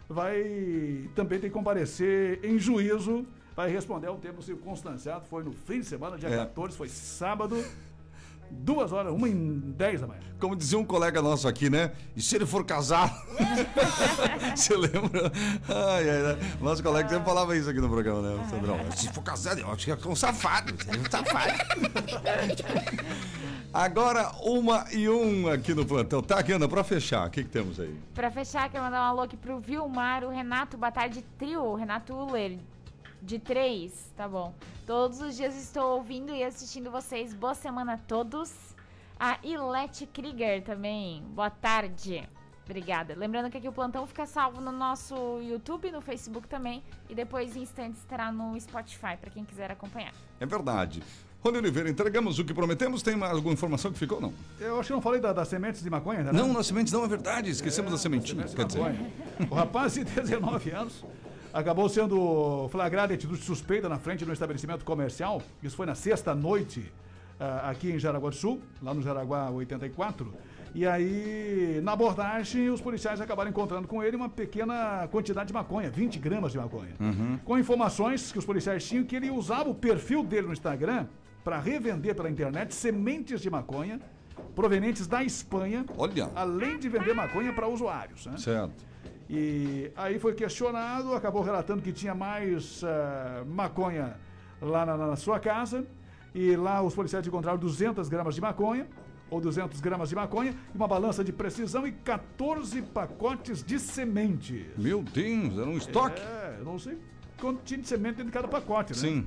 vai 0.08 1.08
também 1.16 1.40
ter 1.40 1.48
que 1.48 1.52
comparecer 1.52 2.38
em 2.44 2.56
juízo, 2.56 3.26
vai 3.56 3.70
responder 3.70 4.06
ao 4.08 4.16
tempo 4.16 4.42
circunstanciado. 4.42 5.24
Foi 5.28 5.42
no 5.42 5.52
fim 5.52 5.80
de 5.80 5.86
semana, 5.86 6.16
dia 6.18 6.28
É. 6.28 6.36
14, 6.38 6.76
foi 6.76 6.88
sábado, 6.88 7.62
duas 8.50 8.92
horas, 8.92 9.12
uma 9.12 9.28
em 9.28 9.58
dez 9.76 10.00
da 10.00 10.06
manhã. 10.06 10.20
Como 10.38 10.56
dizia 10.56 10.78
um 10.78 10.84
colega 10.84 11.22
nosso 11.22 11.46
aqui, 11.46 11.70
né? 11.70 11.92
E 12.16 12.20
se 12.20 12.34
ele 12.36 12.44
for 12.46 12.64
casar? 12.64 13.08
Você 14.54 14.76
lembra? 14.76 15.30
Ai, 15.68 16.10
ai, 16.10 16.26
ai. 16.32 16.38
Nosso 16.60 16.82
colega 16.82 17.08
sempre 17.08 17.24
falava 17.24 17.56
isso 17.56 17.70
aqui 17.70 17.80
no 17.80 17.88
programa, 17.88 18.22
né, 18.22 18.46
Sandrão? 18.50 18.78
Se 18.96 19.08
for 19.12 19.22
casado, 19.22 19.60
eu 19.60 19.70
acho 19.70 19.84
que 19.84 19.90
é 19.92 20.10
um 20.10 20.16
safado. 20.16 20.74
É 20.88 20.96
um 20.98 21.10
safado. 21.10 21.52
Agora, 23.72 24.30
uma 24.42 24.84
e 24.92 25.08
um 25.08 25.48
aqui 25.48 25.72
no 25.74 25.86
plantão. 25.86 26.20
Tá, 26.22 26.44
Ana, 26.52 26.68
pra 26.68 26.84
fechar, 26.84 27.26
o 27.26 27.30
que, 27.30 27.42
que 27.42 27.48
temos 27.48 27.80
aí? 27.80 27.96
Pra 28.14 28.30
fechar, 28.30 28.68
quero 28.68 28.84
mandar 28.84 29.00
um 29.00 29.04
alô 29.06 29.22
aqui 29.22 29.34
pro 29.36 29.58
Vilmar, 29.60 30.24
o 30.24 30.28
Renato 30.28 30.76
Batalha 30.76 31.08
de 31.08 31.22
Trio, 31.38 31.62
o 31.62 31.74
Renato 31.74 32.12
Uller, 32.12 32.58
de 33.22 33.38
três, 33.38 34.10
tá 34.16 34.28
bom. 34.28 34.52
Todos 34.86 35.20
os 35.20 35.36
dias 35.36 35.54
estou 35.56 35.96
ouvindo 35.96 36.34
e 36.34 36.42
assistindo 36.42 36.90
vocês. 36.90 37.32
Boa 37.32 37.54
semana 37.54 37.94
a 37.94 37.98
todos. 37.98 38.52
A 39.18 39.38
Ilete 39.44 40.06
Krieger 40.06 40.62
também, 40.62 41.22
boa 41.28 41.48
tarde. 41.50 42.28
Obrigada. 42.64 43.14
Lembrando 43.16 43.50
que 43.50 43.58
aqui 43.58 43.68
o 43.68 43.72
plantão 43.72 44.06
fica 44.06 44.24
salvo 44.26 44.60
no 44.60 44.72
nosso 44.72 45.14
YouTube, 45.40 45.90
no 45.92 46.00
Facebook 46.00 46.48
também. 46.48 46.82
E 47.08 47.14
depois, 47.14 47.56
em 47.56 47.62
instantes, 47.62 47.98
estará 48.00 48.32
no 48.32 48.58
Spotify, 48.60 49.16
pra 49.20 49.30
quem 49.30 49.44
quiser 49.44 49.70
acompanhar. 49.70 50.12
É 50.40 50.46
verdade. 50.46 51.02
Rony 51.44 51.58
Oliveira, 51.58 51.90
entregamos 51.90 52.38
o 52.38 52.44
que 52.44 52.54
prometemos? 52.54 53.02
Tem 53.02 53.16
mais 53.16 53.32
alguma 53.32 53.52
informação 53.52 53.92
que 53.92 53.98
ficou? 53.98 54.20
Não. 54.20 54.32
Eu 54.60 54.78
acho 54.78 54.86
que 54.88 54.92
não 54.92 55.02
falei 55.02 55.20
da- 55.20 55.32
das 55.32 55.48
sementes 55.48 55.82
de 55.82 55.90
maconha 55.90 56.22
né? 56.22 56.30
Não, 56.32 56.52
nas 56.52 56.68
sementes 56.68 56.92
não 56.92 57.04
é 57.04 57.08
verdade. 57.08 57.50
Esquecemos 57.50 57.90
da 57.90 57.98
sementinha. 57.98 58.44
Quer 58.46 58.64
dizer. 58.64 58.80
O 59.50 59.54
rapaz 59.54 59.94
de 59.94 60.04
19 60.06 60.70
anos 60.70 61.04
acabou 61.52 61.88
sendo 61.88 62.68
flagrado 62.70 63.12
em 63.12 63.16
atitude 63.16 63.42
suspeita 63.42 63.88
na 63.88 63.98
frente 63.98 64.24
de 64.24 64.30
um 64.30 64.32
estabelecimento 64.32 64.84
comercial. 64.84 65.42
Isso 65.62 65.76
foi 65.76 65.86
na 65.86 65.94
sexta 65.94 66.34
noite, 66.34 66.92
ah, 67.38 67.70
aqui 67.70 67.90
em 67.90 67.98
Jaraguá 67.98 68.30
do 68.30 68.36
Sul, 68.36 68.60
lá 68.82 68.94
no 68.94 69.02
Jaraguá 69.02 69.50
84. 69.50 70.32
E 70.74 70.86
aí, 70.86 71.80
na 71.82 71.92
abordagem, 71.92 72.70
os 72.70 72.80
policiais 72.80 73.20
acabaram 73.20 73.50
encontrando 73.50 73.86
com 73.86 74.02
ele 74.02 74.16
uma 74.16 74.28
pequena 74.28 75.06
quantidade 75.08 75.48
de 75.48 75.52
maconha, 75.52 75.90
20 75.90 76.18
gramas 76.18 76.52
de 76.52 76.58
maconha. 76.58 76.94
Uhum. 76.98 77.38
Com 77.44 77.58
informações 77.58 78.32
que 78.32 78.38
os 78.38 78.44
policiais 78.44 78.86
tinham 78.88 79.04
que 79.04 79.14
ele 79.14 79.30
usava 79.30 79.68
o 79.68 79.74
perfil 79.74 80.24
dele 80.24 80.46
no 80.46 80.52
Instagram 80.52 81.06
para 81.44 81.58
revender 81.58 82.14
pela 82.14 82.30
internet 82.30 82.74
sementes 82.74 83.42
de 83.42 83.50
maconha 83.50 84.00
provenientes 84.54 85.06
da 85.06 85.22
Espanha, 85.22 85.84
Olha. 85.96 86.30
além 86.34 86.78
de 86.78 86.88
vender 86.88 87.14
maconha 87.14 87.52
para 87.52 87.68
usuários. 87.68 88.26
Né? 88.26 88.36
certo. 88.38 88.91
E 89.34 89.90
aí 89.96 90.18
foi 90.18 90.34
questionado, 90.34 91.14
acabou 91.14 91.40
relatando 91.42 91.80
que 91.80 91.90
tinha 91.90 92.14
mais 92.14 92.84
ah, 92.84 93.42
maconha 93.46 94.14
lá 94.60 94.84
na, 94.84 94.94
na 94.94 95.16
sua 95.16 95.40
casa. 95.40 95.86
E 96.34 96.54
lá 96.54 96.82
os 96.82 96.94
policiais 96.94 97.26
encontraram 97.26 97.58
200 97.58 98.10
gramas 98.10 98.34
de 98.34 98.42
maconha, 98.42 98.86
ou 99.30 99.40
200 99.40 99.80
gramas 99.80 100.10
de 100.10 100.14
maconha, 100.14 100.54
uma 100.74 100.86
balança 100.86 101.24
de 101.24 101.32
precisão 101.32 101.86
e 101.86 101.92
14 101.92 102.82
pacotes 102.82 103.64
de 103.64 103.78
semente. 103.78 104.68
Meu 104.76 105.02
Deus, 105.02 105.58
era 105.58 105.66
um 105.66 105.78
estoque? 105.78 106.20
É, 106.20 106.60
não 106.62 106.78
sei 106.78 106.98
quanto 107.42 107.62
tinha 107.64 107.80
de 107.80 107.88
semente 107.88 108.16
dentro 108.16 108.26
de 108.26 108.32
cada 108.32 108.46
pacote, 108.46 108.92
né? 108.92 108.98
Sim, 108.98 109.26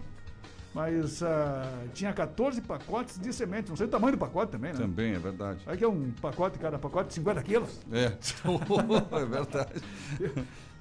Mas 0.75 1.23
ah, 1.23 1.71
tinha 1.93 2.11
14 2.11 2.61
pacotes 2.61 3.17
de 3.17 3.31
semente, 3.31 3.69
não 3.69 3.77
sei 3.77 3.85
o 3.85 3.89
tamanho 3.89 4.17
do 4.17 4.19
pacote 4.19 4.51
também, 4.51 4.73
né? 4.73 4.77
também 4.79 5.13
é 5.13 5.19
verdade. 5.19 5.59
Aí 5.65 5.77
que 5.77 5.85
é 5.85 5.87
um 5.87 6.11
pacote, 6.21 6.59
cada 6.59 6.77
pacote, 6.77 7.13
50 7.13 7.41
quilos. 7.43 7.79
É, 7.93 8.11
é 9.21 9.25
verdade. 9.25 9.81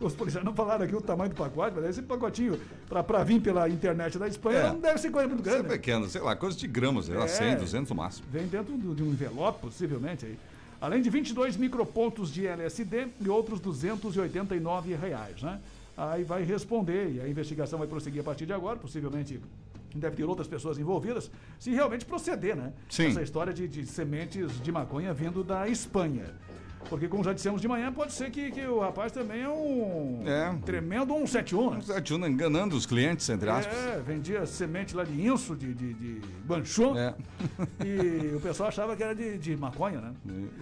Os 0.00 0.12
policiais 0.16 0.44
não 0.44 0.52
falaram 0.52 0.84
aqui 0.84 0.96
o 0.96 1.00
tamanho 1.00 1.30
do 1.30 1.36
pacote, 1.36 1.76
mas 1.76 1.84
esse 1.90 2.02
pacotinho 2.02 2.58
para 2.88 3.22
vir 3.22 3.40
pela 3.40 3.68
internet 3.68 4.18
da 4.18 4.26
Espanha 4.26 4.58
É. 4.58 4.68
não 4.72 4.80
deve 4.80 4.98
ser 4.98 5.12
coisa 5.12 5.28
muito 5.28 5.42
Isso 5.42 5.50
é 5.50 5.52
grande. 5.52 5.68
né? 5.68 5.74
pequeno, 5.76 6.08
sei 6.08 6.20
lá, 6.20 6.34
coisa 6.34 6.58
de 6.58 6.66
gramas, 6.66 7.04
sei 7.06 7.14
lá, 7.14 7.26
É. 7.26 7.28
100, 7.28 7.56
200 7.58 7.90
no 7.90 7.96
máximo. 7.96 8.26
Vem 8.32 8.48
dentro 8.48 8.76
de 8.76 9.00
um 9.00 9.06
envelope, 9.12 9.60
possivelmente. 9.60 10.26
Aí. 10.26 10.36
Além 10.80 11.02
de 11.02 11.08
22 11.08 11.56
micropontos 11.56 12.32
de 12.32 12.48
LSD 12.48 13.10
e 13.20 13.28
outros 13.28 13.60
289 13.60 14.96
reais, 14.96 15.40
né? 15.40 15.60
Aí 15.96 16.24
vai 16.24 16.42
responder 16.42 17.12
e 17.12 17.20
a 17.20 17.28
investigação 17.28 17.78
vai 17.78 17.86
prosseguir 17.86 18.20
a 18.22 18.24
partir 18.24 18.44
de 18.44 18.52
agora, 18.52 18.76
possivelmente 18.76 19.40
deve 19.94 20.16
ter 20.16 20.24
outras 20.24 20.48
pessoas 20.48 20.78
envolvidas, 20.78 21.30
se 21.58 21.70
realmente 21.70 22.04
proceder, 22.04 22.56
né? 22.56 22.72
Sim. 22.88 23.06
Essa 23.06 23.22
história 23.22 23.52
de, 23.52 23.68
de 23.68 23.86
sementes 23.86 24.60
de 24.60 24.72
maconha 24.72 25.12
vindo 25.12 25.44
da 25.44 25.68
Espanha. 25.68 26.34
Porque, 26.88 27.08
como 27.08 27.24
já 27.24 27.32
dissemos 27.32 27.60
de 27.60 27.68
manhã, 27.68 27.92
pode 27.92 28.12
ser 28.12 28.30
que, 28.30 28.50
que 28.50 28.60
o 28.66 28.80
rapaz 28.80 29.10
também 29.12 29.42
é 29.42 29.48
um 29.48 30.22
É. 30.26 30.54
tremendo 30.64 31.12
171, 31.14 31.70
né? 31.70 31.80
Satuna 31.80 32.28
enganando 32.28 32.76
os 32.76 32.86
clientes, 32.86 33.28
entre 33.28 33.48
aspas. 33.50 33.74
É, 33.76 34.00
vendia 34.00 34.44
semente 34.46 34.94
lá 34.94 35.04
de 35.04 35.26
inso, 35.26 35.56
de, 35.56 35.72
de, 35.74 35.94
de 35.94 36.20
banchô. 36.44 36.96
É. 36.96 37.14
E 37.84 38.34
o 38.36 38.40
pessoal 38.40 38.68
achava 38.68 38.94
que 38.96 39.02
era 39.02 39.14
de, 39.14 39.38
de 39.38 39.56
maconha, 39.56 40.00
né? 40.00 40.12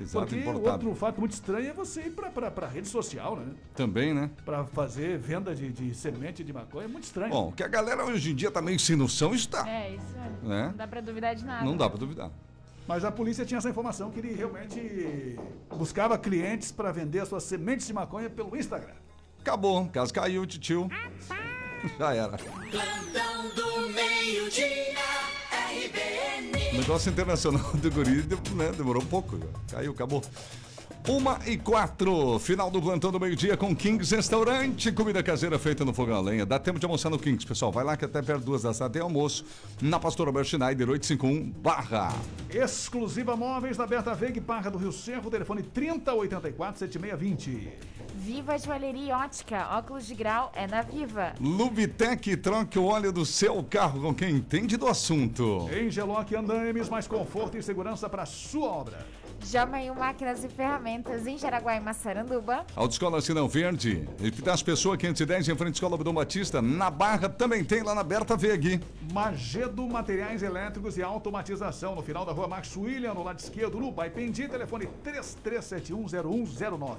Exato, 0.00 0.26
Porque 0.26 0.40
importado. 0.40 0.68
outro 0.86 0.94
fato 0.94 1.18
muito 1.20 1.32
estranho 1.32 1.68
é 1.70 1.72
você 1.72 2.02
ir 2.02 2.10
pra 2.10 2.66
rede 2.68 2.88
social, 2.88 3.36
né? 3.36 3.46
Também, 3.74 4.14
né? 4.14 4.30
Pra 4.44 4.64
fazer 4.64 5.18
venda 5.18 5.54
de, 5.54 5.70
de 5.70 5.94
semente 5.94 6.42
de 6.44 6.52
maconha. 6.52 6.84
É 6.84 6.88
muito 6.88 7.04
estranho. 7.04 7.30
Bom, 7.30 7.52
que 7.52 7.62
a 7.62 7.68
galera 7.68 8.04
hoje 8.04 8.30
em 8.32 8.34
dia 8.34 8.50
tá 8.50 8.62
meio 8.62 8.78
sem 8.78 8.96
noção, 8.96 9.34
está. 9.34 9.68
É, 9.68 9.94
isso 9.94 10.16
é. 10.16 10.46
Né? 10.48 10.66
Não 10.68 10.76
dá 10.76 10.86
pra 10.86 11.00
duvidar 11.00 11.34
de 11.34 11.44
nada. 11.44 11.64
Não 11.64 11.76
dá 11.76 11.88
pra 11.88 11.98
duvidar. 11.98 12.30
Mas 12.86 13.04
a 13.04 13.12
polícia 13.12 13.44
tinha 13.44 13.58
essa 13.58 13.70
informação 13.70 14.10
que 14.10 14.18
ele 14.18 14.34
realmente 14.34 15.38
buscava 15.70 16.18
clientes 16.18 16.72
para 16.72 16.90
vender 16.90 17.20
as 17.20 17.28
suas 17.28 17.44
sementes 17.44 17.86
de 17.86 17.92
maconha 17.92 18.28
pelo 18.28 18.56
Instagram. 18.56 18.94
Acabou, 19.40 19.86
caso 19.88 20.12
caiu, 20.12 20.46
titio. 20.46 20.88
Já 21.98 22.14
era. 22.14 22.38
Plantão 22.38 23.48
do 23.54 23.88
meio-dia, 23.92 24.94
RBN. 25.50 26.76
O 26.76 26.80
negócio 26.80 27.10
internacional 27.10 27.72
do 27.74 27.90
guri 27.90 28.22
né, 28.54 28.72
demorou 28.76 29.02
um 29.02 29.06
pouco. 29.06 29.38
Caiu, 29.70 29.92
acabou. 29.92 30.22
Uma 31.08 31.40
e 31.46 31.56
quatro, 31.56 32.38
final 32.38 32.70
do 32.70 32.80
plantão 32.80 33.10
do 33.10 33.18
meio-dia 33.18 33.56
com 33.56 33.74
Kings 33.74 34.14
Restaurante, 34.14 34.92
comida 34.92 35.20
caseira 35.20 35.58
feita 35.58 35.84
no 35.84 35.92
fogão 35.92 36.16
a 36.16 36.20
lenha. 36.20 36.46
Dá 36.46 36.60
tempo 36.60 36.78
de 36.78 36.86
almoçar 36.86 37.10
no 37.10 37.18
Kings, 37.18 37.44
pessoal. 37.44 37.72
Vai 37.72 37.82
lá 37.82 37.96
que 37.96 38.04
até 38.04 38.22
perto 38.22 38.44
duas 38.44 38.62
da 38.62 38.72
tarde 38.72 38.92
tem 38.92 39.02
almoço 39.02 39.44
na 39.80 39.98
Pastora 39.98 40.30
Albert 40.30 40.44
Schneider 40.44 40.88
851 40.88 41.50
barra. 41.60 42.14
Exclusiva 42.48 43.34
Móveis 43.34 43.76
da 43.76 43.84
Berta 43.84 44.14
Veiga, 44.14 44.40
Barra 44.40 44.70
do 44.70 44.78
Rio 44.78 44.92
Cerro, 44.92 45.28
telefone 45.28 45.64
3084 45.64 46.78
7620. 46.78 47.72
Viva 48.14 48.56
Joalheria 48.56 49.16
Ótica, 49.16 49.76
óculos 49.76 50.06
de 50.06 50.14
grau 50.14 50.52
é 50.54 50.68
na 50.68 50.82
Viva. 50.82 51.32
Lubitec, 51.40 52.36
troque 52.36 52.78
o 52.78 52.84
óleo 52.84 53.10
do 53.10 53.26
seu 53.26 53.64
carro 53.64 54.00
com 54.02 54.14
quem 54.14 54.36
entende 54.36 54.76
do 54.76 54.86
assunto. 54.86 55.68
Em 55.72 55.90
Geloc 55.90 56.32
Andames, 56.32 56.88
mais 56.88 57.08
conforto 57.08 57.56
e 57.56 57.62
segurança 57.62 58.08
para 58.08 58.24
sua 58.24 58.68
obra. 58.68 59.04
Jamail 59.44 59.94
Máquinas 59.94 60.42
e 60.44 60.48
Ferramentas 60.48 61.26
em 61.26 61.36
Jaraguá 61.36 61.76
e 61.76 61.80
Massaranduba. 61.80 62.64
Autoescola 62.74 63.20
Sinão 63.20 63.46
Verde, 63.48 64.08
Epitácio 64.22 64.64
Pessoa 64.64 64.96
510 64.96 65.48
em 65.48 65.56
frente 65.56 65.74
à 65.74 65.74
Escola 65.74 65.98
Dom 65.98 66.14
Batista. 66.14 66.62
Na 66.62 66.90
Barra 66.90 67.28
também 67.28 67.62
tem 67.64 67.82
lá 67.82 67.94
na 67.94 68.02
Berta 68.02 68.36
Veg. 68.36 68.80
Magedo 69.12 69.86
Materiais 69.86 70.42
Elétricos 70.42 70.96
e 70.96 71.02
Automatização, 71.02 71.94
no 71.94 72.02
final 72.02 72.24
da 72.24 72.32
rua 72.32 72.48
Max 72.48 72.74
William, 72.76 73.12
no 73.14 73.22
lado 73.22 73.38
esquerdo, 73.38 73.78
no 73.78 73.90
Baipendi, 73.90 74.48
telefone 74.48 74.88
33710109. 75.04 76.96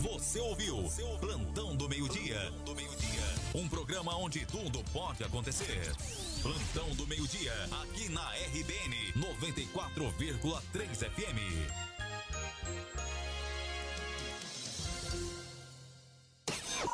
Você 0.00 0.38
ouviu 0.40 0.76
Plantão 1.20 1.76
do 1.76 1.88
Meio-Dia. 1.88 2.52
Um 3.54 3.68
programa 3.68 4.16
onde 4.16 4.46
tudo 4.46 4.82
pode 4.94 5.22
acontecer. 5.22 5.92
Plantão 6.40 6.88
do 6.94 7.06
meio-dia, 7.06 7.52
aqui 7.82 8.08
na 8.08 8.26
RBN 8.30 9.12
94,3 9.14 11.10
FM. 11.10 11.92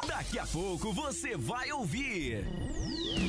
Daqui 0.08 0.38
a 0.40 0.46
pouco 0.48 0.92
você 0.92 1.36
vai 1.36 1.70
ouvir. 1.70 2.44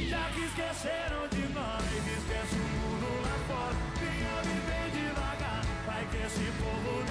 Já 0.10 0.32
que 0.32 0.42
esqueceram 0.42 1.28
de 1.30 1.54
nós, 1.54 1.84
esquece 1.84 2.56
o 2.56 2.58
mundo 2.58 3.22
lá 3.22 3.38
fora. 3.48 3.76
Venha 4.00 4.42
viver 4.42 4.90
devagar, 4.92 5.64
vai 5.86 6.04
que 6.08 6.18
esse 6.18 6.52
povo 6.58 7.09